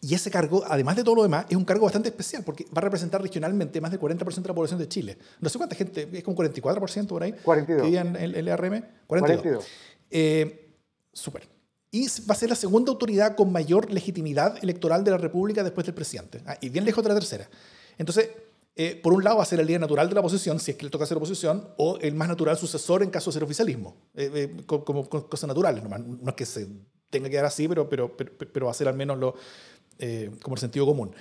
Y 0.00 0.14
ese 0.14 0.30
cargo, 0.30 0.62
además 0.68 0.96
de 0.96 1.02
todo 1.02 1.14
lo 1.14 1.22
demás, 1.22 1.46
es 1.48 1.56
un 1.56 1.64
cargo 1.64 1.84
bastante 1.86 2.10
especial 2.10 2.44
porque 2.44 2.64
va 2.66 2.78
a 2.78 2.82
representar 2.82 3.22
regionalmente 3.22 3.80
más 3.80 3.90
del 3.90 3.98
40% 3.98 4.42
de 4.42 4.48
la 4.48 4.54
población 4.54 4.78
de 4.78 4.86
Chile. 4.86 5.18
No 5.40 5.48
sé 5.48 5.56
cuánta 5.56 5.74
gente, 5.74 6.08
es 6.12 6.22
como 6.22 6.36
44% 6.36 7.06
por 7.06 7.22
ahí. 7.22 7.32
42. 7.32 7.88
Que 7.88 7.96
en 7.96 8.14
el, 8.14 8.34
el 8.34 8.46
ERM. 8.46 8.84
42. 9.06 9.42
42. 9.42 9.64
Eh, 10.10 10.76
súper. 11.12 11.48
Y 11.90 12.06
va 12.28 12.34
a 12.34 12.34
ser 12.34 12.48
la 12.48 12.56
segunda 12.56 12.90
autoridad 12.90 13.36
con 13.36 13.52
mayor 13.52 13.90
legitimidad 13.90 14.62
electoral 14.62 15.04
de 15.04 15.12
la 15.12 15.18
República 15.18 15.62
después 15.62 15.86
del 15.86 15.94
presidente. 15.94 16.42
Ah, 16.46 16.56
y 16.60 16.68
bien 16.68 16.84
lejos 16.84 17.02
de 17.04 17.08
la 17.08 17.14
tercera. 17.14 17.48
Entonces, 17.98 18.30
eh, 18.74 18.98
por 19.00 19.12
un 19.12 19.22
lado 19.22 19.36
va 19.36 19.44
a 19.44 19.46
ser 19.46 19.60
el 19.60 19.66
líder 19.66 19.80
natural 19.80 20.08
de 20.08 20.14
la 20.14 20.20
oposición, 20.20 20.58
si 20.58 20.72
es 20.72 20.76
que 20.76 20.84
le 20.84 20.90
toca 20.90 21.06
ser 21.06 21.16
oposición, 21.16 21.68
o 21.76 21.98
el 21.98 22.14
más 22.14 22.26
natural 22.26 22.58
sucesor 22.58 23.04
en 23.04 23.10
caso 23.10 23.30
de 23.30 23.34
ser 23.34 23.44
oficialismo, 23.44 23.96
eh, 24.14 24.56
como, 24.66 25.08
cosas 25.08 25.46
naturales. 25.46 25.84
No, 25.84 26.30
es 26.30 26.34
que 26.34 26.46
se 26.46 26.66
tenga 27.10 27.30
que 27.30 27.36
dar 27.36 27.44
así, 27.44 27.68
pero, 27.68 27.88
pero, 27.88 28.16
pero, 28.16 28.66
va 28.66 28.72
a 28.72 28.74
ser 28.74 28.88
al 28.88 28.96
menos 28.96 29.16
lo, 29.18 29.36
como 30.42 30.56
el 30.56 30.60
sentido 30.60 30.86
común. 30.86 31.14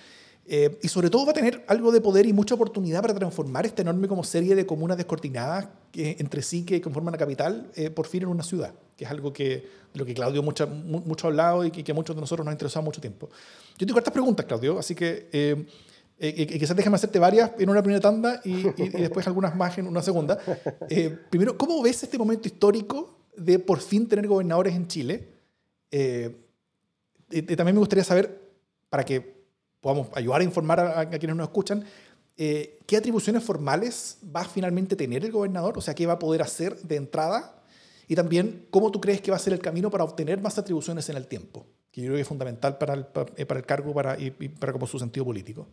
Eh, 0.46 0.78
y 0.82 0.90
sobre 0.90 1.10
todo 1.10 1.26
va 1.26 1.32
a 1.32 1.34
tener 1.34 1.64
algo 1.68 1.92
de 1.92 2.02
poder 2.02 2.26
y 2.26 2.34
mucha 2.34 2.56
oportunidad 2.56 3.02
para 3.02 3.14
transformar 3.14 3.66
esta 3.66 3.82
enorme 3.82 4.10
como 4.10 4.26
serie 4.26 4.56
de 4.56 4.66
comunas 4.66 4.98
descoordinadas 4.98 5.70
que, 5.92 6.18
entre 6.20 6.42
sí 6.42 6.66
que 6.66 6.82
conforman 6.82 7.14
la 7.14 7.18
capital 7.18 7.72
eh, 7.76 7.90
por 7.90 8.08
fin 8.08 8.24
en 8.24 8.28
una 8.28 8.44
ciudad, 8.44 8.74
que 8.98 9.06
es 9.06 9.12
algo 9.12 9.32
que, 9.32 9.46
de 9.94 10.00
lo 10.00 10.06
que 10.06 10.14
Claudio 10.14 10.44
mucho, 10.44 10.68
mucho 10.68 11.28
ha 11.28 11.30
hablado 11.30 11.64
y 11.64 11.72
que, 11.72 11.90
a 11.90 11.96
muchos 11.96 12.14
de 12.16 12.20
nosotros 12.20 12.44
nos 12.44 12.52
ha 12.52 12.56
interesado 12.56 12.84
mucho 12.84 13.00
tiempo. 13.00 13.30
Yo 13.78 13.88
tengo 13.88 14.00
estas 14.00 14.14
preguntas, 14.14 14.46
Claudio, 14.46 14.78
así 14.78 14.96
que 14.96 15.30
eh, 15.32 15.66
eh 16.20 16.60
quizás 16.60 16.76
déjame 16.76 16.98
hacerte 16.98 17.20
varias 17.20 17.52
en 17.58 17.70
una 17.70 17.82
primera 17.82 18.02
tanda 18.02 18.42
y, 18.44 18.68
y, 18.76 18.90
después 18.90 19.26
algunas 19.28 19.56
más 19.56 19.78
en 19.78 19.88
una 19.88 20.02
segunda. 20.02 20.38
primero, 21.30 21.58
¿cómo 21.58 21.82
ves 21.82 22.04
este 22.04 22.18
momento 22.18 22.50
histórico 22.50 23.18
de 23.38 23.60
por 23.60 23.80
fin 23.80 24.10
tener 24.10 24.28
gobernadores 24.28 24.76
en 24.76 24.88
Chile? 24.88 25.30
también 27.30 27.76
me 27.76 27.80
gustaría 27.80 28.04
saber, 28.04 28.42
para 28.90 29.06
que 29.06 29.43
podamos 29.84 30.08
ayudar 30.16 30.40
a 30.40 30.44
informar 30.46 30.80
a, 30.80 31.10
quienes 31.10 31.36
nos 31.36 31.46
escuchan, 31.46 31.84
eh, 32.38 32.80
¿qué 32.88 32.96
atribuciones 32.96 33.44
formales 33.44 34.18
va 34.34 34.42
a 34.42 34.46
finalmente 34.46 34.96
tener 34.96 35.26
el 35.26 35.32
gobernador? 35.32 35.78
O 35.78 35.82
sea, 35.82 35.94
¿qué 35.94 36.08
va 36.08 36.14
a 36.14 36.20
poder 36.20 36.42
hacer 36.42 36.78
de 36.78 36.96
entrada? 36.96 37.62
Y 38.08 38.16
también, 38.16 38.66
¿cómo 38.72 38.92
tú 38.92 39.02
crees 39.02 39.22
que 39.22 39.30
va 39.30 39.38
a 39.38 39.40
ser 39.42 39.52
el 39.52 39.60
camino 39.60 39.92
para 39.92 40.06
obtener 40.06 40.42
más 40.42 40.58
atribuciones 40.58 41.10
en 41.10 41.18
el 41.18 41.28
tiempo? 41.28 41.66
Que 41.92 42.02
yo 42.02 42.08
creo 42.08 42.16
que 42.16 42.22
es 42.22 42.28
fundamental 42.28 42.78
para 42.78 42.94
el, 42.94 43.06
para 43.06 43.30
eh, 43.36 43.46
el 43.48 43.66
cargo 43.66 43.94
para, 43.94 44.18
y, 44.18 44.32
para 44.32 44.72
como 44.72 44.88
su 44.88 44.98
sentido 44.98 45.26
político. 45.26 45.68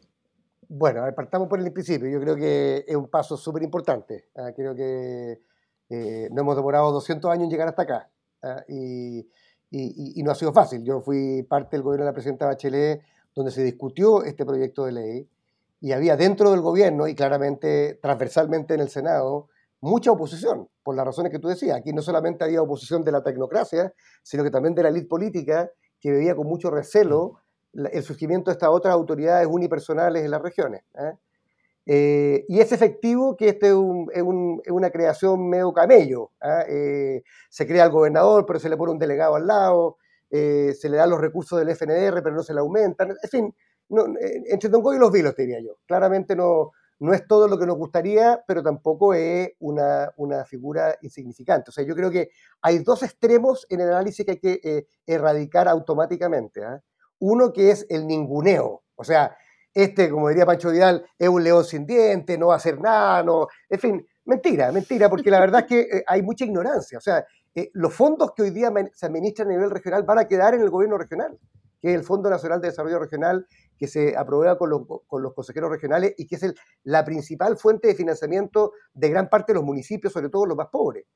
Bueno, 0.69 1.03
partamos 1.15 1.49
por 1.49 1.61
el 1.61 1.73
principio. 1.73 2.09
Yo 2.09 2.21
creo 2.21 2.35
que 2.35 2.85
es 2.87 2.97
un 2.97 3.09
paso 3.09 3.37
súper 3.37 3.63
importante. 3.63 4.29
Ah, 4.35 4.51
creo 4.55 4.75
que 4.75 5.41
eh, 5.89 6.29
no 6.33 6.43
hemos 6.43 6.57
demorado 6.57 6.91
200 6.93 7.31
años 7.31 7.45
en 7.45 7.51
llegar 7.51 7.69
hasta 7.69 7.83
acá. 7.83 8.11
Ah, 8.43 8.65
y, 8.69 9.21
y, 9.71 10.21
y, 10.21 10.23
no 10.25 10.33
ha 10.33 10.35
sido 10.35 10.53
fácil. 10.53 10.85
Yo 10.85 11.01
fui 11.01 11.45
parte 11.45 11.77
del 11.77 11.83
gobierno 11.85 12.05
de 12.05 12.11
la 12.11 12.15
presidenta 12.15 12.47
Bachelet 12.47 13.03
donde 13.35 13.53
se 13.53 13.63
discutió 13.63 14.25
este 14.25 14.45
proyecto 14.45 14.85
de 14.85 14.93
ley 14.93 15.29
y 15.81 15.93
había 15.93 16.17
dentro 16.17 16.51
del 16.51 16.61
gobierno 16.61 17.09
y 17.09 17.15
claramente 17.15 17.99
transversalmente 18.03 18.75
en 18.75 18.81
el 18.81 18.89
Senado 18.91 19.49
mucha 19.81 20.13
oposición, 20.13 20.69
por 20.83 20.95
las 20.95 21.07
razones 21.07 21.33
que 21.33 21.39
tú 21.39 21.49
decías. 21.49 21.79
Aquí 21.79 21.93
no 21.93 22.03
solamente 22.03 22.45
había 22.45 22.61
oposición 22.61 23.03
de 23.03 23.13
la 23.13 23.23
tecnocracia, 23.23 23.95
sino 24.23 24.45
que 24.45 24.51
también 24.51 24.75
de 24.75 24.83
la 24.83 24.91
élite 24.91 25.09
política 25.09 25.71
que 26.01 26.11
veía 26.11 26.35
con 26.35 26.47
mucho 26.47 26.71
recelo 26.71 27.41
el 27.73 28.03
surgimiento 28.03 28.51
de 28.51 28.55
estas 28.55 28.71
otras 28.71 28.93
autoridades 28.93 29.47
unipersonales 29.51 30.25
en 30.25 30.31
las 30.31 30.43
regiones. 30.43 30.83
¿eh? 30.95 31.13
Eh, 31.87 32.45
y 32.49 32.61
es 32.61 32.71
efectivo 32.73 33.37
que 33.37 33.49
este 33.49 33.69
es, 33.69 34.23
una 34.23 34.91
creación 34.91 35.49
medio 35.49 35.73
camello. 35.73 36.31
¿eh? 36.43 36.65
eh, 36.69 37.23
se 37.49 37.67
crea 37.67 37.85
el 37.85 37.91
gobernador, 37.91 38.45
pero 38.47 38.59
se 38.59 38.69
le 38.69 38.77
pone 38.77 38.93
un 38.93 38.99
delegado 38.99 39.35
al 39.35 39.47
lado, 39.47 39.97
eh, 40.31 40.75
se 40.79 40.89
le 40.89 40.97
dan 40.97 41.11
los 41.11 41.21
recursos 41.21 41.59
del 41.59 41.71
FNR, 41.71 42.23
pero 42.23 42.35
no 42.35 42.43
se 42.43 42.55
le 42.55 42.61
aumentan. 42.61 43.11
En 43.11 43.29
fin, 43.29 43.55
no, 43.89 44.07
eh, 44.19 44.43
entre 44.47 44.71
Tongo 44.71 44.95
y 44.95 44.99
los 44.99 45.11
Vilos, 45.11 45.35
diría 45.35 45.59
yo. 45.61 45.79
Claramente 45.87 46.37
no, 46.37 46.71
no 47.01 47.15
es 47.15 47.27
todo 47.27 47.49
lo 47.49 47.59
que 47.59 47.67
nos 47.67 47.77
gustaría, 47.77 48.43
pero 48.47 48.63
tampoco 48.63 49.15
es 49.15 49.51
una, 49.59 50.13
una, 50.17 50.45
figura 50.45 50.97
insignificante. 51.03 51.71
O 51.71 51.73
sea, 51.73 51.85
yo 51.85 51.95
creo 51.95 52.11
que 52.11 52.31
hay 52.61 52.79
dos 52.81 53.03
extremos 53.03 53.67
en 53.71 53.81
el 53.81 53.89
análisis 53.89 54.25
que 54.25 54.33
hay 54.33 54.39
que 54.39 54.61
eh, 54.63 54.87
erradicar 55.07 55.67
automáticamente. 55.67 56.63
¿ah? 56.63 56.81
Uno 57.19 57.53
que 57.53 57.71
es 57.71 57.87
el 57.89 58.07
ninguneo. 58.07 58.85
O 58.95 59.05
sea, 59.05 59.35
este, 59.73 60.11
como 60.11 60.29
diría 60.29 60.45
Pancho 60.45 60.71
Vidal, 60.71 61.07
es 61.19 61.29
un 61.29 61.43
león 61.43 61.65
sin 61.65 61.87
dientes, 61.87 62.39
no 62.39 62.49
va 62.49 62.55
a 62.55 62.59
hacer 62.59 62.79
nada, 62.79 63.23
no. 63.23 63.47
En 63.69 63.79
fin, 63.79 64.07
mentira, 64.27 64.71
mentira, 64.71 65.09
porque 65.09 65.31
la 65.31 65.41
verdad 65.41 65.63
es 65.63 65.67
que 65.67 66.03
hay 66.07 66.23
mucha 66.23 66.45
ignorancia. 66.45 66.99
O 66.99 67.01
sea, 67.01 67.25
eh, 67.55 67.71
los 67.75 67.93
fondos 67.93 68.33
que 68.35 68.43
hoy 68.43 68.51
día 68.51 68.73
se 68.93 69.07
administran 69.07 69.49
a 69.49 69.53
nivel 69.53 69.71
regional 69.71 70.03
van 70.05 70.19
a 70.19 70.29
quedar 70.29 70.55
en 70.55 70.61
el 70.61 70.71
gobierno 70.71 70.99
regional, 70.99 71.39
que 71.81 71.91
es 71.91 71.95
el 71.95 72.05
Fondo 72.05 72.31
Nacional 72.31 72.61
de 72.61 72.69
Desarrollo 72.69 72.99
Regional, 72.99 73.47
que 73.77 73.89
se 73.89 74.17
aprueba 74.17 74.57
con 74.59 74.71
los, 74.71 74.83
con 75.07 75.23
los 75.23 75.35
consejeros 75.35 75.71
regionales 75.71 76.15
y 76.19 76.27
que 76.27 76.37
es 76.37 76.55
la 76.85 77.05
principal 77.05 77.57
fuente 77.57 77.89
de 77.89 77.95
financiamiento 77.95 78.73
de 78.93 79.09
gran 79.09 79.29
parte 79.29 79.53
de 79.53 79.57
los 79.57 79.65
municipios, 79.65 80.13
sobre 80.13 80.29
todo 80.29 80.47
los 80.47 80.57
más 80.57 80.69
pobres. 80.69 81.07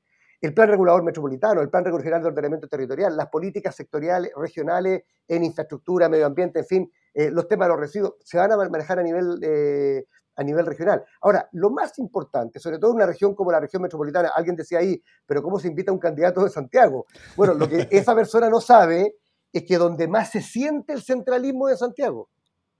El 0.40 0.52
plan 0.52 0.68
regulador 0.68 1.02
metropolitano, 1.02 1.60
el 1.60 1.70
plan 1.70 1.84
regional 1.84 2.20
de 2.20 2.28
ordenamiento 2.28 2.68
territorial, 2.68 3.16
las 3.16 3.28
políticas 3.28 3.74
sectoriales, 3.76 4.32
regionales 4.36 5.04
en 5.28 5.44
infraestructura, 5.44 6.08
medio 6.08 6.26
ambiente, 6.26 6.58
en 6.58 6.66
fin, 6.66 6.92
eh, 7.14 7.30
los 7.30 7.48
temas 7.48 7.66
de 7.66 7.72
los 7.72 7.80
residuos, 7.80 8.14
se 8.22 8.36
van 8.36 8.52
a 8.52 8.56
manejar 8.56 8.98
a 8.98 9.02
nivel 9.02 9.38
eh, 9.42 10.04
a 10.36 10.42
nivel 10.42 10.66
regional. 10.66 11.04
Ahora, 11.20 11.48
lo 11.52 11.70
más 11.70 11.98
importante, 11.98 12.58
sobre 12.58 12.78
todo 12.78 12.90
en 12.90 12.96
una 12.96 13.06
región 13.06 13.34
como 13.34 13.52
la 13.52 13.60
región 13.60 13.82
metropolitana, 13.82 14.30
alguien 14.34 14.56
decía 14.56 14.78
ahí, 14.78 15.02
pero 15.26 15.42
¿cómo 15.42 15.58
se 15.58 15.68
invita 15.68 15.90
a 15.90 15.94
un 15.94 16.00
candidato 16.00 16.42
de 16.44 16.50
Santiago? 16.50 17.06
Bueno, 17.36 17.54
lo 17.54 17.68
que 17.68 17.88
esa 17.90 18.14
persona 18.14 18.48
no 18.48 18.60
sabe 18.60 19.16
es 19.52 19.64
que 19.64 19.78
donde 19.78 20.08
más 20.08 20.30
se 20.30 20.42
siente 20.42 20.92
el 20.92 21.02
centralismo 21.02 21.68
de 21.68 21.76
Santiago. 21.76 22.28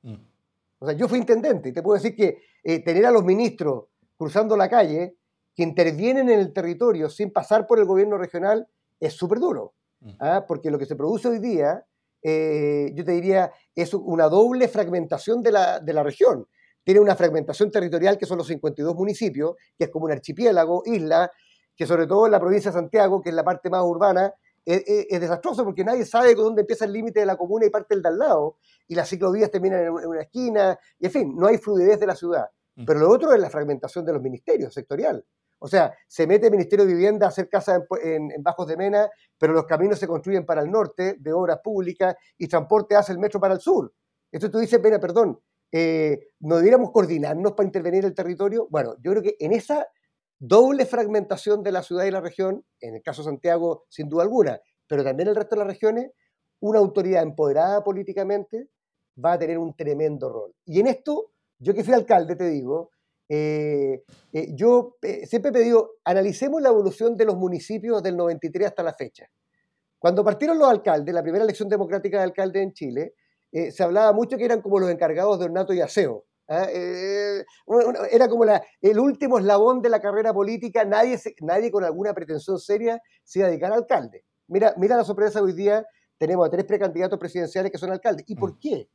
Mm. 0.02 0.14
O 0.80 0.86
sea, 0.86 0.94
yo 0.96 1.08
fui 1.08 1.18
intendente 1.18 1.68
y 1.68 1.72
te 1.72 1.82
puedo 1.82 1.94
decir 1.94 2.14
que 2.14 2.38
eh, 2.62 2.82
tener 2.82 3.06
a 3.06 3.10
los 3.10 3.24
ministros 3.24 3.84
cruzando 4.16 4.56
la 4.56 4.68
calle 4.68 5.16
que 5.54 5.62
intervienen 5.62 6.28
en 6.28 6.40
el 6.40 6.52
territorio 6.52 7.08
sin 7.08 7.32
pasar 7.32 7.66
por 7.66 7.78
el 7.78 7.84
gobierno 7.84 8.18
regional 8.18 8.66
es 8.98 9.14
súper 9.14 9.38
duro. 9.38 9.74
Mm. 10.00 10.10
¿ah? 10.18 10.44
Porque 10.46 10.70
lo 10.70 10.78
que 10.78 10.86
se 10.86 10.96
produce 10.96 11.28
hoy 11.28 11.38
día, 11.38 11.86
eh, 12.22 12.90
yo 12.94 13.04
te 13.04 13.12
diría, 13.12 13.52
es 13.74 13.94
una 13.94 14.28
doble 14.28 14.66
fragmentación 14.66 15.42
de 15.42 15.52
la, 15.52 15.80
de 15.80 15.92
la 15.92 16.02
región. 16.02 16.46
Tiene 16.84 17.00
una 17.00 17.16
fragmentación 17.16 17.70
territorial 17.70 18.18
que 18.18 18.26
son 18.26 18.38
los 18.38 18.46
52 18.46 18.94
municipios, 18.94 19.56
que 19.76 19.84
es 19.84 19.90
como 19.90 20.04
un 20.04 20.12
archipiélago, 20.12 20.82
isla, 20.86 21.30
que 21.74 21.86
sobre 21.86 22.06
todo 22.06 22.26
en 22.26 22.32
la 22.32 22.40
provincia 22.40 22.70
de 22.70 22.76
Santiago, 22.76 23.20
que 23.22 23.30
es 23.30 23.34
la 23.34 23.42
parte 23.42 23.70
más 23.70 23.82
urbana, 23.82 24.32
es, 24.64 25.20
desastroso 25.20 25.64
porque 25.64 25.84
nadie 25.84 26.06
sabe 26.06 26.34
dónde 26.34 26.62
empieza 26.62 26.84
el 26.84 26.92
límite 26.92 27.20
de 27.20 27.26
la 27.26 27.36
comuna 27.36 27.66
y 27.66 27.70
parte 27.70 27.94
el 27.94 28.02
de 28.02 28.08
al 28.08 28.18
lado, 28.18 28.56
y 28.86 28.94
las 28.94 29.08
ciclovías 29.08 29.50
terminan 29.50 29.80
en, 29.80 29.90
una 29.90 30.22
esquina, 30.22 30.78
y 30.98 31.06
en 31.06 31.12
fin, 31.12 31.36
no 31.36 31.46
hay 31.46 31.58
fluidez 31.58 31.98
de 32.00 32.06
la 32.06 32.14
ciudad. 32.14 32.46
Mm. 32.76 32.84
Pero 32.84 33.00
lo 33.00 33.10
otro 33.10 33.32
es 33.32 33.40
la 33.40 33.50
fragmentación 33.50 34.04
de 34.04 34.12
los 34.12 34.22
ministerios 34.22 34.72
sectorial. 34.72 35.24
O 35.58 35.68
sea, 35.68 35.94
se 36.06 36.26
mete 36.26 36.46
el 36.46 36.52
Ministerio 36.52 36.84
de 36.84 36.92
Vivienda 36.92 37.26
a 37.26 37.28
hacer 37.30 37.48
casas 37.48 37.82
en, 38.02 38.30
Bajos 38.42 38.66
de 38.66 38.76
Mena, 38.76 39.08
pero 39.38 39.52
los 39.52 39.64
caminos 39.64 39.98
se 39.98 40.06
construyen 40.06 40.44
para 40.44 40.60
el 40.60 40.70
norte, 40.70 41.16
de 41.18 41.32
obras 41.32 41.60
públicas, 41.62 42.14
y 42.36 42.48
transporte 42.48 42.96
hace 42.96 43.12
el 43.12 43.18
metro 43.18 43.40
para 43.40 43.54
el 43.54 43.60
sur. 43.60 43.92
Entonces 44.30 44.52
tú 44.52 44.58
dices, 44.58 44.78
pena, 44.80 44.98
perdón, 44.98 45.40
eh, 45.76 46.28
¿no 46.38 46.58
debiéramos 46.58 46.92
coordinarnos 46.92 47.54
para 47.54 47.66
intervenir 47.66 48.04
el 48.04 48.14
territorio? 48.14 48.68
Bueno, 48.70 48.94
yo 49.02 49.10
creo 49.10 49.24
que 49.24 49.34
en 49.40 49.52
esa 49.52 49.88
doble 50.38 50.86
fragmentación 50.86 51.64
de 51.64 51.72
la 51.72 51.82
ciudad 51.82 52.04
y 52.04 52.12
la 52.12 52.20
región, 52.20 52.64
en 52.80 52.94
el 52.94 53.02
caso 53.02 53.22
de 53.22 53.30
Santiago 53.30 53.84
sin 53.88 54.08
duda 54.08 54.22
alguna, 54.22 54.60
pero 54.86 55.02
también 55.02 55.28
el 55.28 55.34
resto 55.34 55.56
de 55.56 55.58
las 55.58 55.66
regiones, 55.66 56.12
una 56.60 56.78
autoridad 56.78 57.24
empoderada 57.24 57.82
políticamente 57.82 58.68
va 59.22 59.32
a 59.32 59.38
tener 59.40 59.58
un 59.58 59.74
tremendo 59.74 60.28
rol. 60.28 60.54
Y 60.64 60.78
en 60.78 60.86
esto, 60.86 61.32
yo 61.58 61.74
que 61.74 61.82
fui 61.82 61.92
alcalde, 61.92 62.36
te 62.36 62.48
digo, 62.48 62.90
eh, 63.28 64.04
eh, 64.32 64.54
yo 64.54 64.96
siempre 65.24 65.48
he 65.48 65.52
pedido, 65.52 65.94
analicemos 66.04 66.62
la 66.62 66.68
evolución 66.68 67.16
de 67.16 67.24
los 67.24 67.36
municipios 67.36 68.00
del 68.00 68.16
93 68.16 68.68
hasta 68.68 68.84
la 68.84 68.94
fecha. 68.94 69.26
Cuando 69.98 70.22
partieron 70.22 70.56
los 70.56 70.68
alcaldes, 70.68 71.12
la 71.12 71.22
primera 71.24 71.42
elección 71.42 71.68
democrática 71.68 72.18
de 72.18 72.24
alcalde 72.24 72.62
en 72.62 72.72
Chile, 72.74 73.14
se 73.70 73.82
hablaba 73.82 74.12
mucho 74.12 74.36
que 74.36 74.44
eran 74.44 74.60
como 74.60 74.80
los 74.80 74.90
encargados 74.90 75.38
de 75.38 75.44
ornato 75.46 75.72
y 75.72 75.80
aseo. 75.80 76.24
¿ah? 76.48 76.66
era 78.10 78.28
como 78.28 78.44
la, 78.44 78.62
el 78.80 78.98
último 78.98 79.38
eslabón 79.38 79.80
de 79.80 79.88
la 79.88 80.00
carrera 80.00 80.34
política, 80.34 80.84
nadie, 80.84 81.18
nadie 81.40 81.70
con 81.70 81.84
alguna 81.84 82.12
pretensión 82.12 82.58
seria 82.58 83.00
se 83.22 83.38
iba 83.38 83.46
a 83.46 83.50
dedicar 83.50 83.72
a 83.72 83.76
alcalde. 83.76 84.24
Mira, 84.48 84.74
mira 84.76 84.96
la 84.96 85.04
sorpresa 85.04 85.40
hoy 85.40 85.52
día, 85.52 85.86
tenemos 86.18 86.46
a 86.46 86.50
tres 86.50 86.64
precandidatos 86.64 87.18
presidenciales 87.18 87.72
que 87.72 87.78
son 87.78 87.92
alcaldes. 87.92 88.24
¿Y 88.28 88.36
por 88.36 88.54
mm. 88.54 88.58
qué? 88.60 88.88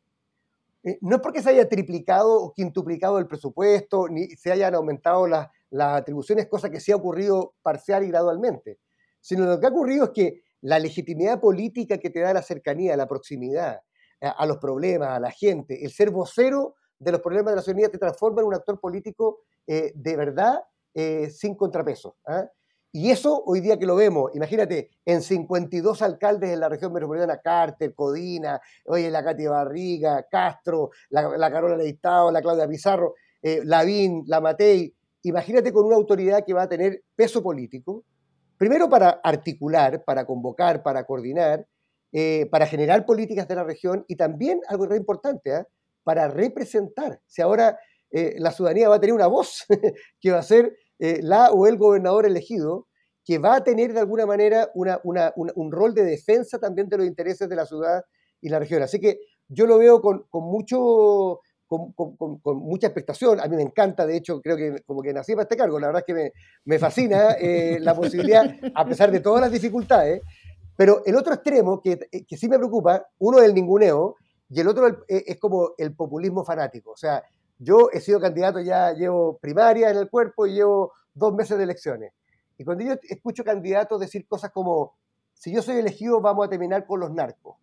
Eh, 0.83 0.97
no 1.01 1.17
es 1.17 1.21
porque 1.21 1.41
se 1.41 1.49
haya 1.49 1.67
triplicado 1.67 2.41
o 2.41 2.53
quintuplicado 2.53 3.19
el 3.19 3.27
presupuesto, 3.27 4.07
ni 4.07 4.29
se 4.29 4.51
hayan 4.51 4.75
aumentado 4.75 5.27
las, 5.27 5.49
atribuciones, 5.71 6.47
cosa 6.47 6.69
que 6.69 6.79
sí 6.79 6.91
ha 6.91 6.95
ocurrido 6.95 7.53
parcial 7.61 8.03
y 8.03 8.07
gradualmente, 8.07 8.79
sino 9.19 9.45
lo 9.45 9.59
que 9.59 9.67
ha 9.67 9.69
ocurrido 9.69 10.05
es 10.05 10.11
que 10.11 10.41
la 10.61 10.79
legitimidad 10.79 11.39
política 11.39 11.97
que 11.97 12.09
te 12.09 12.21
da 12.21 12.33
la 12.33 12.41
cercanía, 12.41 12.97
la 12.97 13.07
proximidad 13.07 13.81
a, 14.21 14.45
los 14.45 14.57
problemas, 14.57 15.09
a 15.09 15.19
la 15.19 15.31
gente, 15.31 15.83
el 15.83 15.91
ser 15.91 16.11
vocero 16.11 16.75
de 16.97 17.11
los 17.11 17.21
problemas 17.21 17.51
de 17.51 17.55
la 17.57 17.61
ciudadanía 17.61 17.89
te 17.89 17.97
transforma 17.97 18.41
en 18.41 18.47
un 18.47 18.53
actor 18.53 18.79
político 18.79 19.41
eh, 19.65 19.91
de 19.95 20.15
verdad 20.15 20.63
eh, 20.93 21.29
sin 21.29 21.55
contrapeso. 21.55 22.17
¿ah? 22.27 22.45
Y 22.91 23.11
eso 23.11 23.43
hoy 23.45 23.59
día 23.61 23.77
que 23.77 23.85
lo 23.85 23.95
vemos, 23.95 24.31
imagínate, 24.33 24.89
en 25.05 25.21
52 25.21 26.01
alcaldes 26.01 26.49
en 26.49 26.59
la 26.59 26.69
región 26.69 26.91
metropolitana, 26.91 27.37
Carter, 27.37 27.93
Codina, 27.93 28.59
oye, 28.85 29.11
la 29.11 29.23
Katy 29.23 29.45
Barriga, 29.45 30.25
Castro, 30.29 30.89
la, 31.09 31.51
Carola 31.51 31.77
Leitao, 31.77 32.31
la 32.31 32.41
Claudia 32.41 32.67
Pizarro, 32.67 33.13
eh, 33.43 33.61
Lavín, 33.63 34.23
la 34.25 34.41
Matei, 34.41 34.91
imagínate 35.21 35.71
con 35.71 35.85
una 35.85 35.97
autoridad 35.97 36.43
que 36.43 36.53
va 36.53 36.63
a 36.63 36.69
tener 36.69 37.03
peso 37.15 37.43
político, 37.43 38.03
primero 38.57 38.89
para 38.89 39.21
articular, 39.23 40.03
para 40.03 40.25
convocar, 40.25 40.81
para 40.81 41.03
coordinar, 41.05 41.65
eh, 42.11 42.47
para 42.51 42.65
generar 42.65 43.05
políticas 43.05 43.47
de 43.47 43.55
la 43.55 43.63
región 43.63 44.05
y 44.07 44.15
también, 44.15 44.61
algo 44.67 44.87
muy 44.87 44.97
importante, 44.97 45.53
¿ah? 45.53 45.67
para 46.03 46.27
representar. 46.27 47.21
Si 47.27 47.41
ahora 47.41 47.77
eh, 48.11 48.35
la 48.39 48.51
ciudadanía 48.51 48.89
va 48.89 48.95
a 48.95 48.99
tener 48.99 49.13
una 49.13 49.27
voz 49.27 49.65
que 50.19 50.31
va 50.31 50.39
a 50.39 50.43
ser 50.43 50.75
eh, 50.97 51.19
la 51.21 51.51
o 51.51 51.67
el 51.67 51.77
gobernador 51.77 52.25
elegido, 52.25 52.87
que 53.23 53.37
va 53.37 53.57
a 53.57 53.63
tener 53.63 53.93
de 53.93 53.99
alguna 53.99 54.25
manera 54.25 54.71
un 54.73 55.71
rol 55.71 55.93
de 55.93 56.03
defensa 56.03 56.57
también 56.57 56.89
de 56.89 56.97
los 56.97 57.05
intereses 57.05 57.47
de 57.47 57.55
la 57.55 57.65
ciudad 57.65 58.03
y 58.41 58.49
la 58.49 58.57
región. 58.57 58.81
Así 58.81 58.99
que 58.99 59.19
yo 59.47 59.67
lo 59.67 59.77
veo 59.77 60.01
con, 60.01 60.25
mucho, 60.31 61.41
con, 61.67 62.57
mucha 62.57 62.87
expectación. 62.87 63.39
A 63.39 63.47
mí 63.47 63.55
me 63.55 63.61
encanta, 63.61 64.07
de 64.07 64.17
hecho, 64.17 64.41
creo 64.41 64.57
que 64.57 64.81
como 64.83 65.03
que 65.03 65.13
nací 65.13 65.33
para 65.33 65.43
este 65.43 65.57
cargo. 65.57 65.79
La 65.79 65.87
verdad 65.87 66.03
es 66.07 66.13
que 66.13 66.31
me, 66.65 66.79
fascina 66.79 67.33
eh, 67.33 67.77
la 67.79 67.93
posibilidad, 67.93 68.51
a 68.73 68.85
pesar 68.85 69.11
de 69.11 69.19
todas 69.19 69.41
las 69.41 69.51
dificultades. 69.51 70.21
Pero 70.79 71.03
el 71.05 71.17
otro 71.17 71.33
extremo 71.33 71.81
que, 71.81 71.99
que 72.25 72.37
sí 72.37 72.47
me 72.47 72.57
preocupa, 72.57 73.05
uno 73.17 73.39
es 73.39 73.49
el 73.49 73.53
ninguneo 73.53 74.15
y 74.47 74.61
el 74.61 74.67
otro 74.69 75.03
es 75.09 75.37
como 75.37 75.71
el 75.77 75.93
populismo 75.93 76.45
fanático. 76.45 76.91
O 76.91 76.95
sea, 76.95 77.21
yo 77.57 77.89
he 77.91 77.99
sido 77.99 78.21
candidato, 78.21 78.61
ya 78.61 78.93
llevo 78.93 79.37
primaria 79.39 79.89
en 79.89 79.97
el 79.97 80.09
cuerpo 80.09 80.47
y 80.47 80.53
llevo 80.53 80.93
dos 81.13 81.33
meses 81.33 81.57
de 81.57 81.65
elecciones. 81.65 82.13
Y 82.57 82.63
cuando 82.63 82.85
yo 82.85 82.93
escucho 83.09 83.43
candidatos 83.43 83.99
decir 83.99 84.25
cosas 84.25 84.51
como, 84.51 84.95
si 85.33 85.53
yo 85.53 85.61
soy 85.61 85.75
elegido 85.79 86.21
vamos 86.21 86.47
a 86.47 86.49
terminar 86.49 86.85
con 86.85 87.01
los 87.01 87.11
narcos. 87.11 87.57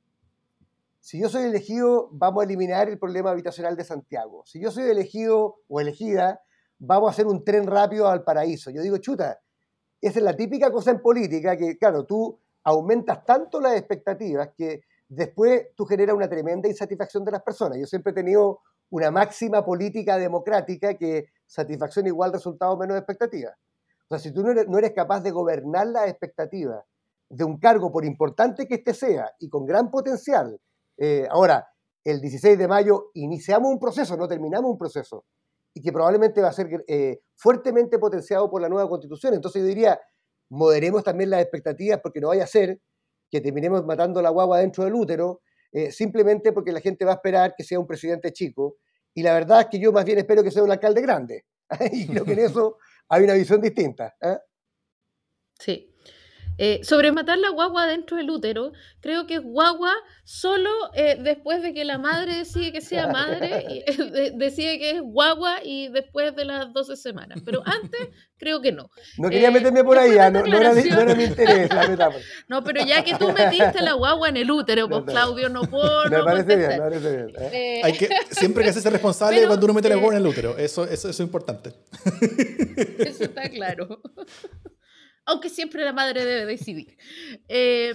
Si 1.01 1.19
yo 1.19 1.31
soy 1.31 1.45
elegido 1.45 2.11
vamos 2.13 2.43
a 2.43 2.45
eliminar 2.45 2.91
el 2.91 2.99
problema 2.99 3.31
habitacional 3.31 3.79
de 3.79 3.85
Santiago. 3.85 4.43
Si 4.45 4.61
yo 4.61 4.71
soy 4.71 4.91
elegido 4.91 5.61
o 5.69 5.81
elegida, 5.81 6.43
vamos 6.79 7.09
a 7.09 7.13
hacer 7.13 7.27
un 7.27 7.43
tren 7.43 7.67
rápido 7.67 8.09
al 8.09 8.25
paraíso. 8.25 8.71
Yo 8.71 8.83
digo, 8.83 8.99
chuta, 8.99 9.41
esa 10.03 10.19
es 10.19 10.23
la 10.23 10.37
típica 10.37 10.71
cosa 10.71 10.91
en 10.91 11.01
política 11.01 11.57
que, 11.57 11.79
claro, 11.79 12.05
tú 12.05 12.39
aumentas 12.67 13.25
tanto 13.25 13.61
las 13.61 13.77
expectativas 13.77 14.51
que 14.57 14.83
después 15.09 15.69
tú 15.77 15.85
generas 15.87 16.17
una 16.17 16.29
tremenda 16.29 16.69
insatisfacción 16.69 17.25
de 17.25 17.31
las 17.31 17.43
personas. 17.43 17.79
Yo 17.79 17.87
siempre 17.87 18.11
he 18.11 18.15
tenido 18.15 18.61
una 18.91 19.13
máxima 19.13 19.65
política 19.65 20.19
democrática 20.19 20.95
que 20.95 21.27
satisfacción 21.47 22.09
igual 22.09 22.33
resultado 22.33 22.77
menos 22.77 22.97
expectativa. 22.97 23.57
O 24.09 24.15
sea, 24.15 24.19
si 24.19 24.33
tú 24.33 24.43
no 24.43 24.79
eres, 24.79 24.93
capaz 24.93 25.21
de 25.21 25.31
gobernar 25.31 25.87
las 25.87 26.09
expectativas 26.09 26.85
de 27.29 27.45
un 27.45 27.59
cargo, 27.59 27.93
por 27.93 28.05
importante 28.05 28.67
que 28.67 28.75
éste 28.77 28.95
sea, 28.95 29.31
y 29.39 29.49
con 29.49 29.65
gran 29.65 29.89
potencial, 29.89 30.61
eh, 30.97 31.27
ahora, 31.31 31.69
el 32.03 32.21
16 32.21 32.59
de 32.59 32.67
mayo 32.67 33.11
iniciamos 33.15 33.71
un 33.71 33.79
proceso, 33.79 34.17
no 34.17 34.27
terminamos 34.27 34.73
un 34.73 34.79
proceso, 34.79 35.25
y 35.73 35.81
que 35.81 35.93
probablemente 35.93 36.41
va 36.41 36.49
a 36.49 36.53
ser 36.53 36.85
eh, 36.89 37.21
fuertemente 37.37 37.99
potenciado 37.99 38.51
por 38.51 38.61
la 38.61 38.69
nueva 38.69 38.89
constitución. 38.89 39.35
Entonces 39.35 39.63
yo 39.63 39.69
diría, 39.69 40.01
moderemos 40.49 41.05
también 41.05 41.31
las 41.31 41.43
expectativas 41.43 42.01
porque 42.03 42.21
no 42.21 42.29
vaya 42.29 42.45
a 42.45 42.49
ser 42.49 42.81
que 43.31 43.41
terminemos 43.41 43.85
matando 43.85 44.23
la 44.23 44.31
guagua 44.31 44.61
dentro 44.61 44.85
del 44.85 44.95
útero 44.95 45.41
eh, 45.73 45.91
simplemente 45.93 46.53
porque 46.53 46.73
la 46.73 46.81
gente 46.81 47.05
va 47.05 47.13
a 47.13 47.15
esperar 47.17 47.55
que 47.57 47.65
sea 47.65 47.79
un 47.79 47.87
presidente 47.87 48.33
chico. 48.33 48.79
Y 49.13 49.23
la 49.23 49.35
verdad 49.35 49.61
es 49.61 49.67
que 49.67 49.79
yo 49.79 49.93
más 49.93 50.05
bien 50.05 50.19
espero 50.19 50.43
que 50.43 50.51
sea 50.51 50.63
un 50.63 50.71
alcalde 50.71 51.03
grande. 51.03 51.45
y 51.93 52.07
creo 52.07 52.25
que 52.25 52.33
en 52.33 52.39
eso 52.39 52.79
hay 53.09 53.25
una 53.25 53.35
visión 53.35 53.61
distinta. 53.61 54.15
¿eh? 54.21 54.39
Sí. 55.59 55.95
Eh, 56.59 56.81
sobre 56.85 57.13
matar 57.13 57.39
la 57.39 57.51
guagua 57.51 57.87
dentro 57.87 58.17
del 58.17 58.31
útero, 58.31 58.73
creo 59.01 59.27
que 59.27 59.35
es 59.35 59.43
guagua 59.43 59.93
solo 60.25 60.71
eh, 60.95 61.19
después 61.21 61.63
de 61.63 61.75
que 61.75 61.85
la 61.85 61.99
madre 61.99 62.35
decide 62.35 62.73
que 62.73 62.81
sea 62.81 63.09
madre, 63.09 63.67
y, 63.69 63.79
eh, 63.87 64.33
decide 64.35 64.79
que 64.79 64.91
es 64.93 65.03
guagua 65.03 65.59
y 65.63 65.89
después 65.89 66.35
de 66.35 66.47
las 66.47 66.73
12 66.73 66.97
semanas. 66.97 67.41
Pero 67.45 67.63
antes, 67.67 68.09
creo 68.39 68.63
que 68.63 68.73
no. 68.73 68.91
No 69.19 69.29
quería 69.29 69.51
meterme 69.51 69.85
por 69.85 69.99
ahí, 69.99 70.17
ah, 70.17 70.31
no, 70.31 70.45
era, 70.47 70.73
mi 71.15 71.25
interés 71.25 71.69
No, 72.49 72.65
pero 72.65 72.85
ya 72.85 73.05
que 73.05 73.15
tú 73.17 73.33
metiste 73.33 73.83
la 73.83 73.93
guagua 73.93 74.31
en 74.31 74.39
el 74.39 74.51
útero, 74.51 74.89
pues 74.89 75.05
Claudio, 75.05 75.51
no 75.51 75.63
puedo. 75.63 76.09
Me 76.09 76.23
parece 76.23 76.57
bien, 76.57 76.69
me 76.71 76.79
parece 76.79 77.17
bien. 77.17 77.85
Hay 77.85 77.93
que, 77.93 78.09
siempre 78.31 78.65
que 78.65 78.71
hacerse 78.71 78.89
responsable 78.89 79.47
cuando 79.47 79.67
uno 79.67 79.75
mete 79.75 79.91
la 79.91 79.97
guagua 79.97 80.15
en 80.15 80.23
el 80.23 80.27
útero, 80.27 80.57
eso, 80.57 80.85
eso, 80.85 81.09
eso 81.09 81.11
es 81.11 81.21
importante. 81.21 81.75
Eso 82.99 83.25
está 83.25 83.49
claro 83.51 84.01
aunque 85.27 85.51
siempre 85.51 85.85
la 85.85 85.93
madre 85.93 86.25
debe 86.25 86.47
decidir. 86.47 86.97
Eh, 87.49 87.95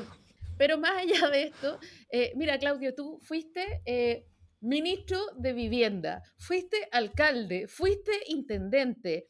pero 0.57 0.77
más 0.77 0.91
allá 0.91 1.29
de 1.29 1.43
esto, 1.43 1.79
eh, 2.11 2.33
mira, 2.35 2.59
Claudio, 2.59 2.93
tú 2.93 3.17
fuiste 3.19 3.81
eh, 3.85 4.27
ministro 4.59 5.19
de 5.37 5.53
Vivienda, 5.53 6.21
fuiste 6.37 6.87
alcalde, 6.91 7.67
fuiste 7.67 8.11
intendente. 8.27 9.27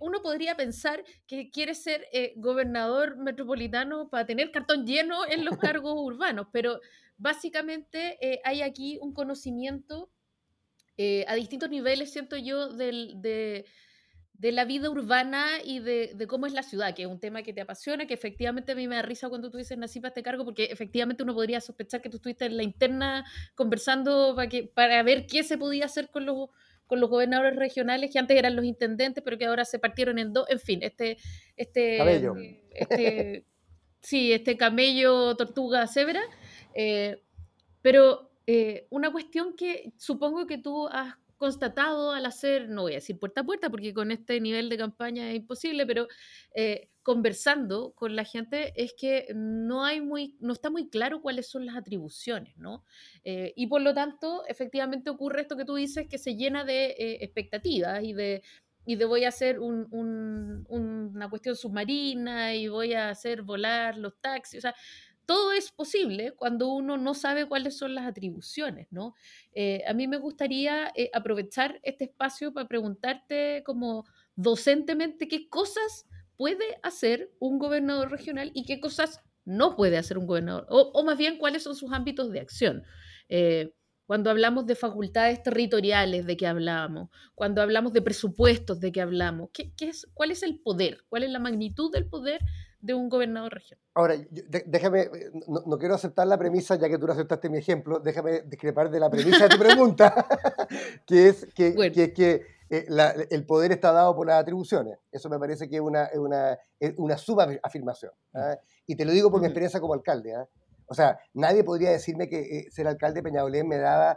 uno 0.00 0.20
podría 0.22 0.54
pensar 0.54 1.02
que 1.26 1.50
quieres 1.50 1.82
ser 1.82 2.06
gobernador 2.36 3.16
metropolitano 3.16 4.08
para 4.10 4.26
tener 4.26 4.50
cartón 4.50 4.86
lleno 4.86 5.26
en 5.26 5.44
los 5.44 5.56
cargos 5.80 5.94
urbanos, 5.96 6.48
pero 6.52 6.80
básicamente 7.16 8.18
hay 8.44 8.60
aquí 8.62 8.98
un 9.00 9.12
conocimiento 9.14 10.10
a 11.26 11.34
distintos 11.34 11.70
niveles, 11.70 12.12
siento 12.12 12.36
yo, 12.36 12.68
del, 12.68 13.20
de, 13.22 13.64
de 14.38 14.52
la 14.52 14.64
vida 14.64 14.90
urbana 14.90 15.46
y 15.64 15.78
de, 15.78 16.12
de, 16.14 16.26
cómo 16.26 16.46
es 16.46 16.52
la 16.52 16.62
ciudad, 16.62 16.94
que 16.94 17.02
es 17.02 17.08
un 17.08 17.18
tema 17.18 17.42
que 17.42 17.52
te 17.52 17.62
apasiona, 17.62 18.06
que 18.06 18.14
efectivamente 18.14 18.72
a 18.72 18.74
mí 18.74 18.86
me 18.86 18.96
da 18.96 19.02
risa 19.02 19.28
cuando 19.28 19.50
tú 19.50 19.56
dices 19.56 19.78
nací 19.78 20.00
para 20.00 20.08
este 20.10 20.22
cargo, 20.22 20.44
porque 20.44 20.64
efectivamente 20.64 21.22
uno 21.22 21.34
podría 21.34 21.60
sospechar 21.60 22.02
que 22.02 22.10
tú 22.10 22.16
estuviste 22.16 22.44
en 22.44 22.56
la 22.56 22.62
interna 22.62 23.24
conversando 23.54 24.34
para, 24.36 24.48
que, 24.48 24.64
para 24.64 25.02
ver 25.02 25.26
qué 25.26 25.42
se 25.42 25.56
podía 25.56 25.86
hacer 25.86 26.10
con 26.10 26.26
los, 26.26 26.50
con 26.86 27.00
los 27.00 27.08
gobernadores 27.08 27.56
regionales, 27.56 28.10
que 28.12 28.18
antes 28.18 28.36
eran 28.36 28.56
los 28.56 28.64
intendentes, 28.64 29.24
pero 29.24 29.38
que 29.38 29.46
ahora 29.46 29.64
se 29.64 29.78
partieron 29.78 30.18
en 30.18 30.32
dos, 30.32 30.48
en 30.50 30.60
fin, 30.60 30.80
este... 30.82 31.16
este 31.56 31.96
Cabello. 31.96 32.34
Este, 32.72 33.46
sí, 34.00 34.32
este 34.32 34.56
camello 34.58 35.34
tortuga 35.36 35.86
cebra, 35.86 36.20
eh, 36.74 37.22
pero 37.80 38.30
eh, 38.46 38.86
una 38.90 39.10
cuestión 39.10 39.56
que 39.56 39.92
supongo 39.96 40.46
que 40.46 40.58
tú 40.58 40.88
has 40.88 41.14
constatado 41.36 42.12
al 42.12 42.26
hacer, 42.26 42.68
no 42.68 42.82
voy 42.82 42.92
a 42.92 42.96
decir 42.96 43.18
puerta 43.18 43.42
a 43.42 43.44
puerta, 43.44 43.70
porque 43.70 43.92
con 43.94 44.10
este 44.10 44.40
nivel 44.40 44.68
de 44.68 44.78
campaña 44.78 45.30
es 45.30 45.36
imposible, 45.36 45.86
pero 45.86 46.08
eh, 46.54 46.90
conversando 47.02 47.92
con 47.94 48.16
la 48.16 48.24
gente 48.24 48.72
es 48.82 48.94
que 48.98 49.28
no 49.34 49.84
hay 49.84 50.00
muy, 50.00 50.36
no 50.40 50.52
está 50.52 50.70
muy 50.70 50.88
claro 50.88 51.20
cuáles 51.22 51.48
son 51.48 51.66
las 51.66 51.76
atribuciones, 51.76 52.56
¿no? 52.56 52.84
Eh, 53.24 53.52
y 53.56 53.66
por 53.68 53.80
lo 53.82 53.94
tanto, 53.94 54.44
efectivamente 54.48 55.10
ocurre 55.10 55.42
esto 55.42 55.56
que 55.56 55.64
tú 55.64 55.74
dices, 55.76 56.08
que 56.08 56.18
se 56.18 56.36
llena 56.36 56.64
de 56.64 56.86
eh, 56.86 57.18
expectativas 57.24 58.02
y 58.02 58.12
de, 58.12 58.42
y 58.84 58.96
de 58.96 59.04
voy 59.04 59.24
a 59.24 59.28
hacer 59.28 59.58
un, 59.60 59.86
un, 59.90 60.64
una 60.68 61.28
cuestión 61.28 61.56
submarina 61.56 62.54
y 62.54 62.68
voy 62.68 62.94
a 62.94 63.10
hacer 63.10 63.42
volar 63.42 63.98
los 63.98 64.20
taxis, 64.20 64.58
o 64.58 64.62
sea, 64.62 64.74
todo 65.26 65.52
es 65.52 65.72
posible 65.72 66.32
cuando 66.32 66.68
uno 66.68 66.96
no 66.96 67.14
sabe 67.14 67.46
cuáles 67.46 67.76
son 67.76 67.94
las 67.94 68.06
atribuciones, 68.06 68.86
¿no? 68.90 69.14
Eh, 69.52 69.82
a 69.86 69.92
mí 69.92 70.06
me 70.06 70.18
gustaría 70.18 70.92
eh, 70.94 71.10
aprovechar 71.12 71.80
este 71.82 72.04
espacio 72.04 72.52
para 72.52 72.68
preguntarte 72.68 73.62
como 73.64 74.06
docentemente 74.36 75.28
qué 75.28 75.48
cosas 75.48 76.06
puede 76.36 76.78
hacer 76.82 77.30
un 77.40 77.58
gobernador 77.58 78.10
regional 78.10 78.52
y 78.54 78.64
qué 78.64 78.80
cosas 78.80 79.20
no 79.44 79.76
puede 79.76 79.96
hacer 79.96 80.18
un 80.18 80.26
gobernador, 80.26 80.66
o, 80.68 81.04
más 81.04 81.18
bien 81.18 81.38
cuáles 81.38 81.62
son 81.62 81.76
sus 81.76 81.92
ámbitos 81.92 82.30
de 82.32 82.40
acción. 82.40 82.82
Eh, 83.28 83.72
cuando 84.06 84.30
hablamos 84.30 84.66
de 84.66 84.76
facultades 84.76 85.42
territoriales 85.42 86.26
de 86.26 86.36
que 86.36 86.46
hablamos, 86.46 87.10
cuando 87.34 87.62
hablamos 87.62 87.92
de 87.92 88.02
presupuestos 88.02 88.78
de 88.80 88.92
que 88.92 89.00
hablamos, 89.00 89.50
¿qué, 89.52 89.72
qué 89.76 89.88
es, 89.88 90.06
¿cuál 90.14 90.30
es 90.30 90.42
el 90.42 90.60
poder? 90.60 91.04
¿Cuál 91.08 91.24
es 91.24 91.30
la 91.30 91.40
magnitud 91.40 91.90
del 91.92 92.08
poder 92.08 92.40
de 92.86 92.94
un 92.94 93.08
gobernador 93.08 93.52
regional. 93.52 93.84
Ahora, 93.94 94.14
déjame, 94.66 95.00
eh, 95.00 95.30
no, 95.48 95.78
quiero 95.78 95.94
aceptar 95.94 96.26
la 96.26 96.38
premisa, 96.38 96.76
ya 96.76 96.88
que 96.88 96.98
tú 96.98 97.06
no 97.06 97.12
aceptaste 97.12 97.50
mi 97.50 97.58
ejemplo, 97.58 97.98
déjame 97.98 98.42
discrepar 98.42 98.90
de 98.90 99.00
la 99.00 99.10
premisa 99.10 99.48
de 99.48 99.48
tu 99.48 99.58
pregunta, 99.58 100.14
que 101.06 101.28
es 101.28 101.46
que, 101.54 101.74
que, 102.14 102.46
eh, 102.70 102.86
el 103.30 103.44
poder 103.44 103.72
está 103.72 103.92
dado 103.92 104.14
por 104.14 104.26
las 104.26 104.40
atribuciones. 104.40 104.98
Eso 105.10 105.28
me 105.28 105.38
parece 105.38 105.68
que 105.68 105.76
es 105.76 105.82
una, 105.82 106.08
una, 106.14 106.58
una 106.96 107.18
subafirmación. 107.18 108.12
Mm. 108.32 108.40
Y 108.86 108.96
te 108.96 109.04
lo 109.04 109.12
digo 109.12 109.30
por 109.30 109.40
mi 109.40 109.46
experiencia 109.46 109.80
como 109.80 109.94
alcalde. 109.94 110.34
¿ah? 110.34 110.46
O 110.86 110.94
sea, 110.94 111.18
nadie 111.34 111.64
podría 111.64 111.90
decirme 111.90 112.28
que 112.28 112.40
eh, 112.40 112.66
ser 112.70 112.86
alcalde 112.86 113.20
de 113.20 113.24
Peñalolén 113.24 113.66
me 113.66 113.78
daba, 113.78 114.16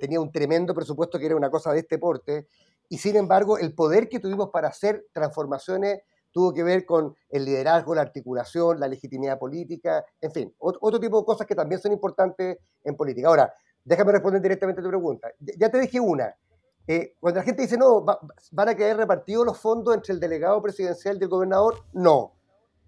tenía 0.00 0.20
un 0.20 0.32
tremendo 0.32 0.74
presupuesto 0.74 1.20
que 1.20 1.26
era 1.26 1.36
una 1.36 1.48
cosa 1.48 1.72
de 1.72 1.78
este 1.80 1.96
porte, 1.96 2.48
y 2.88 2.98
sin 2.98 3.16
embargo, 3.16 3.56
el 3.56 3.74
poder 3.74 4.08
que 4.08 4.20
tuvimos 4.20 4.50
para 4.50 4.68
hacer 4.68 5.06
transformaciones 5.12 6.02
tuvo 6.32 6.52
que 6.52 6.62
ver 6.62 6.84
con 6.84 7.14
el 7.28 7.44
liderazgo, 7.44 7.94
la 7.94 8.02
articulación, 8.02 8.80
la 8.80 8.88
legitimidad 8.88 9.38
política, 9.38 10.04
en 10.20 10.32
fin, 10.32 10.54
otro, 10.58 10.98
tipo 10.98 11.20
de 11.20 11.24
cosas 11.24 11.46
que 11.46 11.54
también 11.54 11.80
son 11.80 11.92
importantes 11.92 12.58
en 12.82 12.96
política. 12.96 13.28
Ahora, 13.28 13.54
déjame 13.84 14.12
responder 14.12 14.40
directamente 14.40 14.80
a 14.80 14.84
tu 14.84 14.88
pregunta. 14.88 15.28
Ya 15.58 15.68
te 15.68 15.78
dije 15.78 16.00
una. 16.00 16.34
Eh, 16.86 17.14
cuando 17.20 17.38
la 17.38 17.44
gente 17.44 17.62
dice, 17.62 17.76
no, 17.76 18.04
van 18.04 18.68
a 18.68 18.74
quedar 18.74 18.96
repartidos 18.96 19.46
los 19.46 19.60
fondos 19.60 19.94
entre 19.94 20.14
el 20.14 20.20
delegado 20.20 20.60
presidencial 20.60 21.16
y 21.20 21.22
el 21.22 21.28
gobernador, 21.28 21.84
no. 21.92 22.32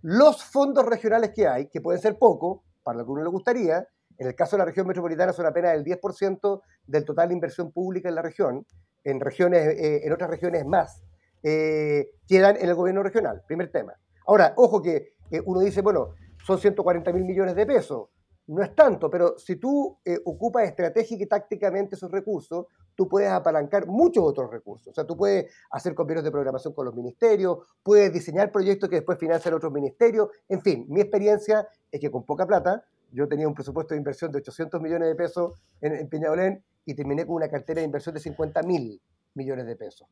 Los 0.03 0.43
fondos 0.43 0.85
regionales 0.85 1.31
que 1.35 1.47
hay, 1.47 1.69
que 1.69 1.81
pueden 1.81 2.01
ser 2.01 2.19
pocos, 2.19 2.61
para 2.83 2.99
lo 2.99 3.05
que 3.05 3.13
uno 3.13 3.23
le 3.23 3.31
gustaría, 3.31 3.87
en 4.19 4.27
el 4.27 4.35
caso 4.35 4.57
de 4.57 4.59
la 4.59 4.65
región 4.67 4.87
metropolitana 4.87 5.33
son 5.33 5.47
apenas 5.47 5.75
el 5.75 5.85
10% 5.85 6.61
del 6.87 7.05
total 7.05 7.29
de 7.29 7.35
inversión 7.35 7.73
pública 7.73 8.09
en 8.09 8.15
la 8.15 8.23
región, 8.23 8.67
en, 9.03 9.21
regiones, 9.21 9.67
eh, 9.67 10.07
en 10.07 10.13
otras 10.13 10.31
regiones 10.31 10.65
más 10.67 11.03
eh, 11.45 12.11
quedan 12.27 12.57
en 12.57 12.69
el 12.69 12.75
gobierno 12.75 13.03
regional. 13.03 13.43
Primer 13.47 13.71
tema. 13.71 13.93
Ahora, 14.27 14.55
ojo 14.57 14.83
que 14.83 15.15
uno 15.45 15.61
dice, 15.61 15.83
bueno, 15.83 16.15
son 16.45 16.59
140 16.59 17.13
mil 17.13 17.25
millones 17.25 17.55
de 17.55 17.67
pesos. 17.67 18.09
No 18.47 18.63
es 18.63 18.75
tanto, 18.75 19.11
pero 19.11 19.39
si 19.39 19.57
tú 19.57 19.99
eh, 20.05 20.19
ocupas 20.25 20.65
estratégica 20.65 21.25
y 21.25 21.27
tácticamente 21.27 21.97
esos 21.97 22.11
recursos, 22.11 22.67
tú 22.95 23.09
puedes 23.09 23.31
apalancar 23.31 23.87
muchos 23.87 24.23
otros 24.23 24.51
recursos. 24.51 24.89
O 24.89 24.95
sea, 24.95 25.07
tú 25.07 25.17
puedes 25.17 25.53
hacer 25.71 25.95
convenios 25.95 26.25
de 26.25 26.31
programación 26.31 26.75
con 26.75 26.85
los 26.85 26.95
ministerios, 26.95 27.59
puedes 27.83 28.13
diseñar 28.13 28.53
proyectos 28.53 28.89
que 28.89 28.97
después 28.97 29.19
financian 29.19 29.55
otros 29.55 29.73
ministerios. 29.73 30.29
En 30.49 30.61
fin, 30.63 30.85
mi 30.89 31.01
experiencia 31.01 31.67
es 31.91 32.01
que 32.01 32.11
con 32.11 32.25
poca 32.25 32.47
plata, 32.47 32.85
yo 33.13 33.29
tenía 33.29 33.49
un 33.49 33.55
presupuesto 33.55 33.95
de 33.95 33.99
inversión 33.99 34.31
de 34.31 34.39
800 34.39 34.81
millones 34.81 35.09
de 35.09 35.15
pesos 35.15 35.53
en, 35.81 35.95
en 35.95 36.65
y 36.85 36.95
terminé 36.95 37.25
con 37.25 37.37
una 37.37 37.49
cartera 37.49 37.81
de 37.81 37.87
inversión 37.87 38.15
de 38.15 38.21
50 38.21 38.63
mil 38.65 39.01
millones 39.35 39.67
de 39.67 39.77
pesos. 39.77 40.07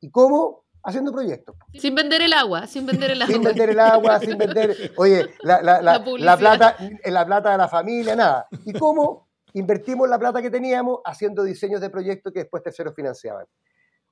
¿Y 0.00 0.10
cómo? 0.10 0.64
Haciendo 0.82 1.12
proyectos. 1.12 1.56
Sin 1.74 1.94
vender 1.94 2.22
el 2.22 2.32
agua, 2.32 2.66
sin 2.66 2.86
vender 2.86 3.10
el 3.10 3.22
agua. 3.22 3.34
sin 3.34 3.42
vender 3.42 3.70
el 3.70 3.80
agua, 3.80 4.20
sin 4.20 4.38
vender, 4.38 4.92
oye, 4.96 5.26
la, 5.42 5.62
la, 5.62 5.82
la, 5.82 6.04
la, 6.18 6.36
plata, 6.36 6.76
la 7.04 7.26
plata 7.26 7.52
de 7.52 7.58
la 7.58 7.68
familia, 7.68 8.16
nada. 8.16 8.48
¿Y 8.64 8.72
cómo? 8.72 9.28
Invertimos 9.54 10.08
la 10.08 10.18
plata 10.18 10.42
que 10.42 10.50
teníamos 10.50 11.00
haciendo 11.04 11.42
diseños 11.42 11.80
de 11.80 11.90
proyectos 11.90 12.32
que 12.32 12.40
después 12.40 12.62
terceros 12.62 12.94
financiaban. 12.94 13.46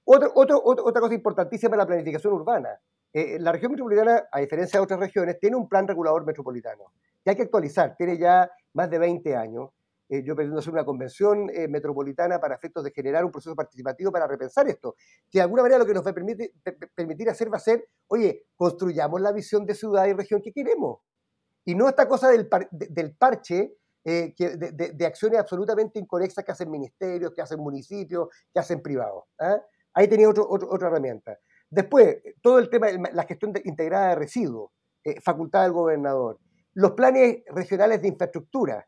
Otro, 0.04 0.32
otro, 0.34 0.62
otra 0.64 1.00
cosa 1.00 1.14
importantísima 1.14 1.74
es 1.74 1.78
la 1.78 1.86
planificación 1.86 2.32
urbana. 2.32 2.78
Eh, 3.12 3.38
la 3.40 3.52
región 3.52 3.72
metropolitana, 3.72 4.24
a 4.30 4.40
diferencia 4.40 4.78
de 4.78 4.84
otras 4.84 5.00
regiones, 5.00 5.38
tiene 5.38 5.56
un 5.56 5.68
plan 5.68 5.86
regulador 5.86 6.24
metropolitano 6.24 6.92
que 7.24 7.30
hay 7.30 7.36
que 7.36 7.42
actualizar. 7.42 7.96
Tiene 7.96 8.18
ya 8.18 8.50
más 8.74 8.90
de 8.90 8.98
20 8.98 9.34
años 9.34 9.70
eh, 10.08 10.22
yo 10.24 10.36
pretendo 10.36 10.60
hacer 10.60 10.72
una 10.72 10.84
convención 10.84 11.50
eh, 11.52 11.66
metropolitana 11.66 12.38
para 12.38 12.54
efectos 12.54 12.84
de 12.84 12.92
generar 12.92 13.24
un 13.24 13.32
proceso 13.32 13.56
participativo 13.56 14.12
para 14.12 14.26
repensar 14.26 14.68
esto. 14.68 14.94
Que 15.30 15.38
de 15.38 15.42
alguna 15.42 15.62
manera 15.62 15.78
lo 15.78 15.86
que 15.86 15.94
nos 15.94 16.06
va 16.06 16.10
a 16.10 16.14
permitir, 16.14 16.52
permitir 16.94 17.28
hacer 17.28 17.52
va 17.52 17.56
a 17.56 17.60
ser, 17.60 17.88
oye, 18.06 18.44
construyamos 18.54 19.20
la 19.20 19.32
visión 19.32 19.66
de 19.66 19.74
ciudad 19.74 20.06
y 20.06 20.12
región 20.12 20.40
que 20.40 20.52
queremos. 20.52 21.00
Y 21.64 21.74
no 21.74 21.88
esta 21.88 22.06
cosa 22.06 22.30
del, 22.30 22.48
del 22.70 23.16
parche 23.16 23.76
eh, 24.04 24.32
que, 24.36 24.50
de, 24.56 25.06
acciones 25.06 25.40
absolutamente 25.40 25.98
inconexas 25.98 26.44
que 26.44 26.52
hacen 26.52 26.70
ministerios, 26.70 27.32
que 27.34 27.42
hacen 27.42 27.58
municipios, 27.58 28.28
que 28.52 28.60
hacen 28.60 28.80
privados. 28.80 29.24
¿ah? 29.40 29.60
Ahí 29.94 30.06
tenía 30.06 30.28
otro, 30.28 30.46
otra 30.48 30.86
herramienta. 30.86 31.36
Después, 31.68 32.18
todo 32.40 32.60
el 32.60 32.70
tema, 32.70 32.86
la 33.12 33.24
gestión 33.24 33.52
integrada 33.64 34.10
de 34.10 34.14
residuos, 34.14 34.70
facultad 35.20 35.64
del 35.64 35.72
gobernador, 35.72 36.38
los 36.74 36.92
planes 36.92 37.42
regionales 37.48 38.00
de 38.00 38.08
infraestructura. 38.08 38.86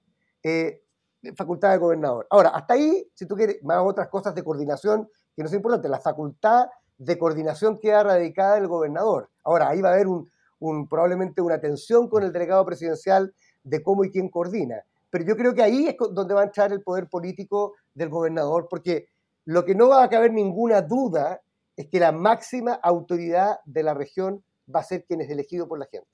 Facultad 1.36 1.72
de 1.72 1.78
gobernador. 1.78 2.26
Ahora, 2.30 2.50
hasta 2.50 2.74
ahí, 2.74 3.08
si 3.14 3.26
tú 3.26 3.34
quieres, 3.36 3.62
más 3.62 3.78
otras 3.84 4.08
cosas 4.08 4.34
de 4.34 4.42
coordinación 4.42 5.08
que 5.34 5.42
no 5.42 5.48
es 5.48 5.54
importante, 5.54 5.88
la 5.88 6.00
facultad 6.00 6.68
de 6.96 7.18
coordinación 7.18 7.78
queda 7.78 8.02
radicada 8.02 8.56
en 8.56 8.64
el 8.64 8.68
gobernador. 8.68 9.30
Ahora, 9.44 9.68
ahí 9.68 9.80
va 9.80 9.90
a 9.90 9.92
haber 9.94 10.06
un, 10.08 10.88
probablemente 10.88 11.40
una 11.40 11.60
tensión 11.60 12.08
con 12.08 12.22
el 12.22 12.32
delegado 12.32 12.64
presidencial 12.64 13.32
de 13.62 13.82
cómo 13.82 14.04
y 14.04 14.10
quién 14.10 14.28
coordina. 14.28 14.82
Pero 15.10 15.24
yo 15.24 15.36
creo 15.36 15.54
que 15.54 15.62
ahí 15.62 15.86
es 15.86 15.96
donde 16.12 16.34
va 16.34 16.42
a 16.42 16.44
entrar 16.44 16.72
el 16.72 16.82
poder 16.82 17.08
político 17.08 17.74
del 17.94 18.08
gobernador, 18.08 18.66
porque 18.68 19.08
lo 19.44 19.64
que 19.64 19.74
no 19.74 19.88
va 19.88 20.02
a 20.02 20.08
caber 20.08 20.32
ninguna 20.32 20.82
duda 20.82 21.40
es 21.76 21.86
que 21.86 22.00
la 22.00 22.12
máxima 22.12 22.74
autoridad 22.74 23.60
de 23.64 23.82
la 23.82 23.94
región 23.94 24.44
va 24.74 24.80
a 24.80 24.84
ser 24.84 25.04
quien 25.04 25.20
es 25.20 25.30
elegido 25.30 25.68
por 25.68 25.78
la 25.78 25.86
gente. 25.86 26.08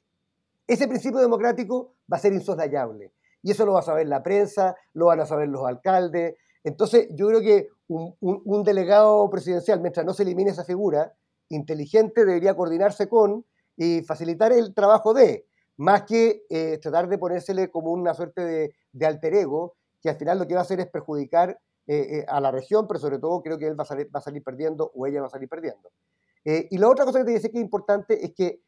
Ese 0.66 0.86
principio 0.86 1.20
democrático 1.20 1.94
va 2.10 2.18
a 2.18 2.20
ser 2.20 2.32
insoslayable. 2.32 3.12
Y 3.44 3.50
eso 3.50 3.66
lo 3.66 3.74
va 3.74 3.80
a 3.80 3.82
saber 3.82 4.08
la 4.08 4.22
prensa, 4.22 4.74
lo 4.94 5.06
van 5.06 5.20
a 5.20 5.26
saber 5.26 5.48
los 5.50 5.66
alcaldes. 5.66 6.34
Entonces, 6.64 7.08
yo 7.10 7.28
creo 7.28 7.42
que 7.42 7.68
un, 7.88 8.64
delegado 8.64 9.28
presidencial, 9.28 9.82
mientras 9.82 10.06
no 10.06 10.14
se 10.14 10.22
elimine 10.22 10.50
esa 10.50 10.64
figura, 10.64 11.12
inteligente 11.50 12.24
debería 12.24 12.56
coordinarse 12.56 13.06
con 13.06 13.44
y 13.76 14.00
facilitar 14.00 14.50
el 14.52 14.72
trabajo 14.72 15.12
de, 15.12 15.46
más 15.76 16.04
que 16.04 16.46
eh, 16.48 16.78
tratar 16.78 17.06
de 17.06 17.18
ponérsele 17.18 17.70
como 17.70 17.92
una 17.92 18.14
suerte 18.14 18.72
de, 18.92 19.06
alter 19.06 19.34
ego, 19.34 19.76
que 20.00 20.08
al 20.08 20.16
final 20.16 20.38
lo 20.38 20.46
que 20.46 20.54
va 20.54 20.60
a 20.60 20.62
hacer 20.62 20.80
es 20.80 20.86
perjudicar 20.86 21.60
eh, 21.86 21.96
eh, 21.96 22.24
a 22.26 22.40
la 22.40 22.50
región, 22.50 22.88
pero 22.88 22.98
sobre 22.98 23.18
todo 23.18 23.42
creo 23.42 23.58
que 23.58 23.66
él 23.66 23.78
va 23.78 23.82
a 23.82 23.86
salir, 23.86 24.06
va 24.06 24.20
a 24.20 24.22
salir 24.22 24.42
perdiendo 24.42 24.90
o 24.94 25.06
ella 25.06 25.20
va 25.20 25.26
a 25.26 25.30
salir 25.30 25.50
perdiendo. 25.50 25.90
y 26.46 26.78
la 26.78 26.88
otra 26.88 27.04
cosa 27.04 27.18
que 27.18 27.26
te 27.26 27.32
decía 27.32 27.50
que 27.50 27.58
es 27.58 27.64
importante 27.64 28.24
es 28.24 28.32
que 28.34 28.62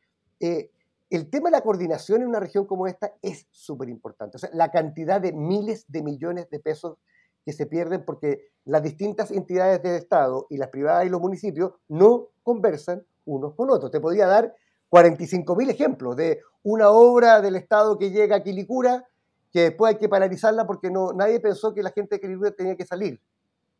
el 1.10 1.30
tema 1.30 1.48
de 1.48 1.56
la 1.56 1.62
coordinación 1.62 2.22
en 2.22 2.28
una 2.28 2.40
región 2.40 2.66
como 2.66 2.86
esta 2.86 3.12
es 3.22 3.46
súper 3.50 3.88
importante. 3.88 4.36
O 4.36 4.40
sea, 4.40 4.50
la 4.52 4.70
cantidad 4.70 5.20
de 5.20 5.32
miles 5.32 5.84
de 5.88 6.02
millones 6.02 6.50
de 6.50 6.58
pesos 6.58 6.98
que 7.44 7.52
se 7.52 7.66
pierden 7.66 8.04
porque 8.04 8.50
las 8.64 8.82
distintas 8.82 9.30
entidades 9.30 9.82
del 9.82 9.94
Estado 9.94 10.46
y 10.50 10.56
las 10.56 10.68
privadas 10.68 11.06
y 11.06 11.08
los 11.08 11.20
municipios 11.20 11.72
no 11.88 12.28
conversan 12.42 13.06
unos 13.24 13.54
con 13.54 13.70
otros. 13.70 13.90
Te 13.92 14.00
podría 14.00 14.26
dar 14.26 14.54
45.000 14.90 15.70
ejemplos 15.70 16.16
de 16.16 16.40
una 16.64 16.90
obra 16.90 17.40
del 17.40 17.54
Estado 17.54 17.96
que 17.98 18.10
llega 18.10 18.36
a 18.36 18.42
Quilicura 18.42 19.06
que 19.52 19.62
después 19.62 19.94
hay 19.94 19.98
que 19.98 20.08
paralizarla 20.08 20.66
porque 20.66 20.90
no, 20.90 21.12
nadie 21.12 21.40
pensó 21.40 21.72
que 21.72 21.82
la 21.82 21.90
gente 21.90 22.16
de 22.16 22.20
Quilicura 22.20 22.50
tenía 22.50 22.76
que 22.76 22.84
salir. 22.84 23.20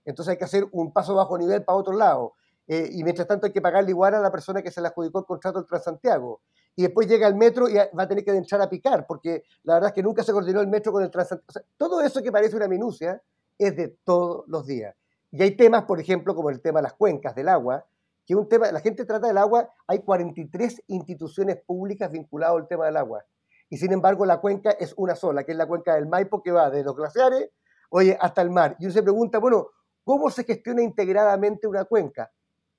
Entonces 0.05 0.33
hay 0.33 0.39
que 0.39 0.45
hacer 0.45 0.66
un 0.70 0.93
paso 0.93 1.14
bajo 1.16 1.37
nivel 1.37 1.64
para 1.64 1.77
otro 1.77 1.93
lado. 1.93 2.35
eh, 2.68 2.89
y 2.93 3.05
mientras 3.05 3.29
tanto 3.29 3.47
hay 3.47 3.53
que 3.53 3.61
pagarle 3.61 3.91
igual 3.91 4.14
a 4.14 4.20
la 4.20 4.31
persona 4.31 4.62
que 4.62 4.70
se 4.70 4.81
le 4.81 4.89
adjudicó 4.89 5.18
el 5.20 5.24
contrato 5.24 5.59
del 5.59 5.68
Transantiago. 5.68 6.41
Y 6.77 6.83
después 6.83 7.09
llega 7.09 7.27
el 7.27 7.35
metro 7.35 7.68
y 7.68 7.74
va 7.74 8.03
a 8.03 8.09
tener 8.09 8.22
que 8.22 8.31
entrar 8.33 8.61
a 8.61 8.68
picar, 8.68 9.07
porque 9.07 9.45
la 9.62 9.74
verdad 9.74 9.89
es 9.89 9.95
que 9.95 10.03
nunca 10.03 10.22
se 10.22 10.33
coordinó 10.33 10.61
el 10.61 10.68
metro 10.68 10.93
con 10.93 11.03
el 11.03 11.11
Transantiago. 11.11 11.66
todo 11.79 12.03
eso 12.03 12.22
que 12.22 12.31
parece 12.31 12.55
una 12.55 12.68
minucia 12.68 13.20
es 13.59 13.74
de 13.74 13.89
todos 14.05 14.45
los 14.47 14.66
días. 14.66 14.95
Y 15.31 15.43
hay 15.43 15.57
temas, 15.57 15.85
por 15.85 15.99
ejemplo, 15.99 16.35
como 16.35 16.51
el 16.51 16.61
tema 16.61 16.81
de 16.81 16.85
las 16.85 16.93
cuencas 16.93 17.35
del 17.35 17.49
agua, 17.49 17.87
que 18.27 18.35
un 18.35 18.49
tema, 18.49 18.70
la 18.72 18.81
gente 18.81 19.07
trata 19.07 19.29
del 19.29 19.39
agua, 19.39 19.70
hay 19.87 20.01
43 20.01 20.83
instituciones 20.89 21.59
públicas 21.64 22.11
vinculadas 22.11 22.57
al 22.57 22.68
tema 22.68 22.87
del 22.87 22.97
agua. 22.97 23.24
Y 23.70 23.79
sin 23.79 23.93
embargo, 23.93 24.27
la 24.27 24.41
cuenca 24.41 24.72
es 24.72 24.93
una 24.97 25.14
sola, 25.14 25.45
que 25.45 25.53
es 25.53 25.59
la 25.59 25.66
cuenca 25.66 25.95
del 25.95 26.07
Maipo, 26.07 26.43
que 26.43 26.53
va 26.53 26.68
desde 26.68 26.85
los 26.85 26.97
glaciares, 26.97 27.51
oye, 27.91 28.16
hasta 28.20 28.43
el 28.43 28.51
mar. 28.51 28.77
Y 28.79 28.85
uno 28.85 28.93
se 28.93 29.03
pregunta, 29.03 29.39
bueno, 29.39 29.68
¿cómo 30.05 30.31
se 30.31 30.45
gestiona 30.45 30.83
integradamente 30.83 31.66
una 31.66 31.85
cuenca? 31.85 32.31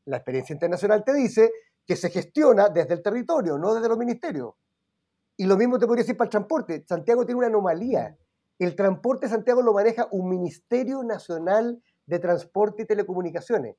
La 0.06 0.18
experiencia 0.18 0.54
internacional 0.54 1.04
te 1.04 1.14
dice 1.14 1.52
que 1.88 1.96
se 1.96 2.10
gestiona 2.10 2.68
desde 2.70 2.96
el 2.96 3.02
territorio, 3.02 3.58
no 3.58 3.74
desde 3.74 3.88
los 3.88 3.98
ministerios. 3.98 4.54
Y 5.38 5.46
lo 5.46 5.56
mismo 5.56 5.80
te 5.80 5.88
podría 5.88 6.04
decir 6.04 6.18
para 6.18 6.28
el 6.28 6.32
transporte. 6.32 6.84
Santiago 6.86 7.26
tiene 7.26 7.40
una 7.40 7.48
anomalía. 7.48 8.18
El 8.60 8.76
transporte 8.76 9.28
de 9.28 9.32
Santiago 9.32 9.62
lo 9.62 9.74
maneja 9.74 10.08
un 10.12 10.30
Ministerio 10.30 11.04
Nacional 11.04 11.82
de 12.06 12.20
Transporte 12.20 12.84
y 12.84 12.86
Telecomunicaciones. 12.86 13.78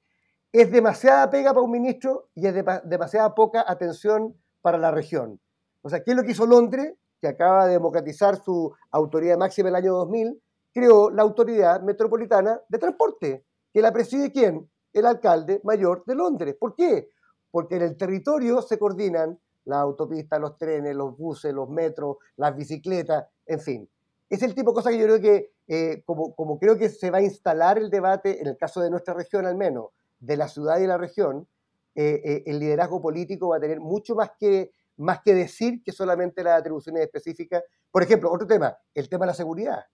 Es 0.52 0.70
demasiada 0.70 1.28
pega 1.28 1.52
para 1.52 1.64
un 1.64 1.70
ministro 1.70 2.30
y 2.34 2.46
es 2.46 2.54
demasiada 2.84 3.34
poca 3.34 3.64
atención 3.66 4.40
para 4.62 4.78
la 4.78 4.90
región. 4.90 5.40
O 5.82 5.90
sea, 5.90 6.02
¿qué 6.02 6.12
es 6.12 6.16
lo 6.16 6.22
que 6.22 6.30
hizo 6.30 6.46
Londres, 6.46 6.94
que 7.20 7.28
acaba 7.28 7.66
de 7.66 7.72
democratizar 7.72 8.36
su 8.36 8.72
autoridad 8.90 9.36
máxima 9.36 9.68
en 9.68 9.74
el 9.74 9.82
año 9.82 9.92
2000? 9.94 10.42
Creó 10.72 11.10
la 11.10 11.22
Autoridad 11.22 11.82
Metropolitana 11.82 12.60
de 12.68 12.78
Transporte, 12.78 13.44
que 13.72 13.82
la 13.82 13.92
preside 13.92 14.32
quién? 14.32 14.70
El 14.92 15.06
alcalde 15.06 15.60
mayor 15.64 16.04
de 16.06 16.14
Londres. 16.14 16.56
¿Por 16.58 16.74
qué? 16.74 17.08
Porque 17.50 17.76
en 17.76 17.82
el 17.82 17.96
territorio 17.96 18.62
se 18.62 18.78
coordinan 18.78 19.38
las 19.64 19.80
autopistas, 19.80 20.40
los 20.40 20.56
trenes, 20.56 20.96
los 20.96 21.16
buses, 21.16 21.52
los 21.52 21.68
metros, 21.68 22.16
las 22.36 22.56
bicicletas, 22.56 23.26
en 23.46 23.60
fin. 23.60 23.90
Es 24.30 24.42
el 24.42 24.54
tipo 24.54 24.70
de 24.70 24.74
cosas 24.74 24.92
que 24.92 24.98
yo 24.98 25.04
creo 25.06 25.20
que, 25.20 25.52
eh, 25.68 26.02
como, 26.04 26.58
creo 26.58 26.76
que 26.76 26.88
se 26.88 27.10
va 27.10 27.18
a 27.18 27.22
instalar 27.22 27.78
el 27.78 27.90
debate, 27.90 28.40
en 28.40 28.46
el 28.46 28.56
caso 28.56 28.80
de 28.80 28.90
nuestra 28.90 29.14
región 29.14 29.46
al 29.46 29.56
menos, 29.56 29.86
de 30.20 30.36
la 30.36 30.48
ciudad 30.48 30.78
y 30.78 30.86
la 30.86 30.98
región, 30.98 31.46
eh, 31.94 32.20
eh, 32.24 32.42
el 32.46 32.58
liderazgo 32.58 33.00
político 33.00 33.48
va 33.48 33.56
a 33.56 33.60
tener 33.60 33.80
mucho 33.80 34.14
más 34.14 34.30
que, 34.38 34.72
más 34.96 35.20
que 35.22 35.34
decir 35.34 35.82
que 35.82 35.92
solamente 35.92 36.42
las 36.42 36.60
atribuciones 36.60 37.02
específicas. 37.02 37.62
Por 37.90 38.02
ejemplo, 38.02 38.30
otro 38.30 38.46
tema, 38.46 38.76
el 38.94 39.08
tema 39.08 39.24
de 39.24 39.32
la 39.32 39.34
seguridad. 39.34 39.84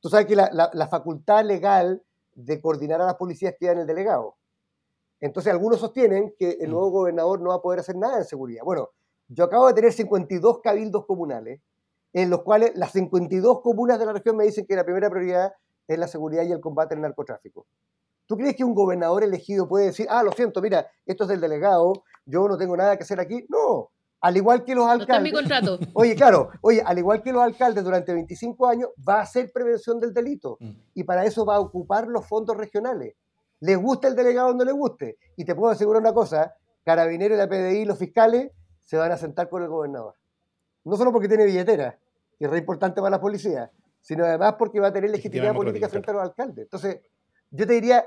Tú 0.00 0.08
sabes 0.08 0.26
que 0.26 0.36
la, 0.36 0.88
facultad 0.90 1.44
legal 1.44 2.02
de 2.34 2.60
coordinar 2.60 3.00
a 3.00 3.06
las 3.06 3.14
policías 3.14 3.54
queda 3.58 3.72
en 3.72 3.78
el 3.78 3.86
delegado. 3.86 4.36
Entonces 5.24 5.50
algunos 5.50 5.80
sostienen 5.80 6.34
que 6.38 6.58
el 6.60 6.68
mm. 6.68 6.70
nuevo 6.70 6.90
gobernador 6.90 7.40
no 7.40 7.48
va 7.48 7.54
a 7.54 7.62
poder 7.62 7.80
hacer 7.80 7.96
nada 7.96 8.18
en 8.18 8.26
seguridad. 8.26 8.62
Bueno, 8.62 8.90
yo 9.28 9.44
acabo 9.44 9.66
de 9.68 9.72
tener 9.72 9.90
52 9.90 10.60
cabildos 10.60 11.06
comunales, 11.06 11.62
en 12.12 12.28
los 12.28 12.42
cuales 12.42 12.72
las 12.74 12.92
52 12.92 13.62
comunas 13.62 13.98
de 13.98 14.04
la 14.04 14.12
región 14.12 14.36
me 14.36 14.44
dicen 14.44 14.66
que 14.66 14.76
la 14.76 14.84
primera 14.84 15.08
prioridad 15.08 15.54
es 15.88 15.98
la 15.98 16.08
seguridad 16.08 16.42
y 16.44 16.52
el 16.52 16.60
combate 16.60 16.94
al 16.94 17.00
narcotráfico. 17.00 17.66
¿Tú 18.26 18.36
crees 18.36 18.54
que 18.54 18.64
un 18.64 18.74
gobernador 18.74 19.24
elegido 19.24 19.66
puede 19.66 19.86
decir, 19.86 20.06
ah, 20.10 20.22
lo 20.22 20.30
siento, 20.32 20.60
mira, 20.60 20.86
esto 21.06 21.24
es 21.24 21.28
del 21.30 21.40
delegado, 21.40 22.04
yo 22.26 22.46
no 22.46 22.58
tengo 22.58 22.76
nada 22.76 22.98
que 22.98 23.04
hacer 23.04 23.18
aquí? 23.18 23.46
No, 23.48 23.92
al 24.20 24.36
igual 24.36 24.62
que 24.62 24.74
los 24.74 24.86
alcaldes. 24.86 25.22
mi 25.22 25.32
contrato. 25.32 25.78
Oye, 25.94 26.14
claro, 26.14 26.50
oye, 26.60 26.82
al 26.84 26.98
igual 26.98 27.22
que 27.22 27.32
los 27.32 27.42
alcaldes 27.42 27.82
durante 27.82 28.12
25 28.12 28.66
años, 28.66 28.90
va 29.08 29.20
a 29.20 29.22
hacer 29.22 29.50
prevención 29.50 29.98
del 30.00 30.12
delito. 30.12 30.58
Mm. 30.60 30.72
Y 30.92 31.04
para 31.04 31.24
eso 31.24 31.46
va 31.46 31.56
a 31.56 31.60
ocupar 31.60 32.08
los 32.08 32.26
fondos 32.26 32.58
regionales. 32.58 33.14
Les 33.60 33.76
gusta 33.76 34.08
el 34.08 34.14
delegado 34.14 34.48
o 34.48 34.54
no 34.54 34.64
les 34.64 34.74
guste. 34.74 35.18
Y 35.36 35.44
te 35.44 35.54
puedo 35.54 35.72
asegurar 35.72 36.00
una 36.02 36.12
cosa, 36.12 36.54
Carabineros, 36.84 37.38
la 37.38 37.48
PDI, 37.48 37.84
los 37.84 37.98
fiscales, 37.98 38.50
se 38.84 38.96
van 38.96 39.12
a 39.12 39.16
sentar 39.16 39.48
con 39.48 39.62
el 39.62 39.68
gobernador. 39.68 40.14
No 40.84 40.96
solo 40.96 41.12
porque 41.12 41.28
tiene 41.28 41.44
billetera, 41.44 41.98
que 42.38 42.44
es 42.44 42.50
re 42.50 42.58
importante 42.58 43.00
para 43.00 43.10
la 43.10 43.20
policía, 43.20 43.70
sino 44.02 44.24
además 44.24 44.56
porque 44.58 44.80
va 44.80 44.88
a 44.88 44.92
tener 44.92 45.10
legitimidad 45.10 45.54
política 45.54 45.88
frente 45.88 46.10
a 46.10 46.14
los 46.14 46.22
alcaldes. 46.24 46.64
Entonces, 46.64 47.00
yo 47.50 47.66
te 47.66 47.72
diría, 47.72 48.04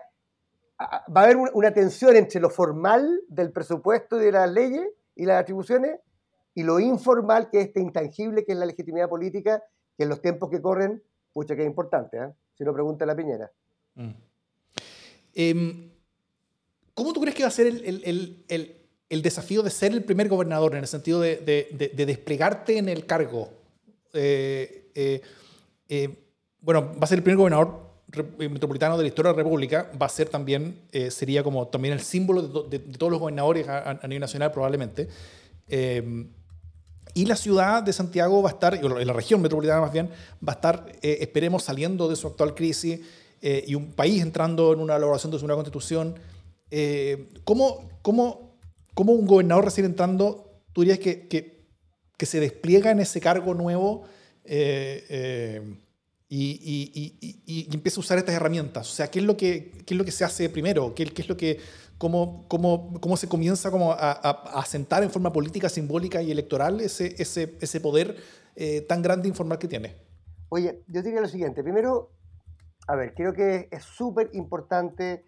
va 0.79 1.21
a 1.21 1.23
haber 1.23 1.37
una 1.37 1.73
tensión 1.73 2.15
entre 2.15 2.39
lo 2.39 2.51
formal 2.51 3.21
del 3.27 3.51
presupuesto 3.51 4.21
y 4.21 4.25
de 4.25 4.31
las 4.31 4.51
leyes 4.51 4.87
y 5.15 5.25
las 5.25 5.41
atribuciones 5.41 5.99
y 6.53 6.63
lo 6.63 6.79
informal, 6.79 7.49
que 7.49 7.61
es 7.61 7.67
este 7.67 7.79
intangible, 7.79 8.45
que 8.45 8.51
es 8.51 8.57
la 8.57 8.65
legitimidad 8.65 9.09
política, 9.09 9.63
que 9.95 10.03
en 10.03 10.09
los 10.09 10.21
tiempos 10.21 10.49
que 10.49 10.61
corren, 10.61 11.03
pucha, 11.33 11.55
que 11.55 11.61
es 11.61 11.67
importante, 11.67 12.17
¿eh? 12.17 12.33
si 12.55 12.63
lo 12.63 12.73
pregunta 12.73 13.05
la 13.05 13.15
Piñera. 13.15 13.51
Mm. 13.95 14.11
Em, 15.37 15.91
¿Cómo 16.93 17.13
tú 17.13 17.21
crees 17.21 17.35
que 17.35 17.43
va 17.43 17.49
a 17.49 17.51
ser 17.51 17.67
el, 17.67 19.21
desafío 19.21 19.61
de 19.61 19.69
ser 19.69 19.91
el 19.91 20.03
primer 20.03 20.27
gobernador, 20.27 20.73
en 20.73 20.79
el 20.79 20.87
sentido 20.87 21.21
de, 21.21 21.93
desplegarte 21.95 22.77
en 22.77 22.89
el 22.89 23.05
cargo? 23.05 23.53
Eh, 24.13 24.89
eh, 24.95 25.21
eh, 25.89 26.09
bueno, 26.59 26.91
va 26.93 27.03
a 27.03 27.07
ser 27.07 27.19
el 27.19 27.23
primer 27.23 27.37
gobernador 27.37 27.87
eh, 28.13 28.47
metropolitano 28.47 28.95
de 28.97 29.03
la 29.03 29.07
historia 29.09 29.31
de 29.31 29.37
la 29.37 29.43
República 29.43 29.91
va 30.01 30.05
a 30.05 30.09
ser 30.09 30.29
también, 30.29 30.79
eh, 30.93 31.11
sería 31.11 31.43
como 31.43 31.67
también 31.67 31.93
el 31.93 31.99
símbolo 31.99 32.41
de, 32.41 32.79
todos 32.79 33.11
los 33.11 33.19
gobernadores 33.19 33.67
a, 33.67 33.99
nivel 34.03 34.21
nacional 34.21 34.51
probablemente. 34.51 35.09
Eh, 35.67 36.25
y 37.13 37.25
la 37.25 37.35
ciudad 37.35 37.83
de 37.83 37.91
Santiago 37.91 38.41
va 38.41 38.49
a 38.49 38.53
estar, 38.53 38.81
la 38.81 39.13
región 39.13 39.41
metropolitana 39.41 39.81
más 39.81 39.91
bien, 39.91 40.09
va 40.45 40.53
a 40.53 40.55
estar, 40.55 40.85
esperemos, 41.01 41.63
saliendo 41.63 42.07
de 42.07 42.15
su 42.15 42.27
actual 42.27 42.55
crisis 42.55 43.01
y 43.41 43.75
un 43.75 43.91
país 43.93 44.21
entrando 44.21 44.73
en 44.73 44.79
una 44.79 44.95
elaboración 44.95 45.31
de 45.31 45.39
su 45.39 45.45
nueva 45.47 45.61
constitución. 45.63 46.15
¿cómo, 47.43 47.89
cómo, 48.01 48.57
cómo, 48.93 49.13
un 49.13 49.25
gobernador 49.25 49.65
recién 49.65 49.85
entrando, 49.85 50.61
tú 50.73 50.81
dirías 50.81 50.99
que, 50.99 51.27
que, 51.27 51.65
que 52.17 52.25
se 52.25 52.39
despliega 52.39 52.91
en 52.91 52.99
ese 52.99 53.21
cargo 53.21 53.53
nuevo? 53.53 54.03
y, 56.29 57.67
empieza 57.73 57.99
a 57.99 58.01
usar 58.01 58.17
estas 58.17 58.35
herramientas. 58.35 58.89
O 58.89 58.93
sea, 58.93 59.09
¿qué 59.09 59.19
es 59.19 59.25
lo 59.25 59.37
que, 59.37 59.71
qué 59.85 59.93
es 59.93 59.97
lo 59.97 60.05
que 60.05 60.11
se 60.11 60.23
hace 60.23 60.49
primero? 60.49 60.93
¿Qué, 60.93 61.05
qué 61.05 61.21
es 61.21 61.29
lo 61.29 61.37
que, 61.37 61.59
cómo, 61.97 62.45
cómo, 62.47 62.99
cómo 62.99 63.17
se 63.17 63.27
comienza 63.27 63.71
como 63.71 63.91
a, 63.93 64.11
a, 64.11 64.65
sentar 64.65 65.03
en 65.03 65.11
forma 65.11 65.31
política, 65.31 65.69
simbólica 65.69 66.21
y 66.21 66.31
electoral 66.31 66.81
ese, 66.81 67.15
ese, 67.17 67.55
ese 67.61 67.79
poder 67.79 68.17
eh, 68.55 68.81
tan 68.81 69.01
grande 69.01 69.27
informal 69.27 69.57
que 69.57 69.67
tiene? 69.67 69.95
Oye, 70.49 70.83
yo 70.87 71.01
diría 71.01 71.21
lo 71.21 71.27
siguiente. 71.27 71.63
Primero, 71.63 72.11
a 72.87 72.95
ver, 72.95 73.13
creo 73.13 73.33
que 73.33 73.67
es 73.71 73.83
súper 73.83 74.29
importante 74.33 75.25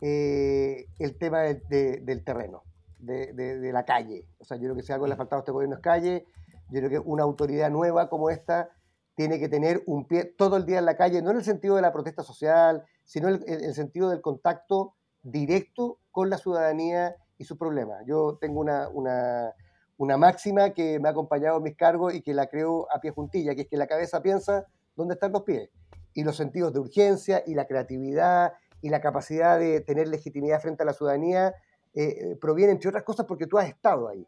eh, 0.00 0.86
el 0.98 1.18
tema 1.18 1.40
del 1.40 2.24
terreno, 2.24 2.62
de, 2.98 3.70
la 3.72 3.84
calle. 3.84 4.26
O 4.38 4.44
sea, 4.44 4.56
yo 4.56 4.64
creo 4.64 4.76
que 4.76 4.82
si 4.82 4.92
algo 4.92 5.06
le 5.06 5.14
ha 5.14 5.16
faltado 5.16 5.40
a 5.40 5.42
este 5.42 5.52
gobierno 5.52 5.76
es 5.76 5.82
calle. 5.82 6.24
Yo 6.70 6.78
creo 6.78 6.90
que 6.90 6.98
una 7.00 7.24
autoridad 7.24 7.68
nueva 7.70 8.08
como 8.08 8.30
esta 8.30 8.70
tiene 9.16 9.38
que 9.40 9.48
tener 9.48 9.82
un 9.86 10.06
pie 10.06 10.24
todo 10.24 10.56
el 10.56 10.64
día 10.64 10.78
en 10.78 10.86
la 10.86 10.96
calle, 10.96 11.20
no 11.20 11.32
en 11.32 11.38
el 11.38 11.44
sentido 11.44 11.76
de 11.76 11.82
la 11.82 11.92
protesta 11.92 12.22
social, 12.22 12.84
sino 13.04 13.28
en 13.28 13.42
el, 13.46 13.74
sentido 13.74 14.08
del 14.08 14.20
contacto 14.20 14.94
directo 15.22 15.98
con 16.12 16.30
la 16.30 16.38
ciudadanía 16.38 17.16
y 17.36 17.44
sus 17.44 17.58
problemas. 17.58 18.02
Yo 18.06 18.38
tengo 18.40 18.60
una, 18.60 19.52
máxima 19.98 20.70
que 20.70 21.00
me 21.00 21.08
ha 21.08 21.10
acompañado 21.10 21.58
en 21.58 21.64
mis 21.64 21.76
cargos 21.76 22.14
y 22.14 22.22
que 22.22 22.32
la 22.32 22.46
creo 22.46 22.86
a 22.94 23.00
pie 23.00 23.10
juntilla, 23.10 23.54
que 23.54 23.62
es 23.62 23.68
que 23.68 23.76
la 23.76 23.88
cabeza 23.88 24.22
piensa 24.22 24.64
dónde 24.96 25.14
están 25.14 25.32
los 25.32 25.42
pies. 25.42 25.68
Y 26.14 26.24
los 26.24 26.36
sentidos 26.36 26.72
de 26.72 26.80
urgencia 26.80 27.42
y 27.46 27.54
la 27.54 27.66
creatividad 27.66 28.52
y 28.82 28.90
la 28.90 29.00
capacidad 29.00 29.58
de 29.58 29.80
tener 29.80 30.08
legitimidad 30.08 30.60
frente 30.60 30.82
a 30.82 30.86
la 30.86 30.92
ciudadanía 30.92 31.54
eh, 31.94 32.04
eh, 32.32 32.36
provienen, 32.40 32.76
entre 32.76 32.88
otras 32.88 33.04
cosas, 33.04 33.26
porque 33.26 33.46
tú 33.46 33.58
has 33.58 33.68
estado 33.68 34.08
ahí. 34.08 34.26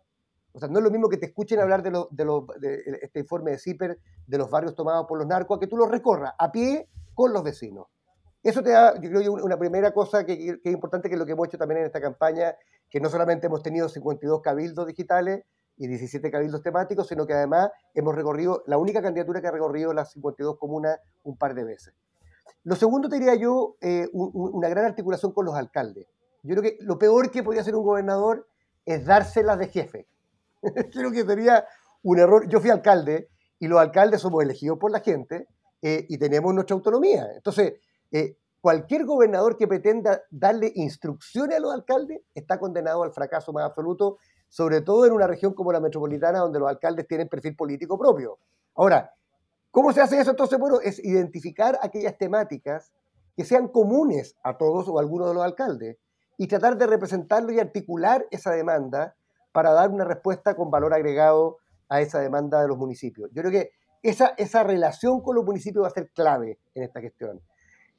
O 0.52 0.58
sea, 0.58 0.68
no 0.68 0.78
es 0.78 0.84
lo 0.84 0.90
mismo 0.90 1.08
que 1.08 1.16
te 1.16 1.26
escuchen 1.26 1.60
hablar 1.60 1.82
de, 1.82 1.90
lo, 1.90 2.08
de, 2.60 2.98
este 3.00 3.20
informe 3.20 3.52
de 3.52 3.58
CIPER 3.58 3.98
de 4.26 4.38
los 4.38 4.50
barrios 4.50 4.74
tomados 4.74 5.06
por 5.06 5.18
los 5.18 5.26
narcos, 5.26 5.56
a 5.56 5.60
que 5.60 5.66
tú 5.66 5.76
los 5.76 5.90
recorras 5.90 6.34
a 6.38 6.52
pie 6.52 6.88
con 7.14 7.32
los 7.32 7.42
vecinos. 7.42 7.86
Eso 8.42 8.62
te 8.62 8.70
da, 8.70 9.00
yo 9.00 9.08
creo, 9.08 9.32
una 9.32 9.56
primera 9.56 9.92
cosa 9.92 10.26
que, 10.26 10.58
es 10.62 10.72
importante, 10.72 11.08
que 11.08 11.14
es 11.14 11.18
lo 11.18 11.24
que 11.24 11.32
hemos 11.32 11.46
hecho 11.46 11.58
también 11.58 11.80
en 11.80 11.86
esta 11.86 12.00
campaña, 12.00 12.56
que 12.90 13.00
no 13.00 13.08
solamente 13.08 13.46
hemos 13.46 13.62
tenido 13.62 13.88
52 13.88 14.42
cabildos 14.42 14.86
digitales 14.86 15.44
y 15.76 15.86
17 15.86 16.30
cabildos 16.30 16.62
temáticos, 16.62 17.08
sino 17.08 17.26
que 17.26 17.34
además 17.34 17.70
hemos 17.94 18.14
recorrido, 18.14 18.62
la 18.66 18.78
única 18.78 19.02
candidatura 19.02 19.40
que 19.40 19.48
ha 19.48 19.52
recorrido 19.52 19.92
las 19.92 20.12
52 20.12 20.58
comunas 20.58 20.98
un 21.22 21.36
par 21.36 21.54
de 21.54 21.64
veces. 21.64 21.94
Lo 22.64 22.76
segundo, 22.76 23.08
te 23.08 23.16
diría 23.16 23.34
yo, 23.34 23.76
eh, 23.80 24.08
una 24.12 24.68
gran 24.68 24.84
articulación 24.84 25.32
con 25.32 25.46
los 25.46 25.54
alcaldes. 25.54 26.06
Yo 26.42 26.56
creo 26.56 26.62
que 26.62 26.78
lo 26.80 26.98
peor 26.98 27.30
que 27.30 27.42
podía 27.42 27.60
hacer 27.60 27.74
un 27.74 27.84
gobernador 27.84 28.48
es 28.84 29.04
dárselas 29.04 29.58
de 29.58 29.68
jefe. 29.68 30.08
Creo 30.92 31.10
que 31.12 31.24
sería 31.24 31.64
un 32.02 32.18
error. 32.18 32.48
Yo 32.48 32.60
fui 32.60 32.70
alcalde 32.70 33.28
y 33.58 33.68
los 33.68 33.80
alcaldes 33.80 34.20
somos 34.20 34.42
elegidos 34.42 34.78
por 34.78 34.90
la 34.90 35.00
gente 35.00 35.46
eh, 35.80 36.06
y 36.08 36.18
tenemos 36.18 36.52
nuestra 36.52 36.74
autonomía. 36.74 37.28
Entonces, 37.34 37.74
eh, 38.10 38.36
cualquier 38.60 39.04
gobernador 39.04 39.56
que 39.56 39.68
pretenda 39.68 40.22
darle 40.30 40.72
instrucciones 40.74 41.58
a 41.58 41.60
los 41.60 41.72
alcaldes 41.72 42.22
está 42.34 42.58
condenado 42.58 43.02
al 43.02 43.12
fracaso 43.12 43.52
más 43.52 43.64
absoluto, 43.64 44.18
sobre 44.52 44.82
todo 44.82 45.06
en 45.06 45.12
una 45.12 45.26
región 45.26 45.54
como 45.54 45.72
la 45.72 45.80
metropolitana, 45.80 46.40
donde 46.40 46.58
los 46.58 46.68
alcaldes 46.68 47.08
tienen 47.08 47.26
perfil 47.26 47.56
político 47.56 47.98
propio. 47.98 48.36
Ahora, 48.74 49.14
¿cómo 49.70 49.94
se 49.94 50.02
hace 50.02 50.20
eso? 50.20 50.32
Entonces, 50.32 50.58
bueno, 50.58 50.78
es 50.82 51.02
identificar 51.02 51.78
aquellas 51.80 52.18
temáticas 52.18 52.92
que 53.34 53.46
sean 53.46 53.68
comunes 53.68 54.36
a 54.44 54.58
todos 54.58 54.88
o 54.88 54.98
a 54.98 55.00
algunos 55.00 55.28
de 55.28 55.34
los 55.34 55.42
alcaldes 55.42 55.96
y 56.36 56.48
tratar 56.48 56.76
de 56.76 56.86
representarlo 56.86 57.50
y 57.50 57.60
articular 57.60 58.26
esa 58.30 58.50
demanda 58.50 59.16
para 59.52 59.72
dar 59.72 59.88
una 59.88 60.04
respuesta 60.04 60.54
con 60.54 60.70
valor 60.70 60.92
agregado 60.92 61.56
a 61.88 62.02
esa 62.02 62.20
demanda 62.20 62.60
de 62.60 62.68
los 62.68 62.76
municipios. 62.76 63.30
Yo 63.32 63.40
creo 63.40 63.52
que 63.52 63.70
esa, 64.02 64.34
esa 64.36 64.64
relación 64.64 65.22
con 65.22 65.34
los 65.34 65.46
municipios 65.46 65.82
va 65.82 65.88
a 65.88 65.92
ser 65.92 66.10
clave 66.10 66.58
en 66.74 66.82
esta 66.82 67.00
gestión. 67.00 67.40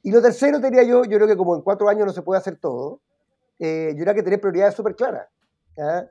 Y 0.04 0.12
lo 0.12 0.22
tercero, 0.22 0.60
diría 0.60 0.84
yo, 0.84 1.02
yo 1.02 1.16
creo 1.16 1.26
que 1.26 1.36
como 1.36 1.56
en 1.56 1.62
cuatro 1.62 1.88
años 1.88 2.06
no 2.06 2.12
se 2.12 2.22
puede 2.22 2.38
hacer 2.38 2.60
todo, 2.60 3.00
eh, 3.58 3.92
yo 3.96 4.04
creo 4.04 4.14
que 4.14 4.22
tener 4.22 4.40
prioridades 4.40 4.76
súper 4.76 4.94
claras. 4.94 5.26
Eh, 5.76 6.08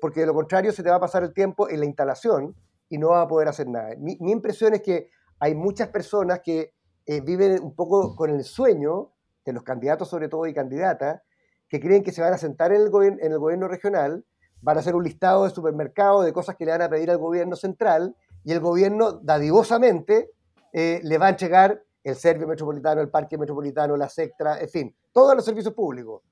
porque 0.00 0.20
de 0.20 0.26
lo 0.26 0.34
contrario 0.34 0.72
se 0.72 0.82
te 0.82 0.90
va 0.90 0.96
a 0.96 1.00
pasar 1.00 1.22
el 1.22 1.34
tiempo 1.34 1.68
en 1.68 1.80
la 1.80 1.86
instalación 1.86 2.54
y 2.88 2.98
no 2.98 3.08
va 3.10 3.22
a 3.22 3.28
poder 3.28 3.48
hacer 3.48 3.68
nada. 3.68 3.94
Mi, 3.98 4.16
impresión 4.30 4.74
es 4.74 4.82
que 4.82 5.10
hay 5.40 5.54
muchas 5.54 5.88
personas 5.88 6.40
que 6.40 6.72
eh, 7.06 7.20
viven 7.20 7.62
un 7.62 7.74
poco 7.74 8.14
con 8.16 8.30
el 8.30 8.44
sueño 8.44 9.12
de 9.44 9.52
los 9.52 9.62
candidatos 9.62 10.08
sobre 10.08 10.28
todo 10.28 10.46
y 10.46 10.54
candidatas, 10.54 11.20
que 11.68 11.80
creen 11.80 12.02
que 12.02 12.12
se 12.12 12.22
van 12.22 12.32
a 12.32 12.38
sentar 12.38 12.72
en 12.72 12.82
el, 12.82 13.18
en 13.20 13.38
gobierno 13.38 13.68
regional, 13.68 14.24
van 14.62 14.76
a 14.76 14.80
hacer 14.80 14.94
un 14.94 15.04
listado 15.04 15.44
de 15.44 15.50
supermercados, 15.50 16.24
de 16.24 16.32
cosas 16.32 16.56
que 16.56 16.64
le 16.64 16.70
van 16.70 16.82
a 16.82 16.88
pedir 16.88 17.10
al 17.10 17.18
gobierno 17.18 17.56
central, 17.56 18.16
y 18.44 18.52
el 18.52 18.60
gobierno 18.60 19.12
dadivosamente 19.12 20.30
le 20.72 21.18
va 21.18 21.26
a 21.26 21.30
entregar 21.30 21.82
el 22.02 22.16
Servio 22.16 22.46
Metropolitano, 22.46 23.00
el 23.00 23.08
Parque 23.08 23.38
Metropolitano, 23.38 23.96
la 23.96 24.08
Sectra, 24.08 24.60
en 24.60 24.68
fin, 24.68 24.96
todos 25.12 25.34
los 25.34 25.44
servicios 25.44 25.74
públicos. 25.74 26.22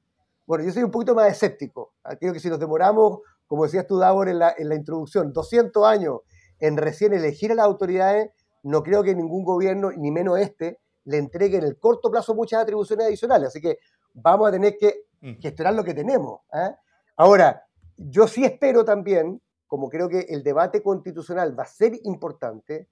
Bueno, 0.52 0.66
yo 0.66 0.72
soy 0.72 0.82
un 0.82 0.90
poquito 0.90 1.14
más 1.14 1.32
escéptico. 1.32 1.94
Creo 2.20 2.34
que 2.34 2.38
si 2.38 2.50
nos 2.50 2.60
demoramos, 2.60 3.20
como 3.46 3.64
decías 3.64 3.86
tú, 3.86 3.96
Davor, 3.96 4.28
en 4.28 4.38
la, 4.38 4.54
en 4.58 4.68
la 4.68 4.74
introducción, 4.74 5.32
200 5.32 5.82
años 5.86 6.18
en 6.60 6.76
recién 6.76 7.14
elegir 7.14 7.52
a 7.52 7.54
las 7.54 7.64
autoridades, 7.64 8.32
no 8.62 8.82
creo 8.82 9.02
que 9.02 9.14
ningún 9.14 9.44
gobierno, 9.44 9.92
ni 9.92 10.10
menos 10.10 10.38
este, 10.38 10.78
le 11.04 11.16
entregue 11.16 11.56
en 11.56 11.64
el 11.64 11.78
corto 11.78 12.10
plazo 12.10 12.34
muchas 12.34 12.60
atribuciones 12.60 13.06
adicionales. 13.06 13.48
Así 13.48 13.62
que 13.62 13.78
vamos 14.12 14.46
a 14.46 14.52
tener 14.52 14.76
que 14.76 15.06
mm. 15.22 15.40
gestionar 15.40 15.72
lo 15.72 15.84
que 15.84 15.94
tenemos. 15.94 16.42
¿ah? 16.52 16.76
Ahora, 17.16 17.64
yo 17.96 18.28
sí 18.28 18.44
espero 18.44 18.84
también, 18.84 19.40
como 19.66 19.88
creo 19.88 20.10
que 20.10 20.26
el 20.28 20.42
debate 20.42 20.82
constitucional 20.82 21.58
va 21.58 21.62
a 21.62 21.66
ser 21.66 21.94
importante, 22.04 22.90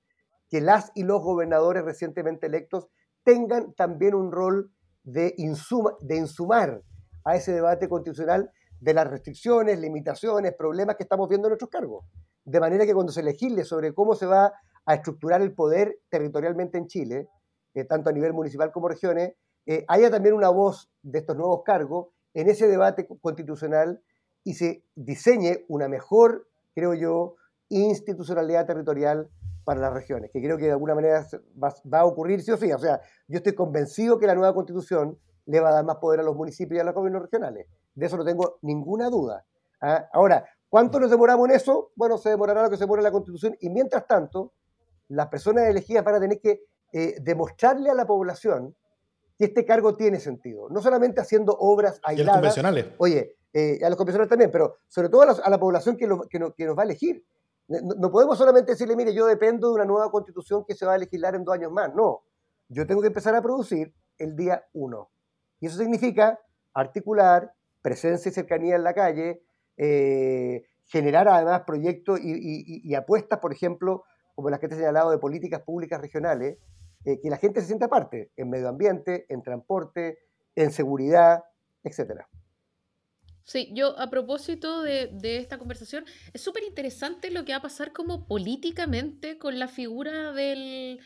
que 0.49 0.63
las 0.63 0.93
y 0.95 1.03
los 1.03 1.21
gobernadores 1.21 1.85
recientemente 1.85 2.47
electos 2.47 2.89
tengan 3.23 3.75
también 3.75 4.15
un 4.15 4.33
rol 4.33 4.73
de, 5.03 5.35
insuma, 5.37 5.93
de 6.01 6.17
insumar 6.17 6.85
a 7.25 7.37
ese 7.37 7.53
debate 7.53 7.89
constitucional 7.89 8.51
de 8.81 8.95
las 8.95 9.09
restricciones, 9.09 9.79
limitaciones, 9.79 10.55
problemas 10.57 10.97
que 10.97 11.03
estamos 11.03 11.29
viendo 11.29 11.49
en 11.49 11.51
nuestros 11.51 11.71
cargos. 11.71 12.07
De 12.45 12.61
manera 12.61 12.87
que 12.87 12.95
cuando 12.95 13.13
se 13.13 13.23
legisle 13.23 13.65
sobre 13.65 13.93
cómo 13.93 14.15
se 14.15 14.27
va 14.27 14.53
a 14.87 14.95
estructurar 14.95 15.43
el 15.43 15.55
poder 15.55 15.99
territorialmente 16.09 16.79
en 16.79 16.87
Chile, 16.87 17.29
eh, 17.75 17.85
tanto 17.85 18.11
a 18.11 18.13
nivel 18.13 18.33
municipal 18.33 18.73
como 18.73 18.89
regiones, 18.89 19.35
eh, 19.67 19.85
haya 19.89 20.11
también 20.11 20.35
una 20.35 20.49
voz 20.49 20.91
de 21.03 21.19
estos 21.19 21.37
nuevos 21.37 21.63
cargos 21.65 22.09
en 22.35 22.49
ese 22.49 22.67
debate 22.67 23.07
constitucional 23.21 24.03
y 24.43 24.55
se 24.55 24.85
diseñe 24.95 25.65
una 25.69 25.89
mejor, 25.89 26.49
creo 26.75 26.95
yo, 26.95 27.37
institucionalidad 27.69 28.67
territorial 28.67 29.31
para 29.65 29.81
las 29.81 29.93
regiones, 29.93 30.31
que 30.33 30.41
creo 30.41 30.57
que 30.57 30.65
de 30.65 30.73
alguna 30.73 30.95
manera 30.95 31.27
va, 31.63 31.99
a 32.01 32.05
ocurrir 32.05 32.43
sí 32.43 32.51
o 32.51 32.57
sí. 32.57 32.73
O 32.73 32.79
sea, 32.79 33.01
yo 33.29 33.37
estoy 33.37 33.55
convencido 33.55 34.19
que 34.19 34.27
la 34.27 34.35
nueva 34.35 34.55
constitución 34.55 35.19
le 35.47 35.61
va 35.61 35.71
a 35.71 35.73
dar 35.73 35.85
más 35.85 35.97
poder 35.97 36.21
a 36.21 36.23
los 36.23 36.37
municipios 36.37 36.79
y 36.79 36.81
a 36.81 36.85
los 36.85 36.95
gobiernos 36.95 37.23
regionales. 37.23 37.67
De 37.95 38.07
eso 38.07 38.17
no 38.17 38.25
tengo 38.25 38.59
ninguna 38.63 39.09
duda. 39.11 39.45
¿ah? 39.81 40.09
Ahora, 40.13 40.45
¿cuánto 40.69 41.01
nos 41.01 41.11
demoramos 41.11 41.49
en 41.49 41.57
eso? 41.57 41.93
Bueno, 41.97 42.19
se 42.19 42.31
demorará 42.31 42.63
lo 42.63 42.71
que 42.71 42.77
se 42.77 42.85
demore 42.85 43.03
la 43.03 43.11
constitución 43.11 43.57
y 43.61 43.71
mientras 43.71 44.07
tanto, 44.07 44.53
las 45.09 45.29
personas 45.29 45.65
elegidas 45.65 46.05
van 46.05 46.15
a 46.17 46.21
tener 46.21 46.41
que 46.41 46.65
eh, 46.93 47.17
demostrarle 47.21 47.91
a 47.91 47.95
la 47.95 48.07
población 48.07 48.77
que 49.37 49.47
este 49.47 49.65
cargo 49.65 49.97
tiene 49.97 50.21
sentido. 50.21 50.69
No 50.71 50.81
solamente 50.81 51.21
haciendo 51.21 51.57
obras 51.59 52.01
aisladas. 52.03 52.19
Y 52.19 52.21
a 52.21 52.25
los 52.25 52.35
convencionales. 52.35 52.87
Oye, 52.99 53.37
eh, 53.53 53.81
a 53.85 53.89
los 53.89 53.97
convencionales 53.97 54.29
también, 54.29 54.51
pero 54.51 54.77
sobre 54.89 55.09
todo 55.09 55.23
a 55.23 55.51
la, 55.51 55.59
población 55.59 55.97
que, 55.97 56.09
que 56.29 56.67
nos 56.67 56.79
va 56.79 56.83
a 56.83 56.85
elegir. 56.85 57.25
No, 57.71 58.11
podemos 58.11 58.37
solamente 58.37 58.73
decirle, 58.73 58.97
mire, 58.97 59.15
yo 59.15 59.27
dependo 59.27 59.69
de 59.69 59.75
una 59.75 59.85
nueva 59.85 60.11
constitución 60.11 60.65
que 60.67 60.75
se 60.75 60.85
va 60.85 60.95
a 60.95 60.99
legislar 60.99 61.37
en 61.37 61.45
dos 61.45 61.55
años 61.55 61.71
más. 61.71 61.95
No, 61.95 62.25
yo 62.69 62.85
tengo 62.85 63.01
que 63.01 63.07
empezar 63.07 63.33
a 63.37 63.43
producir 63.43 63.95
el 64.19 64.35
día 64.35 64.65
uno. 64.73 65.09
Y 65.61 65.67
eso 65.67 65.79
significa 65.79 66.41
articular 66.75 67.53
presencia 67.83 68.31
y 68.31 68.33
cercanía 68.33 68.77
en 68.77 68.85
la 68.85 68.95
calle, 68.95 69.43
eh, 69.77 70.65
generar 70.87 71.29
además 71.29 71.63
proyectos 71.67 72.19
y, 72.23 72.95
apuestas, 72.95 73.39
por 73.39 73.53
ejemplo, 73.53 74.05
como 74.35 74.51
las 74.51 74.59
que 74.59 74.69
te 74.69 74.75
he 74.75 74.79
señalado 74.79 75.11
de 75.11 75.19
políticas 75.19 75.63
públicas 75.63 76.01
regionales, 76.01 76.59
eh, 77.05 77.21
que 77.21 77.31
la 77.31 77.37
gente 77.37 77.61
se 77.61 77.69
sienta 77.69 77.89
parte 77.89 78.31
en 78.37 78.51
medio 78.51 78.69
ambiente, 78.69 79.27
en 79.29 79.43
transporte, 79.43 80.19
en 80.57 80.73
seguridad, 80.73 81.45
etcétera. 81.85 82.29
Sí, 83.45 83.71
yo 83.73 83.99
a 83.99 84.11
propósito 84.11 84.83
de, 84.83 85.11
esta 85.23 85.59
conversación, 85.59 86.05
es 86.33 86.41
súper 86.41 86.63
interesante 86.63 87.31
lo 87.31 87.45
que 87.45 87.53
va 87.53 87.59
a 87.59 87.63
pasar 87.63 87.93
como 87.93 88.27
políticamente 88.27 89.39
con 89.39 89.59
la 89.59 89.67
figura 89.67 90.33
del, 90.33 91.01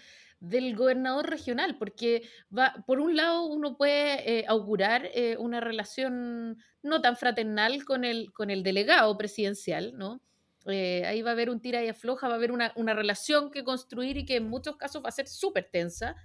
gobernador 0.76 1.28
regional, 1.28 1.76
porque 1.78 2.22
va, 2.56 2.74
por 2.86 3.00
un 3.00 3.16
lado 3.16 3.46
uno 3.46 3.76
puede 3.76 4.38
eh, 4.38 4.44
augurar 4.48 5.08
eh, 5.14 5.36
una 5.38 5.60
relación 5.60 6.58
no 6.82 7.00
tan 7.00 7.16
fraternal 7.16 7.84
con 7.84 8.04
el, 8.04 8.32
con 8.32 8.50
el 8.50 8.62
delegado 8.62 9.16
presidencial, 9.16 9.96
¿no? 9.96 10.22
Eh, 10.66 11.04
ahí 11.06 11.20
va 11.20 11.30
a 11.30 11.32
haber 11.34 11.50
un 11.50 11.60
tira 11.60 11.84
y 11.84 11.88
afloja, 11.88 12.26
va 12.28 12.34
a 12.34 12.36
haber 12.36 12.50
una, 12.50 12.72
una, 12.76 12.94
relación 12.94 13.50
que 13.50 13.64
construir 13.64 14.16
y 14.16 14.24
que 14.24 14.36
en 14.36 14.48
muchos 14.48 14.76
casos 14.76 15.04
va 15.04 15.08
a 15.08 15.12
ser 15.12 15.28
súper 15.28 15.68
tensa. 15.70 16.16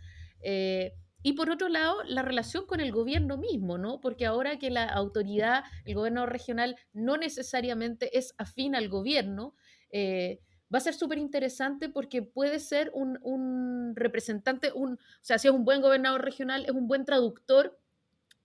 Y 1.22 1.34
por 1.34 1.50
otro 1.50 1.68
lado, 1.68 2.02
la 2.06 2.22
relación 2.22 2.66
con 2.66 2.80
el 2.80 2.92
gobierno 2.92 3.38
mismo, 3.38 3.78
¿no? 3.78 4.00
Porque 4.00 4.26
ahora 4.26 4.58
que 4.58 4.70
la 4.70 4.86
autoridad, 4.86 5.64
el 5.84 5.96
gobierno 5.96 6.26
regional, 6.26 6.78
no 6.94 7.18
necesariamente 7.18 8.18
es 8.18 8.34
afín 8.38 8.74
al 8.74 8.88
gobierno, 8.88 9.54
eh, 9.92 10.40
va 10.74 10.78
a 10.78 10.82
ser 10.82 10.94
súper 10.94 11.18
interesante 11.18 11.90
porque 11.90 12.22
puede 12.22 12.60
ser 12.60 12.92
un, 12.94 13.20
un 13.22 13.94
representante, 13.96 14.72
un, 14.74 14.94
o 14.94 14.98
sea, 15.22 15.40
si 15.40 15.48
es 15.48 15.54
un 15.54 15.66
buen 15.66 15.82
gobernador 15.82 16.24
regional, 16.24 16.66
es 16.66 16.72
un 16.72 16.88
buen 16.88 17.06
traductor 17.06 17.80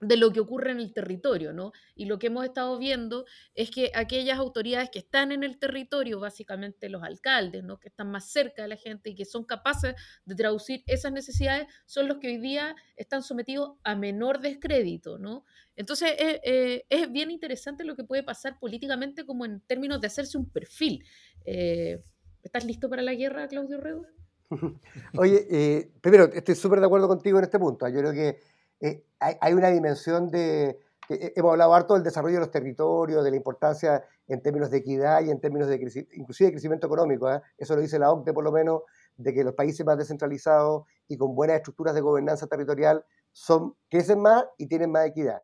de 0.01 0.16
lo 0.16 0.33
que 0.33 0.41
ocurre 0.41 0.72
en 0.72 0.81
el 0.81 0.93
territorio, 0.93 1.53
¿no? 1.53 1.72
Y 1.95 2.07
lo 2.07 2.18
que 2.18 2.27
hemos 2.27 2.45
estado 2.45 2.79
viendo 2.79 3.25
es 3.55 3.70
que 3.70 3.91
aquellas 3.95 4.39
autoridades 4.39 4.91
que 4.91 4.99
están 4.99 5.33
en 5.33 5.45
el 5.45 5.59
territorio, 5.59 6.20
básicamente 6.20 6.89
los 6.89 7.03
alcaldes, 7.03 7.64
¿no? 7.64 7.79
Que 7.79 7.89
están 7.89 8.11
más 8.11 8.31
cerca 8.31 8.62
de 8.62 8.68
la 8.68 8.77
gente 8.77 9.11
y 9.11 9.14
que 9.14 9.25
son 9.25 9.45
capaces 9.45 9.95
de 10.25 10.35
traducir 10.35 10.83
esas 10.87 11.12
necesidades, 11.12 11.68
son 11.87 12.09
los 12.09 12.18
que 12.18 12.29
hoy 12.29 12.39
día 12.39 12.75
están 12.97 13.22
sometidos 13.22 13.79
a 13.83 13.95
menor 13.95 14.41
descrédito, 14.41 15.18
¿no? 15.18 15.45
Entonces 15.77 16.12
eh, 16.18 16.41
eh, 16.45 16.85
es 16.89 17.11
bien 17.11 17.31
interesante 17.31 17.85
lo 17.85 17.97
que 17.97 18.05
puede 18.05 18.22
pasar 18.22 18.59
políticamente 18.59 19.25
como 19.25 19.45
en 19.45 19.61
términos 19.61 20.01
de 20.01 20.07
hacerse 20.07 20.39
un 20.39 20.49
perfil. 20.51 21.05
Eh, 21.47 22.03
¿Estás 22.45 22.65
listo 22.67 22.91
para 22.91 23.03
la 23.03 23.15
guerra, 23.15 23.49
Claudio 23.49 23.81
Rego? 23.81 24.07
Oye, 25.19 25.91
primero, 26.03 26.25
estoy 26.25 26.55
súper 26.55 26.79
de 26.79 26.87
acuerdo 26.87 27.09
contigo 27.09 27.39
en 27.39 27.45
este 27.45 27.59
punto. 27.59 27.89
Yo 27.89 28.01
creo 28.01 28.13
que 28.13 28.39
eh, 28.81 29.07
hay, 29.19 29.55
una 29.55 29.71
dimensión 29.71 30.31
de, 30.31 30.79
hemos 31.09 31.53
hablado 31.53 31.75
harto 31.75 31.95
del 31.95 32.03
desarrollo 32.03 32.35
de 32.35 32.41
los 32.41 32.51
territorios, 32.51 33.25
de 33.25 33.31
la 33.31 33.37
importancia 33.37 34.05
en 34.29 34.43
términos 34.43 34.71
de 34.71 34.77
equidad 34.77 35.23
y 35.23 35.31
en 35.31 35.41
términos 35.41 35.69
de 35.69 35.77
inclusive 36.13 36.49
de 36.49 36.53
crecimiento 36.53 36.87
económico. 36.87 37.33
¿eh? 37.33 37.41
Eso 37.57 37.75
lo 37.77 37.81
dice 37.81 37.99
la 37.99 38.13
OCDE 38.13 38.35
por 38.35 38.45
lo 38.45 38.53
menos, 38.53 38.83
de 39.17 39.33
que 39.33 39.43
los 39.43 39.55
países 39.55 39.85
más 39.87 39.97
descentralizados 39.97 40.85
y 41.09 41.17
con 41.17 41.35
buenas 41.35 41.57
estructuras 41.57 41.95
de 41.95 42.03
gobernanza 42.03 42.47
territorial 42.47 43.05
son, 43.33 43.75
crecen 43.89 44.21
más 44.21 44.45
y 44.59 44.67
tienen 44.67 44.91
más 44.91 45.07
equidad. 45.07 45.43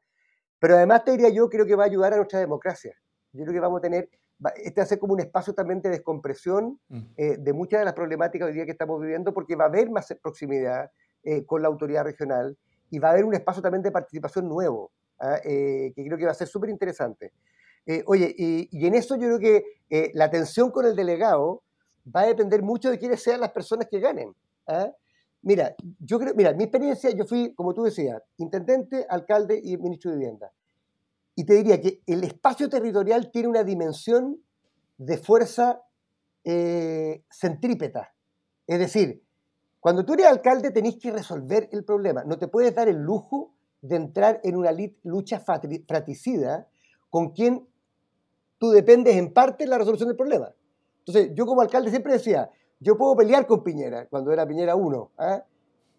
Pero 0.59 0.77
además 0.77 1.05
te 1.05 1.13
diría 1.13 1.31
yo, 1.31 1.49
creo 1.49 1.65
que 1.65 1.75
va 1.75 1.85
a 1.85 1.87
ayudar 1.87 2.13
a 2.13 2.17
nuestra 2.17 2.41
democracia. 2.41 2.95
Yo 3.33 3.45
creo 3.45 3.55
que 3.55 3.61
vamos 3.61 3.79
a 3.79 3.83
tener, 3.83 4.11
este 4.57 4.85
ser 4.87 4.99
como 4.99 5.15
un 5.15 5.21
espacio 5.21 5.55
también 5.55 5.83
de 5.83 5.91
descompresión 5.91 6.81
mm. 6.89 7.01
eh, 7.17 7.37
de 7.39 7.53
muchas 7.53 7.81
de 7.81 7.85
las 7.85 7.95
problemáticas 7.95 8.49
hoy 8.49 8.55
día 8.55 8.65
que 8.65 8.73
estamos 8.73 9.01
viviendo, 9.01 9.35
porque 9.35 9.57
va 9.57 9.65
a 9.65 9.69
haber 9.69 9.91
más 9.91 10.15
proximidad 10.23 10.91
con 11.45 11.61
la 11.61 11.69
autoridad 11.69 12.05
regional 12.05 12.57
y 12.91 12.99
va 12.99 13.09
a 13.09 13.13
haber 13.13 13.25
un 13.25 13.35
espacio 13.35 13.63
también 13.63 13.83
de 13.83 13.93
participación 13.93 14.49
nuevo, 14.49 14.93
¿ah? 15.21 15.39
eh, 15.45 15.93
que 15.95 16.05
creo 16.05 16.19
que 16.19 16.25
va 16.25 16.33
a 16.33 16.35
ser 16.35 16.49
súper 16.49 16.71
interesante. 16.71 17.33
Eh, 17.87 18.03
oye, 18.07 18.35
y, 18.37 18.87
en 18.87 18.95
eso 18.95 19.17
yo 19.17 19.23
creo 19.23 19.39
que 19.39 19.65
eh, 19.89 20.11
la 20.15 20.27
atención 20.27 20.71
con 20.71 20.85
el 20.85 20.95
delegado 20.95 21.63
va 22.15 22.23
a 22.23 22.27
depender 22.27 22.63
mucho 22.63 22.91
de 22.91 22.99
quiénes 22.99 23.23
sean 23.23 23.41
las 23.41 23.53
personas 23.53 23.87
que 23.91 24.01
ganen. 24.01 24.35
¿ah? 24.67 24.91
Mira, 25.43 25.75
yo 25.99 26.19
creo, 26.19 26.35
mira, 26.35 26.53
mi 26.53 26.65
experiencia, 26.65 27.11
yo 27.11 27.25
fui, 27.25 27.55
como 27.55 27.73
tú 27.73 27.85
decías, 27.85 28.21
intendente, 28.37 29.07
alcalde 29.09 29.59
y 29.63 29.77
ministro 29.79 30.11
de 30.11 30.19
vivienda. 30.19 30.53
Y 31.35 31.45
te 31.45 31.55
diría 31.55 31.81
que 31.81 32.03
el 32.07 32.25
espacio 32.25 32.69
territorial 32.69 33.31
tiene 33.31 33.49
una 33.49 33.65
dimensión 33.65 34.43
de 34.99 35.17
fuerza 35.17 35.83
centrípeta. 36.43 38.15
Es 38.67 38.79
decir, 38.79 39.23
cuando 39.81 40.05
tú 40.05 40.15
eres 40.15 40.27
alcalde 40.27 40.71
tenés 40.71 40.97
que 40.97 41.11
resolver 41.11 41.69
el 41.73 41.85
problema. 41.85 42.25
No 42.25 42.39
te 42.39 42.49
puedes 42.49 42.75
dar 42.75 42.89
el 42.89 42.97
lujo 42.97 43.55
de 43.81 43.97
entrar 43.97 44.41
en 44.45 44.57
una 44.57 44.71
lucha 45.05 45.41
fratricida 45.41 46.69
con 47.09 47.31
quien 47.31 47.67
tú 48.59 48.71
dependes 48.71 49.17
en 49.17 49.33
parte 49.33 49.65
de 49.65 49.71
la 49.71 49.79
resolución 49.79 50.09
del 50.09 50.17
problema. 50.17 50.53
Entonces, 50.99 51.33
yo 51.35 51.47
como 51.47 51.63
alcalde 51.63 51.91
siempre 51.91 52.13
decía, 52.13 52.51
yo 52.79 52.97
puedo 52.97 53.17
pelear 53.17 53.47
con 53.47 53.65
Piñera, 53.65 54.07
cuando 54.07 54.33
era 54.33 54.47
Piñera 54.47 54.77
1, 54.77 55.13
¿ah? 55.19 55.43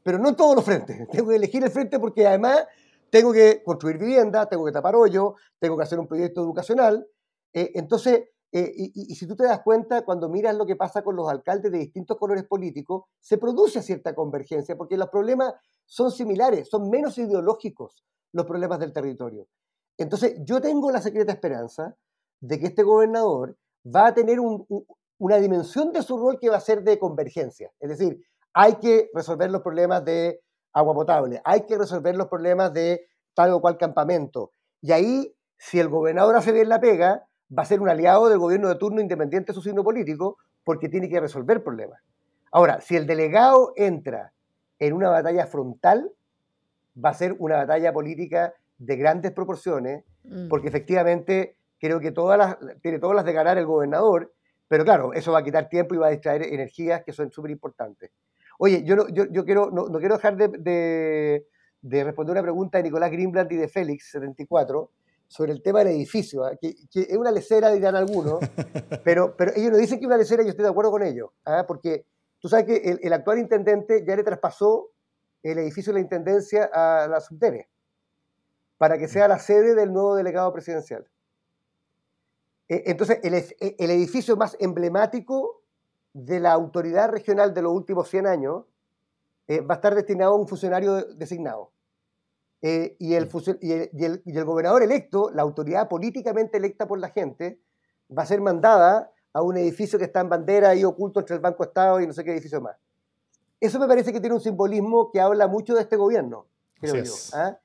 pero 0.04 0.20
no 0.20 0.30
en 0.30 0.36
todos 0.36 0.56
los 0.56 0.64
frentes. 0.64 1.08
Tengo 1.12 1.30
que 1.30 1.36
elegir 1.36 1.64
el 1.64 1.72
frente 1.72 2.00
porque 2.00 2.28
además 2.28 2.66
tengo 3.12 3.34
que 3.34 3.62
construir 3.64 3.98
vivienda, 3.98 4.48
tengo 4.48 4.66
que 4.66 4.72
tapar 4.72 4.96
hoyo, 4.96 5.36
tengo 5.60 5.78
que 5.78 5.84
hacer 5.84 6.00
un 6.00 6.08
proyecto 6.08 6.42
educacional. 6.42 7.06
Eh, 7.54 7.72
entonces, 7.76 8.30
eh, 8.54 8.74
y, 8.76 9.16
si 9.16 9.28
tú 9.28 9.36
te 9.36 9.44
das 9.44 9.62
cuenta, 9.62 10.04
cuando 10.04 10.30
miras 10.30 10.56
lo 10.56 10.66
que 10.66 10.78
pasa 10.78 11.04
con 11.04 11.16
los 11.16 11.30
alcaldes 11.30 11.72
de 11.72 11.78
distintos 11.78 12.18
colores 12.18 12.46
políticos, 12.46 13.04
se 13.20 13.38
produce 13.38 13.82
cierta 13.82 14.16
convergencia, 14.16 14.78
porque 14.78 14.98
los 14.98 15.10
problemas 15.10 15.54
son 15.86 16.12
similares, 16.12 16.70
son 16.70 16.90
menos 16.90 17.18
ideológicos 17.18 18.04
los 18.32 18.46
problemas 18.46 18.80
del 18.80 18.94
territorio. 18.94 19.48
Entonces, 19.98 20.38
yo 20.46 20.62
tengo 20.62 20.90
la 20.90 21.02
secreta 21.02 21.34
esperanza 21.34 21.96
de 22.40 22.60
que 22.60 22.68
este 22.68 22.84
gobernador 22.84 23.58
va 23.86 24.08
a 24.08 24.14
tener 24.14 24.40
una 24.40 25.38
dimensión 25.38 25.92
de 25.92 26.02
su 26.02 26.18
rol 26.18 26.40
que 26.40 26.50
va 26.50 26.58
a 26.58 26.62
ser 26.62 26.82
de 26.84 26.98
convergencia. 26.98 27.72
Es 27.80 27.90
decir, 27.90 28.24
hay 28.54 28.76
que 28.76 29.10
resolver 29.14 29.52
los 29.52 29.62
problemas 29.62 30.04
de 30.06 30.42
agua 30.74 30.94
potable, 30.94 31.42
hay 31.44 31.66
que 31.66 31.78
resolver 31.78 32.16
los 32.16 32.28
problemas 32.28 32.74
de 32.74 33.08
tal 33.34 33.54
o 33.54 33.62
cual 33.62 33.78
campamento. 33.78 34.52
Y 34.82 34.92
ahí, 34.92 35.36
si 35.58 35.80
el 35.80 35.90
gobernador 35.90 36.36
hace 36.36 36.52
bien 36.52 36.70
la 36.70 36.80
pega, 36.80 37.28
va 37.58 37.64
a 37.64 37.66
ser 37.66 37.82
un 37.82 37.90
aliado 37.90 38.30
del 38.30 38.40
gobierno 38.40 38.70
de 38.70 38.76
turno 38.76 39.02
independiente 39.02 39.52
de 39.52 39.56
su 39.56 39.62
signo 39.62 39.84
político, 39.84 40.38
porque 40.64 40.90
tiene 40.90 41.10
que 41.10 41.20
resolver 41.20 41.64
problemas. 41.64 42.02
Ahora, 42.52 42.82
si 42.82 42.96
el 42.96 43.08
delegado 43.08 43.74
entra 43.76 44.34
en 44.80 44.94
una 44.94 45.10
batalla 45.10 45.46
frontal, 45.48 46.12
va 47.04 47.10
a 47.10 47.14
ser 47.14 47.36
una 47.40 47.58
batalla 47.58 47.94
política 47.94 48.54
de 48.78 48.96
grandes 48.96 49.32
proporciones, 49.32 50.04
mm. 50.24 50.48
porque 50.50 50.68
efectivamente 50.68 51.56
creo 51.80 52.00
que 52.00 52.12
todas 52.12 52.38
las, 52.38 52.58
tiene 52.82 53.00
todas 53.00 53.16
las 53.16 53.26
de 53.26 53.34
ganar 53.34 53.58
el 53.58 53.66
gobernador, 53.66 54.34
pero 54.68 54.84
claro, 54.84 55.14
eso 55.14 55.32
va 55.32 55.40
a 55.40 55.44
quitar 55.44 55.70
tiempo 55.70 55.96
y 55.96 55.98
va 55.98 56.08
a 56.08 56.12
distraer 56.12 56.44
energías 56.44 57.04
que 57.04 57.14
son 57.14 57.32
súper 57.32 57.52
importantes. 57.52 58.12
Oye, 58.64 58.84
yo 58.84 58.96
no, 58.96 59.08
yo, 59.10 59.26
yo 59.32 59.44
quiero, 59.44 59.72
no, 59.72 59.88
quiero 59.98 60.18
dejar 60.18 60.38
de, 60.38 61.48
de, 61.82 62.04
responder 62.04 62.34
una 62.34 62.44
pregunta 62.44 62.78
de 62.78 62.84
Nicolás 62.84 63.10
Greenblatt 63.10 63.52
y 63.52 63.56
de 63.56 63.68
Félix, 63.68 64.12
74, 64.12 64.92
sobre 65.28 65.52
el 65.52 65.64
tema 65.64 65.80
del 65.80 65.96
edificio, 65.96 66.46
¿ah? 66.46 66.56
que, 66.62 66.76
es 66.94 67.18
una 67.18 67.32
lecera, 67.32 67.72
dirán 67.72 67.96
algunos, 67.96 68.38
pero, 69.04 69.36
pero 69.36 69.52
ellos 69.56 69.72
no 69.72 69.78
dicen 69.78 69.98
que 69.98 70.04
es 70.04 70.08
una 70.08 70.18
lecera 70.18 70.44
y 70.44 70.46
yo 70.46 70.52
estoy 70.52 70.62
de 70.62 70.70
acuerdo 70.70 70.92
con 70.92 71.02
ellos, 71.02 71.32
¿ah? 71.44 71.66
porque 71.68 72.06
tú 72.38 72.50
sabes 72.50 72.66
que 72.68 72.76
el, 72.76 73.00
el, 73.02 73.14
actual 73.14 73.40
intendente 73.40 74.06
ya 74.06 74.16
le 74.16 74.24
traspasó 74.24 74.92
el 75.42 75.58
edificio 75.58 75.92
de 75.92 75.96
la 75.96 76.04
intendencia 76.04 76.70
a 76.72 77.08
la 77.08 77.20
subdere 77.20 77.68
para 78.78 79.00
que 79.00 79.08
sea 79.08 79.28
la 79.28 79.40
sede 79.40 79.74
del 79.74 79.92
nuevo 79.92 80.16
delegado 80.16 80.54
presidencial. 80.54 81.10
E, 82.70 82.84
entonces, 82.86 83.18
el, 83.24 83.34
el 83.34 83.90
edificio 83.90 84.38
más 84.38 84.56
emblemático 84.60 85.61
de 86.14 86.40
la 86.40 86.52
autoridad 86.52 87.10
regional 87.10 87.54
de 87.54 87.62
los 87.62 87.74
últimos 87.74 88.10
100 88.10 88.28
años 88.28 88.66
eh, 89.48 89.62
va 89.62 89.76
a 89.76 89.78
estar 89.78 89.96
destinado 89.96 90.34
a 90.34 90.38
un 90.38 90.48
funcionario 90.48 91.04
designado. 91.16 91.72
Eh, 92.62 92.96
y, 93.00 93.16
el, 93.16 93.28
y, 93.60 93.72
el, 93.72 94.22
y, 94.24 94.38
el, 94.38 94.46
gobernador 94.46 94.84
electo, 94.84 95.32
la 95.32 95.42
autoridad 95.42 95.90
políticamente 95.90 96.58
electa 96.58 96.88
por 96.88 97.00
la 97.00 97.10
gente, 97.10 97.60
va 98.16 98.24
a 98.24 98.26
ser 98.26 98.40
mandada 98.40 99.12
a 99.34 99.42
un 99.42 99.58
edificio 99.58 99.98
que 99.98 100.06
está 100.06 100.20
en 100.20 100.30
bandera 100.30 100.76
y 100.76 100.84
oculto 100.84 101.22
entre 101.22 101.36
el 101.36 101.42
Banco 101.42 101.64
Estado 101.64 102.00
y 102.02 102.08
no 102.08 102.14
sé 102.14 102.24
qué 102.24 102.32
edificio 102.32 102.62
más. 102.62 102.78
Eso 103.60 103.80
me 103.80 103.88
parece 103.88 104.14
que 104.14 104.20
tiene 104.20 104.36
un 104.36 104.42
simbolismo 104.42 105.12
que 105.12 105.20
habla 105.20 105.48
mucho 105.48 105.74
de 105.74 105.82
este 105.82 105.96
gobierno, 105.96 106.48
creo 106.76 107.04
yo. 107.04 107.14
¿ah? 107.34 107.58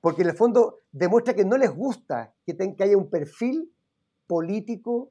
Porque 0.00 0.22
en 0.22 0.28
el 0.28 0.36
fondo 0.36 0.78
demuestra 0.92 1.34
que 1.34 1.44
no 1.44 1.56
les 1.56 1.74
gusta 1.74 2.34
que, 2.46 2.56
que 2.56 2.84
haya 2.84 2.96
un 2.96 3.10
perfil 3.10 3.72
político 4.26 5.10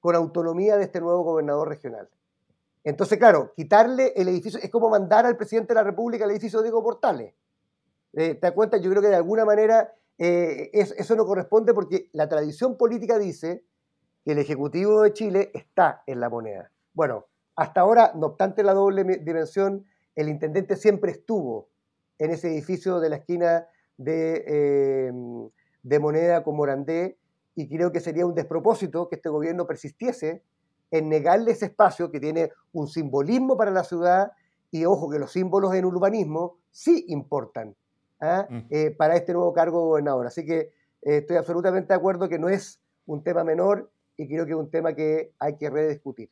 con 0.00 0.16
autonomía 0.16 0.76
de 0.76 0.84
este 0.84 1.00
nuevo 1.00 1.22
gobernador 1.22 1.68
regional. 1.68 2.08
Entonces, 2.84 3.18
claro, 3.18 3.52
quitarle 3.54 4.12
el 4.16 4.28
edificio 4.28 4.58
es 4.60 4.70
como 4.70 4.90
mandar 4.90 5.24
al 5.26 5.36
presidente 5.36 5.68
de 5.68 5.80
la 5.80 5.84
República 5.84 6.24
al 6.24 6.32
edificio 6.32 6.58
de 6.58 6.64
Diego 6.64 6.82
Portales. 6.82 7.34
Eh, 8.14 8.34
¿Te 8.34 8.40
das 8.40 8.52
cuenta? 8.52 8.76
Yo 8.76 8.90
creo 8.90 9.02
que 9.02 9.08
de 9.08 9.16
alguna 9.16 9.44
manera 9.44 9.94
eh, 10.18 10.70
eso 10.72 11.16
no 11.16 11.24
corresponde 11.24 11.72
porque 11.74 12.10
la 12.12 12.28
tradición 12.28 12.76
política 12.76 13.18
dice 13.18 13.64
que 14.24 14.32
el 14.32 14.38
Ejecutivo 14.38 15.02
de 15.02 15.12
Chile 15.12 15.50
está 15.54 16.02
en 16.06 16.20
la 16.20 16.28
moneda. 16.28 16.70
Bueno, 16.92 17.26
hasta 17.56 17.80
ahora, 17.80 18.12
no 18.14 18.28
obstante 18.28 18.62
la 18.62 18.74
doble 18.74 19.04
dimensión, 19.18 19.84
el 20.14 20.28
intendente 20.28 20.76
siempre 20.76 21.12
estuvo 21.12 21.68
en 22.18 22.30
ese 22.30 22.48
edificio 22.48 23.00
de 23.00 23.10
la 23.10 23.16
esquina 23.16 23.66
de, 23.96 24.44
eh, 24.46 25.12
de 25.82 25.98
Moneda 25.98 26.42
con 26.44 26.56
Morandé 26.56 27.18
y 27.54 27.68
creo 27.68 27.92
que 27.92 28.00
sería 28.00 28.26
un 28.26 28.34
despropósito 28.34 29.08
que 29.08 29.16
este 29.16 29.28
gobierno 29.28 29.66
persistiese 29.66 30.42
en 30.92 31.08
negarle 31.08 31.50
ese 31.52 31.64
espacio 31.66 32.10
que 32.12 32.20
tiene 32.20 32.52
un 32.72 32.86
simbolismo 32.86 33.56
para 33.56 33.72
la 33.72 33.82
ciudad 33.82 34.30
y 34.70 34.84
ojo 34.84 35.10
que 35.10 35.18
los 35.18 35.32
símbolos 35.32 35.74
en 35.74 35.86
urbanismo 35.86 36.58
sí 36.70 37.06
importan 37.08 37.74
¿ah? 38.20 38.46
mm. 38.48 38.60
eh, 38.70 38.90
para 38.90 39.16
este 39.16 39.32
nuevo 39.32 39.52
cargo 39.52 39.78
de 39.78 39.84
gobernador. 39.86 40.26
Así 40.26 40.44
que 40.44 40.58
eh, 41.02 41.16
estoy 41.18 41.36
absolutamente 41.36 41.88
de 41.88 41.96
acuerdo 41.96 42.28
que 42.28 42.38
no 42.38 42.48
es 42.48 42.78
un 43.06 43.24
tema 43.24 43.42
menor 43.42 43.90
y 44.16 44.28
creo 44.28 44.44
que 44.44 44.52
es 44.52 44.58
un 44.58 44.70
tema 44.70 44.94
que 44.94 45.32
hay 45.38 45.56
que 45.56 45.70
rediscutir. 45.70 46.30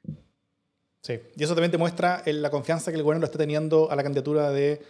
Sí, 1.02 1.18
y 1.34 1.42
eso 1.42 1.54
también 1.54 1.72
demuestra 1.72 2.22
la 2.26 2.50
confianza 2.50 2.90
que 2.90 2.98
el 2.98 3.02
gobierno 3.02 3.24
está 3.24 3.38
teniendo 3.38 3.90
a 3.90 3.96
la 3.96 4.02
candidatura 4.02 4.50
de 4.50 4.82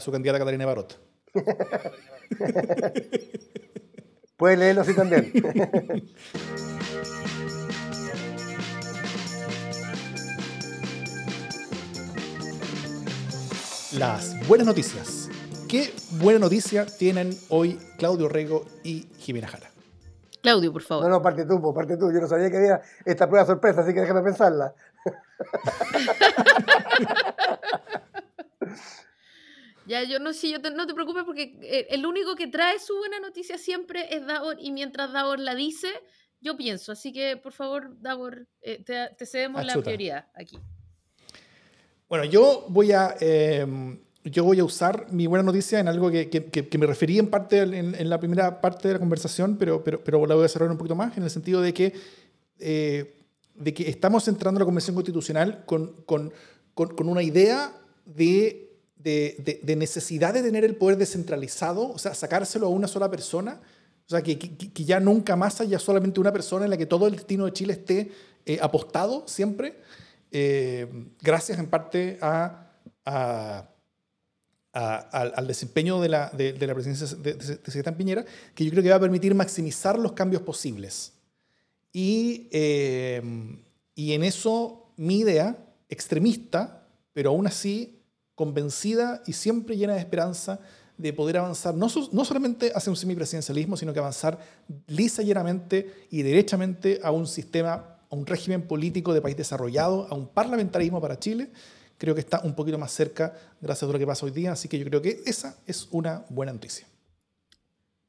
su 0.00 0.12
candidata 0.12 0.38
Catalina 0.38 0.64
Barot. 0.64 0.96
Puedes 4.36 4.58
leerlo 4.58 4.82
así 4.82 4.94
también. 4.94 5.32
las 13.92 14.46
buenas 14.46 14.66
noticias. 14.66 15.30
¿Qué 15.68 15.92
buena 16.20 16.38
noticia 16.38 16.86
tienen 16.86 17.30
hoy 17.48 17.78
Claudio 17.96 18.28
Rego 18.28 18.66
y 18.84 19.06
Jimena 19.18 19.48
Jara? 19.48 19.70
Claudio, 20.42 20.72
por 20.72 20.82
favor. 20.82 21.04
No, 21.04 21.10
no, 21.10 21.22
parte 21.22 21.44
tú, 21.44 21.74
parte 21.74 21.96
tú. 21.96 22.12
Yo 22.12 22.20
no 22.20 22.28
sabía 22.28 22.50
que 22.50 22.56
había 22.56 22.82
esta 23.04 23.28
prueba 23.28 23.46
sorpresa, 23.46 23.80
así 23.80 23.94
que 23.94 24.00
déjame 24.00 24.22
pensarla. 24.22 24.74
Ya, 29.86 30.02
yo 30.02 30.18
no 30.18 30.34
sé, 30.34 30.50
yo 30.50 30.58
no 30.58 30.86
te 30.86 30.92
preocupes 30.92 31.24
porque 31.24 31.58
eh, 31.62 31.86
el 31.88 32.04
único 32.04 32.36
que 32.36 32.46
trae 32.46 32.78
su 32.78 32.94
buena 32.98 33.20
noticia 33.20 33.56
siempre 33.56 34.14
es 34.14 34.26
Davor 34.26 34.58
y 34.60 34.70
mientras 34.70 35.14
Davor 35.14 35.38
la 35.38 35.54
dice, 35.54 35.88
yo 36.42 36.58
pienso. 36.58 36.92
Así 36.92 37.10
que, 37.10 37.38
por 37.38 37.54
favor, 37.54 37.98
Davor, 37.98 38.46
eh, 38.60 38.84
te, 38.84 39.24
cedemos 39.24 39.64
la 39.64 39.80
prioridad 39.80 40.28
aquí. 40.34 40.60
Bueno, 42.08 42.24
yo 42.24 42.64
voy 42.68 42.92
a, 42.92 43.16
em, 43.20 43.98
yo 44.24 44.42
voy 44.42 44.58
a 44.60 44.64
usar 44.64 45.12
mi 45.12 45.26
buena 45.26 45.42
noticia 45.42 45.78
en 45.78 45.88
algo 45.88 46.10
que, 46.10 46.30
que, 46.30 46.78
me 46.78 46.86
referí 46.86 47.18
en 47.18 47.28
parte 47.28 47.60
en, 47.60 48.08
la 48.08 48.18
primera 48.18 48.62
parte 48.62 48.88
de 48.88 48.94
la 48.94 49.00
conversación, 49.00 49.58
pero, 49.58 49.84
pero, 49.84 50.02
pero 50.02 50.24
la 50.26 50.34
voy 50.34 50.42
a 50.42 50.44
desarrollar 50.44 50.72
un 50.72 50.78
poquito 50.78 50.94
más, 50.94 51.14
en 51.18 51.24
el 51.24 51.30
sentido 51.30 51.60
de 51.60 51.74
que, 51.74 51.92
eh, 52.60 53.14
de 53.54 53.74
que 53.74 53.90
estamos 53.90 54.26
entrando 54.26 54.56
a 54.56 54.60
la 54.60 54.64
Convención 54.64 54.94
Constitucional 54.94 55.64
con, 55.66 55.92
con, 56.06 56.32
con, 56.74 57.08
una 57.08 57.22
idea 57.22 57.74
de, 58.06 58.72
de, 58.96 59.60
de, 59.62 59.76
necesidad 59.76 60.32
de 60.32 60.42
tener 60.42 60.64
el 60.64 60.76
poder 60.76 60.96
descentralizado, 60.96 61.90
o 61.90 61.98
sea, 61.98 62.14
sacárselo 62.14 62.68
a 62.68 62.70
una 62.70 62.88
sola 62.88 63.10
persona, 63.10 63.60
o 64.06 64.08
sea, 64.08 64.22
que, 64.22 64.38
que 64.38 64.84
ya 64.84 64.98
nunca 64.98 65.36
más 65.36 65.60
haya 65.60 65.78
solamente 65.78 66.20
una 66.20 66.32
persona 66.32 66.64
en 66.64 66.70
la 66.70 66.78
que 66.78 66.86
todo 66.86 67.06
el 67.06 67.16
destino 67.16 67.44
de 67.44 67.52
Chile 67.52 67.74
esté 67.74 68.10
eh, 68.46 68.58
apostado 68.62 69.24
siempre. 69.26 69.76
Eh, 70.30 70.86
gracias 71.20 71.58
en 71.58 71.66
parte 71.68 72.18
al 74.72 75.46
desempeño 75.46 76.00
de 76.00 76.08
la, 76.08 76.30
de, 76.30 76.52
presidencia 76.52 77.16
de, 77.18 77.34
de, 77.34 77.92
Piñera, 77.92 78.24
que 78.54 78.64
yo 78.64 78.70
creo 78.70 78.82
que 78.82 78.90
va 78.90 78.96
a 78.96 79.00
permitir 79.00 79.34
maximizar 79.34 79.98
los 79.98 80.12
cambios 80.12 80.42
posibles. 80.42 81.12
Y, 81.92 82.48
eh, 82.52 83.22
y 83.94 84.12
en 84.12 84.22
eso 84.24 84.92
mi 84.96 85.20
idea, 85.20 85.56
extremista, 85.88 86.86
pero 87.12 87.30
aún 87.30 87.46
así 87.46 87.98
convencida 88.34 89.22
y 89.26 89.32
siempre 89.32 89.76
llena 89.76 89.94
de 89.94 90.00
esperanza 90.00 90.60
de 90.96 91.12
poder 91.12 91.38
avanzar 91.38 91.74
no, 91.74 91.88
no 92.12 92.24
solamente 92.24 92.72
hacia 92.74 92.90
un 92.90 92.96
semipresidencialismo, 92.96 93.76
sino 93.76 93.92
que 93.92 94.00
avanzar 94.00 94.38
lisa 94.88 95.22
y 95.22 95.26
llanamente 95.26 96.06
y 96.10 96.22
derechamente 96.22 97.00
a 97.02 97.10
un 97.12 97.26
sistema 97.26 97.97
a 98.10 98.16
un 98.16 98.26
régimen 98.26 98.62
político 98.62 99.12
de 99.12 99.20
país 99.20 99.36
desarrollado, 99.36 100.06
a 100.10 100.14
un 100.14 100.28
parlamentarismo 100.28 101.00
para 101.00 101.18
Chile, 101.18 101.50
creo 101.98 102.14
que 102.14 102.20
está 102.20 102.40
un 102.42 102.54
poquito 102.54 102.78
más 102.78 102.92
cerca 102.92 103.34
gracias 103.60 103.88
a 103.88 103.92
lo 103.92 103.98
que 103.98 104.06
pasa 104.06 104.24
hoy 104.24 104.32
día. 104.32 104.52
Así 104.52 104.68
que 104.68 104.78
yo 104.78 104.84
creo 104.86 105.02
que 105.02 105.20
esa 105.26 105.58
es 105.66 105.88
una 105.90 106.24
buena 106.30 106.52
noticia. 106.52 106.86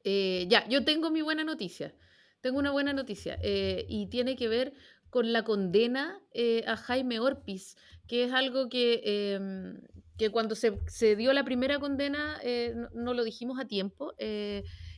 Eh, 0.04 0.46
ya, 0.48 0.66
yo 0.68 0.84
tengo 0.84 1.10
mi 1.10 1.20
buena 1.20 1.44
noticia. 1.44 1.94
Tengo 2.40 2.58
una 2.58 2.70
buena 2.70 2.92
noticia 2.94 3.38
eh, 3.42 3.84
y 3.88 4.06
tiene 4.06 4.36
que 4.36 4.48
ver 4.48 4.72
con 5.10 5.32
la 5.32 5.44
condena 5.44 6.22
eh, 6.32 6.64
a 6.66 6.76
Jaime 6.76 7.20
Orpiz, 7.20 7.76
que 8.06 8.24
es 8.24 8.32
algo 8.32 8.68
que, 8.70 9.02
em, 9.04 10.30
cuando 10.32 10.54
se, 10.54 11.16
dio 11.16 11.32
la 11.32 11.44
primera 11.44 11.78
condena 11.80 12.40
no, 12.94 13.14
lo 13.14 13.24
dijimos 13.24 13.58
a 13.58 13.66
tiempo. 13.66 14.14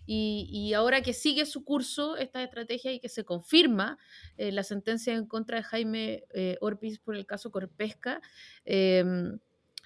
Y, 0.07 0.73
ahora 0.75 1.01
que 1.03 1.13
sigue 1.13 1.47
su 1.47 1.65
curso 1.65 2.17
esta 2.17 2.43
estrategia 2.43 2.93
y 2.93 3.01
que 3.01 3.09
se 3.09 3.25
confirma 3.25 3.99
eh, 4.37 4.51
la 4.53 4.63
sentencia 4.63 5.15
en 5.15 5.27
contra 5.27 5.59
de 5.59 5.63
Jaime 5.63 6.25
eh, 6.35 6.57
Orpiz 6.61 6.99
por 6.99 7.17
el 7.17 7.27
caso 7.27 7.51
Corpesca, 7.51 8.21
em, 8.65 9.39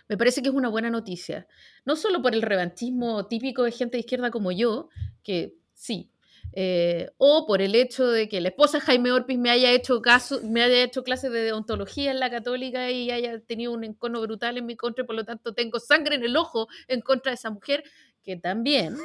Me 0.09 0.17
parece 0.17 0.41
que 0.41 0.49
es 0.49 0.55
una 0.55 0.69
buena 0.69 0.89
noticia. 0.91 1.47
No 1.85 1.97
solo 1.97 2.23
por 2.23 2.35
el 2.35 2.43
revanchismo 2.43 3.27
típico 3.27 3.65
de 3.65 3.73
gente 3.73 3.97
de 3.97 4.01
izquierda 4.01 4.31
como 4.31 4.53
yo, 4.53 4.89
que 5.23 5.55
sí, 5.75 6.11
eh, 6.53 7.11
o 7.19 7.47
por 7.47 7.61
el 7.61 7.75
hecho 7.75 8.07
de 8.09 8.29
que 8.29 8.41
la 8.41 8.49
esposa 8.49 8.81
Jaime 8.81 9.13
Orpiz 9.13 9.39
me 9.39 9.51
haya 9.51 9.73
hecho 9.73 10.01
caso, 10.01 10.41
me 10.43 10.63
haya 10.63 10.83
hecho 10.83 11.05
clases 11.05 11.31
de 11.31 11.43
deontología 11.43 12.11
en 12.11 12.21
la 12.21 12.31
católica 12.31 12.91
y 12.91 13.11
haya 13.11 13.41
tenido 13.41 13.73
un 13.73 13.85
encono 13.85 14.21
brutal 14.23 14.57
en 14.57 14.65
mi 14.65 14.75
contra 14.77 15.05
y 15.05 15.07
por 15.07 15.17
lo 15.17 15.25
tanto 15.25 15.53
tengo 15.53 15.79
sangre 15.81 16.17
en 16.17 16.25
el 16.25 16.37
ojo 16.37 16.69
en 16.89 17.03
contra 17.03 17.31
de 17.31 17.35
esa 17.35 17.51
mujer, 17.51 17.85
que 18.23 18.37
también. 18.37 18.97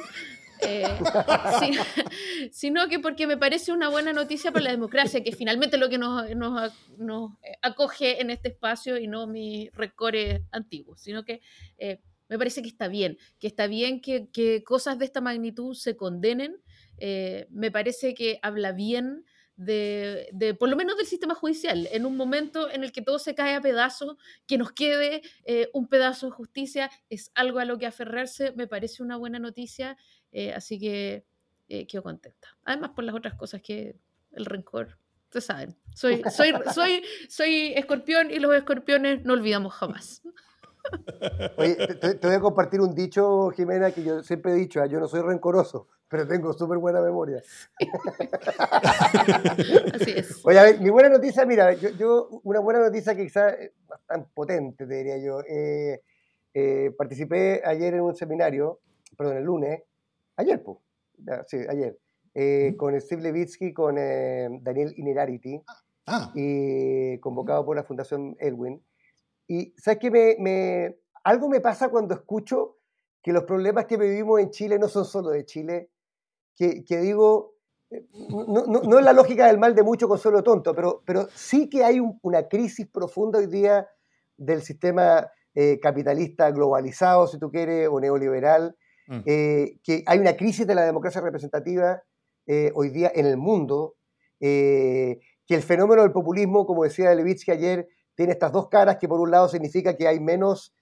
Eh, 0.64 0.84
sino 2.52 2.88
que 2.88 2.98
porque 2.98 3.26
me 3.26 3.36
parece 3.36 3.72
una 3.72 3.88
buena 3.88 4.12
noticia 4.12 4.52
para 4.52 4.66
la 4.66 4.70
democracia, 4.70 5.22
que 5.22 5.32
finalmente 5.32 5.76
es 5.76 5.80
lo 5.80 5.88
que 5.88 5.98
nos, 5.98 6.28
nos 6.36 7.32
acoge 7.60 8.20
en 8.20 8.30
este 8.30 8.48
espacio 8.48 8.98
y 8.98 9.06
no 9.06 9.26
mis 9.26 9.72
recores 9.72 10.42
antiguos, 10.52 11.00
sino 11.00 11.24
que 11.24 11.40
eh, 11.78 12.00
me 12.28 12.38
parece 12.38 12.62
que 12.62 12.68
está 12.68 12.88
bien, 12.88 13.18
que 13.38 13.46
está 13.46 13.66
bien 13.66 14.00
que, 14.00 14.64
cosas 14.64 14.98
de 14.98 15.04
esta 15.04 15.20
magnitud 15.20 15.74
se 15.74 15.96
condenen. 15.96 16.56
Eh, 16.96 17.46
me 17.50 17.70
parece 17.70 18.14
que 18.14 18.38
habla 18.42 18.72
bien 18.72 19.24
de, 19.56 20.56
por 20.58 20.68
lo 20.68 20.76
menos 20.76 20.96
del 20.96 21.06
sistema 21.06 21.34
judicial, 21.34 21.88
en 21.92 22.06
un 22.06 22.16
momento 22.16 22.70
en 22.70 22.84
el 22.84 22.92
que 22.92 23.02
todo 23.02 23.18
se 23.18 23.34
cae 23.34 23.54
a 23.54 23.60
pedazos, 23.60 24.16
que 24.46 24.58
nos 24.58 24.72
quede 24.72 25.22
eh, 25.44 25.68
un 25.72 25.88
pedazo 25.88 26.26
de 26.26 26.32
justicia, 26.32 26.90
es 27.10 27.30
algo 27.34 27.58
a 27.58 27.64
lo 27.64 27.78
que 27.78 27.86
aferrarse, 27.86 28.52
me 28.52 28.66
parece 28.66 29.02
una 29.02 29.16
buena 29.16 29.38
noticia, 29.38 29.96
eh, 30.32 30.52
así 30.52 30.78
que 30.78 31.24
quedo 31.88 32.02
contenta. 32.02 32.48
Además 32.64 32.90
por 32.90 33.04
las 33.04 33.14
otras 33.14 33.34
cosas 33.34 33.62
que 33.62 33.96
el 34.32 34.44
rencor, 34.44 34.98
ustedes 35.24 35.46
saben, 35.46 35.76
soy, 35.94 36.22
soy, 36.30 36.52
soy, 36.74 37.02
soy 37.28 37.72
escorpión 37.74 38.30
y 38.30 38.38
los 38.38 38.54
escorpiones 38.54 39.24
no 39.24 39.32
olvidamos 39.32 39.72
jamás. 39.72 40.22
Oye, 41.56 41.76
te, 41.76 42.14
te, 42.14 42.26
voy 42.26 42.36
a 42.36 42.40
compartir 42.40 42.80
un 42.80 42.94
dicho, 42.94 43.50
Jimena, 43.50 43.90
que 43.90 44.02
yo 44.02 44.22
siempre 44.22 44.52
he 44.52 44.56
dicho, 44.56 44.82
ah, 44.82 44.86
yo 44.86 45.00
no 45.00 45.08
soy 45.08 45.22
rencoroso, 45.22 45.88
pero 46.08 46.26
tengo 46.26 46.52
súper 46.52 46.78
buena 46.78 47.00
memoria. 47.00 47.42
Así 49.94 50.10
es. 50.10 50.40
Oye, 50.44 50.58
a 50.58 50.64
ver, 50.64 50.80
mi 50.80 50.90
buena 50.90 51.08
noticia, 51.08 51.46
mira, 51.46 51.72
yo, 51.72 51.90
yo 51.90 52.28
una 52.42 52.60
buena 52.60 52.80
noticia 52.80 53.14
que 53.14 53.24
quizás 53.24 53.54
es 53.58 53.72
bastante 53.86 54.28
potente, 54.34 54.86
te 54.86 54.94
diría 54.94 55.18
yo. 55.18 55.40
Eh, 55.48 56.02
eh, 56.54 56.94
participé 56.96 57.62
ayer 57.64 57.94
en 57.94 58.02
un 58.02 58.14
seminario, 58.14 58.80
perdón, 59.16 59.38
el 59.38 59.44
lunes, 59.44 59.82
ayer, 60.36 60.62
pues, 60.62 60.78
sí, 61.46 61.58
ayer, 61.68 61.98
eh, 62.34 62.74
con 62.78 62.98
Steve 63.00 63.22
Levitsky, 63.22 63.72
con 63.72 63.96
Daniel 63.96 64.94
Inerarity, 64.96 65.62
ah. 66.06 66.32
y 66.34 67.18
convocado 67.18 67.64
por 67.64 67.76
la 67.76 67.84
Fundación 67.84 68.36
Elwin. 68.38 68.82
Y, 69.48 69.74
¿sabes 69.76 69.98
qué? 70.00 70.10
Me, 70.10 70.36
me, 70.38 70.98
algo 71.24 71.48
me 71.48 71.60
pasa 71.60 71.88
cuando 71.88 72.14
escucho 72.14 72.78
que 73.22 73.32
los 73.32 73.44
problemas 73.44 73.86
que 73.86 73.96
vivimos 73.96 74.40
en 74.40 74.50
Chile 74.50 74.78
no 74.78 74.88
son 74.88 75.04
solo 75.04 75.30
de 75.30 75.44
Chile, 75.44 75.90
que, 76.56 76.98
digo, 76.98 77.54
eh, 77.90 78.06
no, 78.30 78.66
no, 78.66 78.98
es 78.98 79.04
la 79.04 79.12
lógica 79.12 79.46
del 79.46 79.58
mal 79.58 79.74
de 79.74 79.82
mucho 79.82 80.08
consuelo 80.08 80.42
tonto, 80.42 80.74
pero, 80.74 81.02
pero 81.04 81.28
sí 81.34 81.68
que 81.68 81.84
hay 81.84 82.00
una 82.22 82.48
crisis 82.48 82.86
profunda 82.88 83.38
hoy 83.38 83.46
día 83.46 83.88
del 84.36 84.62
sistema 84.62 85.30
eh, 85.54 85.78
capitalista 85.80 86.50
globalizado, 86.50 87.26
si 87.26 87.38
tú 87.38 87.50
quieres, 87.50 87.88
o 87.90 88.00
neoliberal, 88.00 88.76
mm. 89.06 89.20
eh, 89.26 89.78
que 89.82 90.02
hay 90.06 90.18
una 90.18 90.36
crisis 90.36 90.66
de 90.66 90.74
la 90.74 90.84
democracia 90.84 91.20
representativa 91.20 92.02
hoy 92.74 92.90
día 92.90 93.10
en 93.14 93.26
el 93.26 93.36
mundo, 93.36 93.94
que 94.40 95.18
el 95.48 95.62
fenómeno 95.62 96.02
del 96.02 96.10
populismo, 96.12 96.66
como 96.66 96.82
decía 96.82 97.14
Levitsky 97.14 97.52
ayer, 97.52 97.88
tiene 98.14 98.32
estas 98.32 98.52
dos 98.52 98.68
caras, 98.68 98.96
que 98.98 99.08
por 99.08 99.20
un 99.20 99.30
lado 99.30 99.48
significa 99.48 99.96
que 99.96 100.08
hay 100.08 100.18
menos 100.20 100.74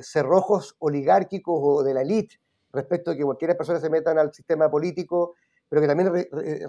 cerrojos 0.00 0.76
oligárquicos 0.78 1.58
o 1.60 1.82
de 1.82 1.94
la 1.94 2.02
élite 2.02 2.36
respecto 2.72 3.10
de 3.10 3.18
que 3.18 3.24
cualquier 3.24 3.56
persona 3.56 3.80
se 3.80 3.90
metan 3.90 4.18
al 4.18 4.32
sistema 4.32 4.70
político, 4.70 5.34
pero 5.68 5.82
que 5.82 5.88
también 5.88 6.12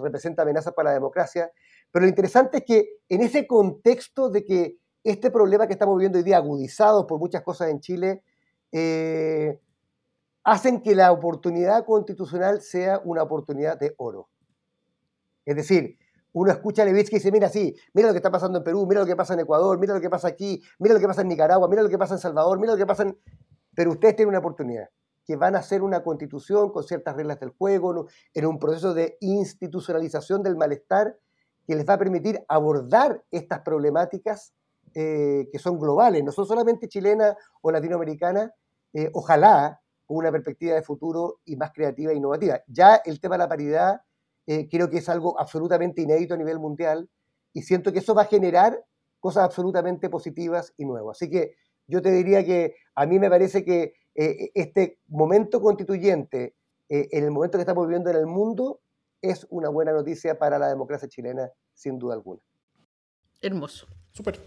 representa 0.02 0.42
amenazas 0.42 0.74
para 0.74 0.90
la 0.90 0.94
democracia. 0.94 1.50
Pero 1.90 2.04
lo 2.04 2.08
interesante 2.08 2.58
es 2.58 2.64
que 2.64 2.96
en 3.08 3.22
ese 3.22 3.46
contexto 3.46 4.28
de 4.28 4.44
que 4.44 4.76
este 5.02 5.30
problema 5.30 5.66
que 5.66 5.74
estamos 5.74 5.96
viviendo 5.96 6.18
hoy 6.18 6.24
día, 6.24 6.38
agudizado 6.38 7.06
por 7.06 7.18
muchas 7.18 7.42
cosas 7.42 7.70
en 7.70 7.80
Chile, 7.80 8.22
eh, 8.76 9.60
hacen 10.42 10.82
que 10.82 10.96
la 10.96 11.12
oportunidad 11.12 11.84
constitucional 11.84 12.60
sea 12.60 13.00
una 13.04 13.22
oportunidad 13.22 13.78
de 13.78 13.94
oro. 13.98 14.28
Es 15.44 15.54
decir, 15.54 15.96
uno 16.32 16.50
escucha 16.50 16.82
a 16.82 16.84
Levitsky 16.84 17.14
y 17.14 17.18
dice, 17.20 17.30
mira, 17.30 17.48
sí, 17.48 17.76
mira 17.92 18.08
lo 18.08 18.14
que 18.14 18.18
está 18.18 18.32
pasando 18.32 18.58
en 18.58 18.64
Perú, 18.64 18.84
mira 18.88 19.00
lo 19.00 19.06
que 19.06 19.14
pasa 19.14 19.34
en 19.34 19.40
Ecuador, 19.40 19.78
mira 19.78 19.94
lo 19.94 20.00
que 20.00 20.10
pasa 20.10 20.26
aquí, 20.26 20.60
mira 20.80 20.94
lo 20.94 21.00
que 21.00 21.06
pasa 21.06 21.22
en 21.22 21.28
Nicaragua, 21.28 21.68
mira 21.68 21.82
lo 21.82 21.88
que 21.88 21.96
pasa 21.96 22.14
en 22.14 22.20
Salvador, 22.20 22.58
mira 22.58 22.72
lo 22.72 22.78
que 22.78 22.86
pasa 22.86 23.04
en... 23.04 23.16
Pero 23.76 23.92
ustedes 23.92 24.16
tienen 24.16 24.30
una 24.30 24.40
oportunidad 24.40 24.88
que 25.24 25.36
van 25.36 25.54
a 25.54 25.60
hacer 25.60 25.82
una 25.82 26.02
constitución 26.02 26.72
con 26.72 26.82
ciertas 26.82 27.14
reglas 27.14 27.38
del 27.38 27.50
juego, 27.50 28.08
en 28.34 28.46
un 28.46 28.58
proceso 28.58 28.92
de 28.92 29.16
institucionalización 29.20 30.42
del 30.42 30.56
malestar 30.56 31.16
que 31.66 31.76
les 31.76 31.88
va 31.88 31.94
a 31.94 31.98
permitir 31.98 32.44
abordar 32.48 33.22
estas 33.30 33.60
problemáticas 33.60 34.52
eh, 34.94 35.48
que 35.52 35.58
son 35.58 35.78
globales, 35.78 36.22
no 36.24 36.32
son 36.32 36.46
solamente 36.46 36.88
chilenas 36.88 37.36
o 37.62 37.70
latinoamericanas, 37.70 38.50
eh, 38.94 39.10
ojalá 39.12 39.82
con 40.06 40.18
una 40.18 40.32
perspectiva 40.32 40.74
de 40.74 40.82
futuro 40.82 41.40
y 41.44 41.56
más 41.56 41.72
creativa 41.72 42.12
e 42.12 42.16
innovativa. 42.16 42.62
Ya 42.66 42.96
el 43.04 43.20
tema 43.20 43.34
de 43.34 43.38
la 43.38 43.48
paridad 43.48 44.00
eh, 44.46 44.68
creo 44.68 44.90
que 44.90 44.98
es 44.98 45.08
algo 45.08 45.38
absolutamente 45.38 46.02
inédito 46.02 46.34
a 46.34 46.38
nivel 46.38 46.58
mundial 46.58 47.08
y 47.52 47.62
siento 47.62 47.92
que 47.92 48.00
eso 48.00 48.14
va 48.14 48.22
a 48.22 48.26
generar 48.26 48.84
cosas 49.20 49.44
absolutamente 49.44 50.10
positivas 50.10 50.74
y 50.76 50.84
nuevas. 50.84 51.16
Así 51.16 51.30
que 51.30 51.54
yo 51.86 52.02
te 52.02 52.10
diría 52.10 52.44
que 52.44 52.74
a 52.94 53.06
mí 53.06 53.18
me 53.18 53.30
parece 53.30 53.64
que 53.64 53.94
eh, 54.14 54.50
este 54.54 54.98
momento 55.08 55.60
constituyente, 55.60 56.54
eh, 56.88 57.08
en 57.10 57.24
el 57.24 57.30
momento 57.30 57.58
que 57.58 57.62
estamos 57.62 57.86
viviendo 57.86 58.10
en 58.10 58.16
el 58.16 58.26
mundo, 58.26 58.80
es 59.22 59.46
una 59.50 59.70
buena 59.70 59.92
noticia 59.92 60.38
para 60.38 60.58
la 60.58 60.68
democracia 60.68 61.08
chilena, 61.08 61.50
sin 61.72 61.98
duda 61.98 62.14
alguna. 62.14 62.42
Hermoso. 63.40 63.86
Súper. 64.12 64.40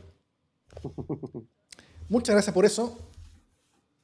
Muchas 2.09 2.35
gracias 2.35 2.53
por 2.53 2.65
eso. 2.65 2.97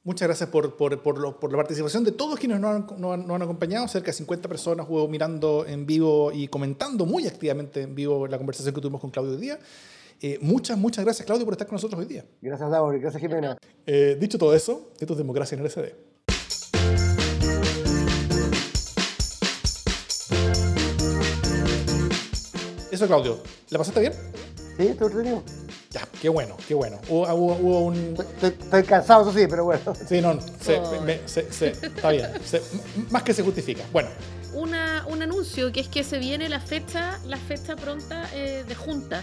Muchas 0.04 0.28
gracias 0.28 0.50
por, 0.50 0.76
por, 0.76 1.02
por, 1.02 1.50
la 1.50 1.56
participación 1.56 2.04
de 2.04 2.12
todos 2.12 2.38
quienes 2.38 2.60
nos 2.60 2.76
han, 2.76 3.00
nos, 3.00 3.30
han, 3.30 3.42
acompañado. 3.42 3.88
Cerca 3.88 4.08
de 4.08 4.12
50 4.12 4.50
personas 4.50 4.86
hubo 4.86 5.08
mirando 5.08 5.64
en 5.66 5.86
vivo 5.86 6.30
y 6.30 6.46
comentando 6.48 7.06
muy 7.06 7.26
activamente 7.26 7.80
en 7.80 7.94
vivo 7.94 8.26
la 8.26 8.36
conversación 8.36 8.74
que 8.74 8.82
tuvimos 8.82 9.00
con 9.00 9.10
Claudio 9.10 9.34
Díaz. 9.38 9.58
Eh, 10.20 10.38
muchas, 10.42 10.76
muchas 10.76 11.06
gracias, 11.06 11.24
Claudio, 11.24 11.46
por 11.46 11.54
estar 11.54 11.66
con 11.66 11.76
nosotros 11.76 11.98
hoy 11.98 12.06
día. 12.06 12.22
Gracias, 12.42 12.70
Laura. 12.70 12.98
Gracias, 12.98 13.18
Jimena. 13.18 13.56
Eh, 13.86 14.18
dicho 14.20 14.36
todo 14.36 14.54
eso, 14.54 14.92
esto 15.00 15.14
es 15.14 15.18
Democracia 15.18 15.56
en 15.56 15.64
LSD. 15.64 15.94
Eso, 22.92 23.06
Claudio. 23.06 23.38
¿La 23.70 23.78
pasaste 23.78 24.00
bien? 24.00 24.12
Sí, 24.76 24.86
estoy 24.86 25.06
entretenido. 25.06 25.63
Ya, 25.94 26.08
qué 26.20 26.28
bueno, 26.28 26.56
qué 26.66 26.74
bueno. 26.74 26.98
Hubo, 27.08 27.84
un... 27.84 28.16
Estoy, 28.42 28.82
cansado, 28.82 29.22
eso 29.22 29.38
sí, 29.38 29.46
pero 29.48 29.62
bueno. 29.62 29.80
Sí, 30.08 30.20
no, 30.20 30.36
se, 30.60 31.52
se, 31.52 31.68
está 31.68 32.10
bien. 32.10 32.32
más 33.10 33.22
que 33.22 33.32
se 33.32 33.44
justifica. 33.44 33.84
Bueno. 33.92 34.08
Una, 34.54 35.06
un 35.08 35.22
anuncio 35.22 35.70
que 35.70 35.78
es 35.78 35.86
que 35.86 36.02
se 36.02 36.18
viene 36.18 36.48
la 36.48 36.58
fecha, 36.58 37.20
la 37.26 37.36
fecha 37.36 37.76
pronta 37.76 38.28
eh, 38.34 38.64
de 38.66 38.74
junta 38.74 39.22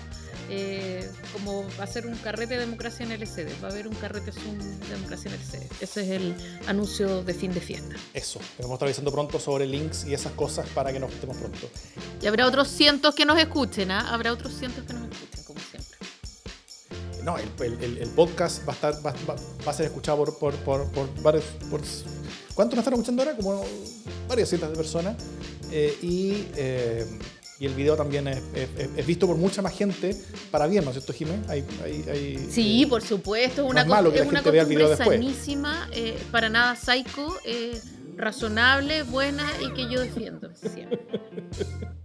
eh, 0.49 1.09
como 1.33 1.65
va 1.79 1.83
a 1.83 1.87
ser 1.87 2.07
un 2.07 2.15
carrete 2.15 2.55
de 2.55 2.61
democracia 2.61 3.05
en 3.05 3.11
LCD. 3.11 3.49
Va 3.63 3.67
a 3.67 3.71
haber 3.71 3.87
un 3.87 3.95
carrete 3.95 4.31
Zoom 4.31 4.57
de 4.57 4.87
democracia 4.89 5.29
en 5.29 5.39
LCD. 5.39 5.71
Ese 5.81 6.03
es 6.03 6.09
el 6.09 6.35
anuncio 6.67 7.23
de 7.23 7.33
fin 7.33 7.53
de 7.53 7.61
fiesta. 7.61 7.95
Eso, 8.13 8.39
vamos 8.59 8.71
a 8.71 8.73
estar 8.75 8.87
avisando 8.87 9.11
pronto 9.11 9.39
sobre 9.39 9.65
links 9.65 10.05
y 10.05 10.13
esas 10.13 10.33
cosas 10.33 10.67
para 10.69 10.91
que 10.91 10.99
nos 10.99 11.11
estemos 11.11 11.37
pronto. 11.37 11.69
Y 12.21 12.27
habrá 12.27 12.45
otros 12.47 12.67
cientos 12.67 13.15
que 13.15 13.25
nos 13.25 13.39
escuchen, 13.39 13.91
¿ah? 13.91 14.13
Habrá 14.13 14.33
otros 14.33 14.53
cientos 14.53 14.85
que 14.85 14.93
nos 14.93 15.03
escuchen, 15.03 15.43
como 15.45 15.59
siempre. 15.59 15.90
No, 17.23 17.37
el, 17.37 18.09
podcast 18.15 18.67
va 18.67 18.73
a, 18.73 18.75
estar, 18.75 18.93
va, 19.05 19.35
a 19.65 19.73
ser 19.73 19.87
escuchado 19.87 20.23
por, 20.25 20.55
por, 20.55 20.85
por, 20.91 21.21
varios... 21.21 21.43
¿Cuántos 22.53 22.75
nos 22.75 22.83
están 22.83 22.93
escuchando 22.93 23.23
ahora? 23.23 23.35
Como 23.35 23.63
varias 24.27 24.49
cientos 24.49 24.69
de 24.69 24.75
personas. 24.75 25.15
Eh, 25.71 25.97
y... 26.01 26.47
Eh, 26.55 27.05
y 27.59 27.67
el 27.67 27.75
video 27.75 27.95
también 27.95 28.27
es, 28.27 29.05
visto 29.05 29.27
por 29.27 29.37
mucha 29.37 29.61
más 29.61 29.77
gente 29.77 30.19
para 30.49 30.65
bien, 30.65 30.83
¿no 30.83 30.89
es 30.89 30.95
cierto, 30.95 31.13
Jiménez? 31.13 31.45
sí, 32.49 32.81
eh, 32.81 32.87
por 32.87 33.03
supuesto, 33.03 33.65
una, 33.65 33.81
es 33.81 33.85
que 33.85 34.21
una 34.23 34.41
costumbre 34.41 34.97
sanísima, 34.97 35.87
eh, 35.93 36.17
para 36.31 36.49
nada 36.49 36.75
psycho, 36.75 37.37
razonable, 38.17 39.03
buena 39.03 39.47
y 39.61 39.71
que 39.73 39.87
yo 39.93 40.01
defiendo 40.01 40.49
siempre. 40.55 41.05